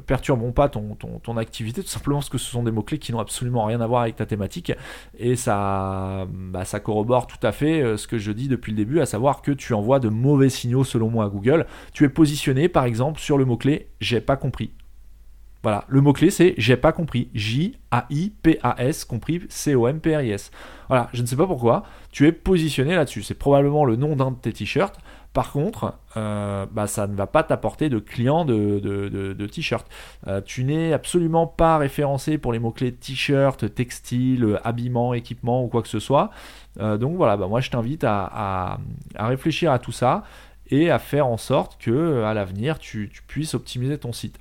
perturberont 0.07 0.53
pas 0.53 0.69
ton, 0.69 0.97
ton, 0.97 1.37
activité, 1.39 1.83
tout 1.83 1.89
simplement 1.89 2.19
parce 2.19 2.29
que 2.29 2.37
ce 2.37 2.51
sont 2.51 2.63
des 2.63 2.73
mots-clés 2.73 2.99
qui 2.99 3.13
n'ont 3.13 3.21
absolument 3.21 3.65
rien 3.65 3.81
à 3.81 3.87
voir 3.87 4.03
avec 4.03 4.17
ta 4.17 4.27
thématique. 4.27 4.71
Et 5.19 5.35
ça, 5.35 6.27
bah, 6.31 6.67
ça 6.67 6.79
corrobore 6.79 7.27
tout 7.27 7.47
à 7.47 7.53
fait 7.53 7.97
ce 7.97 8.07
que 8.07 8.19
je 8.19 8.33
dis 8.33 8.49
depuis 8.49 8.73
le 8.73 8.77
début, 8.77 9.01
à 9.01 9.07
savoir 9.07 9.41
que 9.41 9.53
tu 9.53 9.73
envoies 9.73 9.99
de 9.99 10.11
mauvais 10.11 10.51
signaux 10.51 10.85
selon 10.85 11.09
moi 11.09 11.25
à 11.25 11.29
Google. 11.31 11.65
Tu 11.95 12.05
es 12.05 12.11
positionné 12.11 12.69
par 12.69 12.85
exemple 12.85 13.19
sur 13.19 13.39
le 13.39 13.47
mot-clé 13.47 13.89
j'ai 14.01 14.21
pas 14.21 14.37
compris. 14.37 14.73
Voilà, 15.63 15.85
le 15.89 16.01
mot-clé 16.01 16.31
c'est 16.31 16.55
j'ai 16.59 16.77
pas 16.77 16.93
compris. 16.93 17.31
J-A-I-P-A-S, 17.35 19.05
compris 19.05 19.43
C-O-M-P-R-I-S. 19.49 20.51
Voilà, 20.89 21.09
je 21.13 21.23
ne 21.23 21.27
sais 21.27 21.37
pas 21.37 21.47
pourquoi, 21.47 21.85
tu 22.11 22.27
es 22.27 22.33
positionné 22.33 22.95
là-dessus. 22.95 23.23
C'est 23.23 23.39
probablement 23.39 23.85
le 23.85 23.97
nom 23.97 24.17
d'un 24.17 24.33
de 24.33 24.37
tes 24.37 24.53
t-shirts. 24.53 24.99
Par 25.33 25.51
contre, 25.51 25.95
euh, 26.19 26.67
bah, 26.71 26.87
ça 26.87 27.07
ne 27.07 27.15
va 27.15 27.27
pas 27.27 27.43
t'apporter 27.43 27.89
de 27.89 27.99
clients 27.99 28.45
de, 28.45 29.47
t-shirts. 29.47 29.87
Euh, 30.27 30.43
tu 30.45 30.65
n'es 30.65 30.93
absolument 30.93 31.47
pas 31.47 31.79
référencé 31.79 32.37
pour 32.37 32.53
les 32.53 32.59
mots-clés 32.59 32.93
t-shirt, 32.93 33.75
textile, 33.75 34.61
habillement, 34.65 35.15
équipement 35.15 35.65
ou 35.65 35.69
quoi 35.69 35.81
que 35.81 35.89
ce 35.89 36.01
soit. 36.01 36.31
Euh, 36.81 36.99
donc 36.99 37.17
voilà, 37.17 37.39
bah, 37.39 37.47
moi 37.47 37.61
je 37.61 37.71
t'invite 37.71 38.05
à, 38.05 38.79
réfléchir 39.19 39.73
à 39.73 39.79
tout 39.79 39.93
ça 39.93 40.25
et 40.71 40.91
à 40.91 40.99
faire 40.99 41.27
en 41.27 41.39
sorte 41.39 41.81
que 41.81 42.23
à 42.25 42.35
l'avenir 42.35 42.79
tu 42.79 43.11
puisses 43.27 43.55
optimiser 43.55 43.97
ton 43.99 44.13
site. 44.13 44.39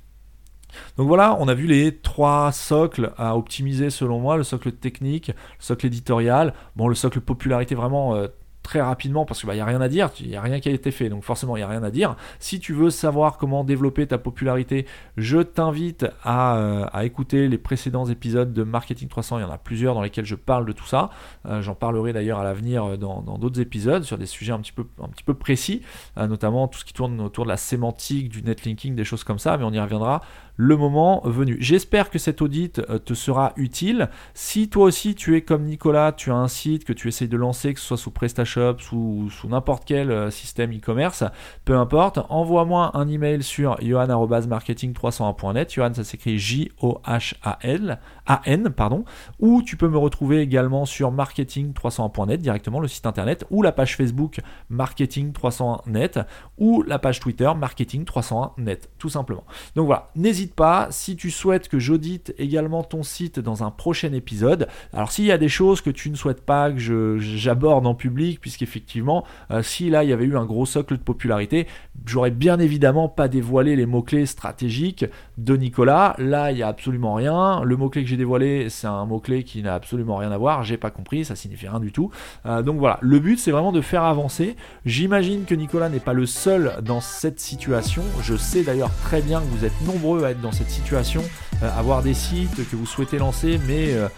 Donc 0.96 1.08
voilà, 1.08 1.36
on 1.40 1.48
a 1.48 1.54
vu 1.54 1.66
les 1.66 1.96
trois 1.96 2.52
socles 2.52 3.12
à 3.16 3.36
optimiser 3.36 3.90
selon 3.90 4.20
moi, 4.20 4.36
le 4.36 4.42
socle 4.42 4.72
technique, 4.72 5.28
le 5.28 5.34
socle 5.64 5.86
éditorial, 5.86 6.54
bon 6.76 6.88
le 6.88 6.94
socle 6.94 7.20
popularité 7.20 7.74
vraiment 7.74 8.14
euh, 8.14 8.28
très 8.62 8.80
rapidement 8.80 9.24
parce 9.24 9.40
qu'il 9.40 9.50
n'y 9.50 9.56
bah, 9.56 9.62
a 9.62 9.66
rien 9.66 9.80
à 9.80 9.88
dire, 9.88 10.10
il 10.20 10.28
n'y 10.28 10.36
a 10.36 10.40
rien 10.40 10.60
qui 10.60 10.68
a 10.68 10.72
été 10.72 10.90
fait, 10.90 11.08
donc 11.08 11.24
forcément 11.24 11.56
il 11.56 11.60
n'y 11.60 11.64
a 11.64 11.68
rien 11.68 11.82
à 11.82 11.90
dire. 11.90 12.16
Si 12.38 12.60
tu 12.60 12.72
veux 12.72 12.90
savoir 12.90 13.36
comment 13.36 13.64
développer 13.64 14.06
ta 14.06 14.18
popularité, 14.18 14.86
je 15.16 15.38
t'invite 15.38 16.06
à, 16.22 16.56
euh, 16.56 17.00
écouter 17.00 17.48
les 17.48 17.58
précédents 17.58 18.06
épisodes 18.06 18.52
de 18.52 18.62
Marketing 18.62 19.08
300, 19.08 19.38
il 19.38 19.42
y 19.42 19.44
en 19.44 19.50
a 19.50 19.58
plusieurs 19.58 19.94
dans 19.94 20.02
lesquels 20.02 20.24
je 20.24 20.36
parle 20.36 20.64
de 20.64 20.72
tout 20.72 20.86
ça. 20.86 21.10
Euh, 21.46 21.60
j'en 21.60 21.74
parlerai 21.74 22.12
d'ailleurs 22.12 22.38
à 22.38 22.44
l'avenir 22.44 22.96
dans 22.98 23.20
d'autres 23.38 23.60
épisodes 23.60 24.04
sur 24.04 24.16
des 24.16 24.26
sujets 24.26 24.52
un 24.52 24.60
petit 24.60 24.72
peu, 24.72 24.86
un 25.02 25.08
petit 25.08 25.24
peu 25.24 25.34
précis, 25.34 25.82
notamment 26.16 26.68
tout 26.68 26.78
ce 26.78 26.84
qui 26.84 26.92
tourne 26.92 27.20
autour 27.20 27.44
de 27.44 27.48
la 27.48 27.56
sémantique, 27.56 28.28
du 28.28 28.42
netlinking, 28.42 28.94
des 28.94 29.04
choses 29.04 29.24
comme 29.24 29.38
ça, 29.38 29.56
mais 29.56 29.64
on 29.64 29.72
y 29.72 29.80
reviendra 29.80 30.22
le 30.56 30.76
moment 30.76 31.22
venu. 31.24 31.56
J'espère 31.60 32.10
que 32.10 32.18
cet 32.18 32.42
audit 32.42 32.78
euh, 32.78 32.98
te 32.98 33.14
sera 33.14 33.52
utile. 33.56 34.10
Si 34.34 34.68
toi 34.68 34.84
aussi 34.84 35.14
tu 35.14 35.36
es 35.36 35.42
comme 35.42 35.64
Nicolas, 35.64 36.12
tu 36.12 36.30
as 36.30 36.36
un 36.36 36.48
site 36.48 36.84
que 36.84 36.92
tu 36.92 37.08
essayes 37.08 37.28
de 37.28 37.36
lancer, 37.36 37.74
que 37.74 37.80
ce 37.80 37.86
soit 37.86 37.96
sous 37.96 38.10
PrestaShop, 38.10 38.78
sous, 38.78 39.30
sous 39.30 39.48
n'importe 39.48 39.84
quel 39.84 40.10
euh, 40.10 40.30
système 40.30 40.72
e-commerce, 40.72 41.24
peu 41.64 41.76
importe, 41.76 42.20
envoie-moi 42.28 42.90
un 42.94 43.08
email 43.08 43.42
sur 43.42 43.76
johan.marketing301.net. 43.80 45.72
Johan, 45.72 45.94
ça 45.94 46.04
s'écrit 46.04 46.38
J-O-H-A-L, 46.38 47.98
A-N, 48.26 48.70
pardon. 48.70 49.04
Ou 49.40 49.62
tu 49.62 49.76
peux 49.76 49.88
me 49.88 49.98
retrouver 49.98 50.40
également 50.40 50.84
sur 50.84 51.12
marketing301.net, 51.12 52.40
directement 52.40 52.80
le 52.80 52.88
site 52.88 53.06
internet, 53.06 53.44
ou 53.50 53.62
la 53.62 53.72
page 53.72 53.96
Facebook 53.96 54.40
marketing301net, 54.70 56.24
ou 56.58 56.82
la 56.82 56.98
page 56.98 57.20
Twitter 57.20 57.50
marketing301net, 57.56 58.88
tout 58.98 59.08
simplement. 59.08 59.44
Donc 59.76 59.86
voilà, 59.86 60.10
n'hésite 60.16 60.51
pas, 60.52 60.88
si 60.90 61.16
tu 61.16 61.30
souhaites 61.30 61.68
que 61.68 61.78
j'audite 61.78 62.34
également 62.38 62.82
ton 62.82 63.02
site 63.02 63.40
dans 63.40 63.64
un 63.64 63.70
prochain 63.70 64.12
épisode, 64.12 64.68
alors 64.92 65.10
s'il 65.10 65.24
y 65.24 65.32
a 65.32 65.38
des 65.38 65.48
choses 65.48 65.80
que 65.80 65.90
tu 65.90 66.10
ne 66.10 66.16
souhaites 66.16 66.42
pas 66.42 66.70
que 66.70 67.18
j'aborde 67.18 67.86
en 67.86 67.94
public, 67.94 68.40
puisqu'effectivement, 68.40 69.24
euh, 69.50 69.62
si 69.62 69.90
là 69.90 70.04
il 70.04 70.10
y 70.10 70.12
avait 70.12 70.24
eu 70.24 70.36
un 70.36 70.44
gros 70.44 70.66
socle 70.66 70.96
de 70.96 71.02
popularité, 71.02 71.66
j'aurais 72.06 72.30
bien 72.30 72.58
évidemment 72.58 73.08
pas 73.08 73.28
dévoilé 73.28 73.76
les 73.76 73.86
mots-clés 73.86 74.26
stratégiques 74.26 75.04
de 75.38 75.56
Nicolas. 75.56 76.14
Là, 76.18 76.50
il 76.50 76.56
n'y 76.56 76.62
a 76.62 76.68
absolument 76.68 77.14
rien. 77.14 77.62
Le 77.62 77.76
mot-clé 77.76 78.02
que 78.02 78.08
j'ai 78.08 78.16
dévoilé, 78.16 78.68
c'est 78.68 78.86
un 78.86 79.04
mot-clé 79.06 79.44
qui 79.44 79.62
n'a 79.62 79.74
absolument 79.74 80.16
rien 80.16 80.32
à 80.32 80.38
voir. 80.38 80.62
J'ai 80.62 80.76
pas 80.76 80.90
compris, 80.90 81.24
ça 81.24 81.36
signifie 81.36 81.68
rien 81.68 81.80
du 81.80 81.92
tout. 81.92 82.10
Euh, 82.46 82.62
donc 82.62 82.78
voilà, 82.78 82.98
le 83.00 83.18
but 83.18 83.38
c'est 83.38 83.50
vraiment 83.50 83.72
de 83.72 83.80
faire 83.80 84.04
avancer. 84.04 84.56
J'imagine 84.84 85.44
que 85.44 85.54
Nicolas 85.54 85.88
n'est 85.88 86.00
pas 86.00 86.12
le 86.12 86.26
seul 86.26 86.74
dans 86.82 87.00
cette 87.00 87.40
situation. 87.40 88.02
Je 88.22 88.36
sais 88.36 88.62
d'ailleurs 88.62 88.92
très 89.02 89.22
bien 89.22 89.40
que 89.40 89.46
vous 89.46 89.64
êtes 89.64 89.80
nombreux 89.86 90.24
à 90.24 90.31
dans 90.40 90.52
cette 90.52 90.70
situation, 90.70 91.22
euh, 91.62 91.78
avoir 91.78 92.02
des 92.02 92.14
sites 92.14 92.68
que 92.70 92.76
vous 92.76 92.86
souhaitez 92.86 93.18
lancer, 93.18 93.60
mais, 93.66 93.92
euh, 93.92 94.08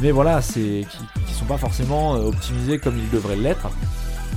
mais 0.00 0.10
voilà, 0.10 0.42
c'est 0.42 0.86
qui, 0.88 1.22
qui 1.26 1.34
sont 1.34 1.44
pas 1.44 1.58
forcément 1.58 2.12
optimisés 2.12 2.78
comme 2.78 2.98
ils 2.98 3.10
devraient 3.10 3.36
l'être. 3.36 3.68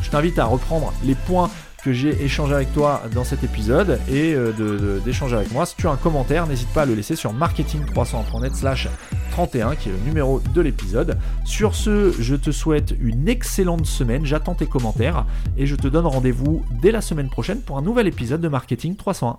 Je 0.02 0.10
t'invite 0.10 0.38
à 0.40 0.46
reprendre 0.46 0.94
les 1.04 1.16
points 1.16 1.50
que 1.86 1.94
j'ai 1.94 2.24
échangé 2.24 2.56
avec 2.56 2.74
toi 2.74 3.04
dans 3.14 3.24
cet 3.24 3.44
épisode 3.44 4.00
et 4.10 4.34
euh, 4.34 5.00
d'échanger 5.06 5.36
avec 5.36 5.52
moi. 5.52 5.68
Si 5.68 5.76
tu 5.76 5.88
as 5.88 5.92
un 5.92 5.98
commentaire, 5.98 6.48
n'hésite 6.48 6.70
pas 6.70 6.82
à 6.82 6.86
le 6.88 6.96
laisser 6.96 7.16
sur 7.16 7.32
marketing300.net 7.32 8.56
slash 8.56 8.88
31 9.30 9.76
qui 9.76 9.90
est 9.90 9.92
le 9.92 10.00
numéro 10.00 10.40
de 10.40 10.62
l'épisode. 10.62 11.20
Sur 11.44 11.76
ce, 11.76 12.12
je 12.20 12.36
te 12.36 12.50
souhaite 12.50 12.96
une 13.00 13.30
excellente 13.30 13.86
semaine, 13.86 14.26
j'attends 14.26 14.56
tes 14.56 14.66
commentaires 14.66 15.28
et 15.58 15.68
je 15.68 15.76
te 15.76 15.88
donne 15.88 16.08
rendez-vous 16.08 16.66
dès 16.82 16.92
la 16.92 17.02
semaine 17.02 17.30
prochaine 17.30 17.62
pour 17.62 17.78
un 17.78 17.84
nouvel 17.84 18.08
épisode 18.08 18.42
de 18.42 18.48
Marketing 18.48 18.96
301. 18.96 19.34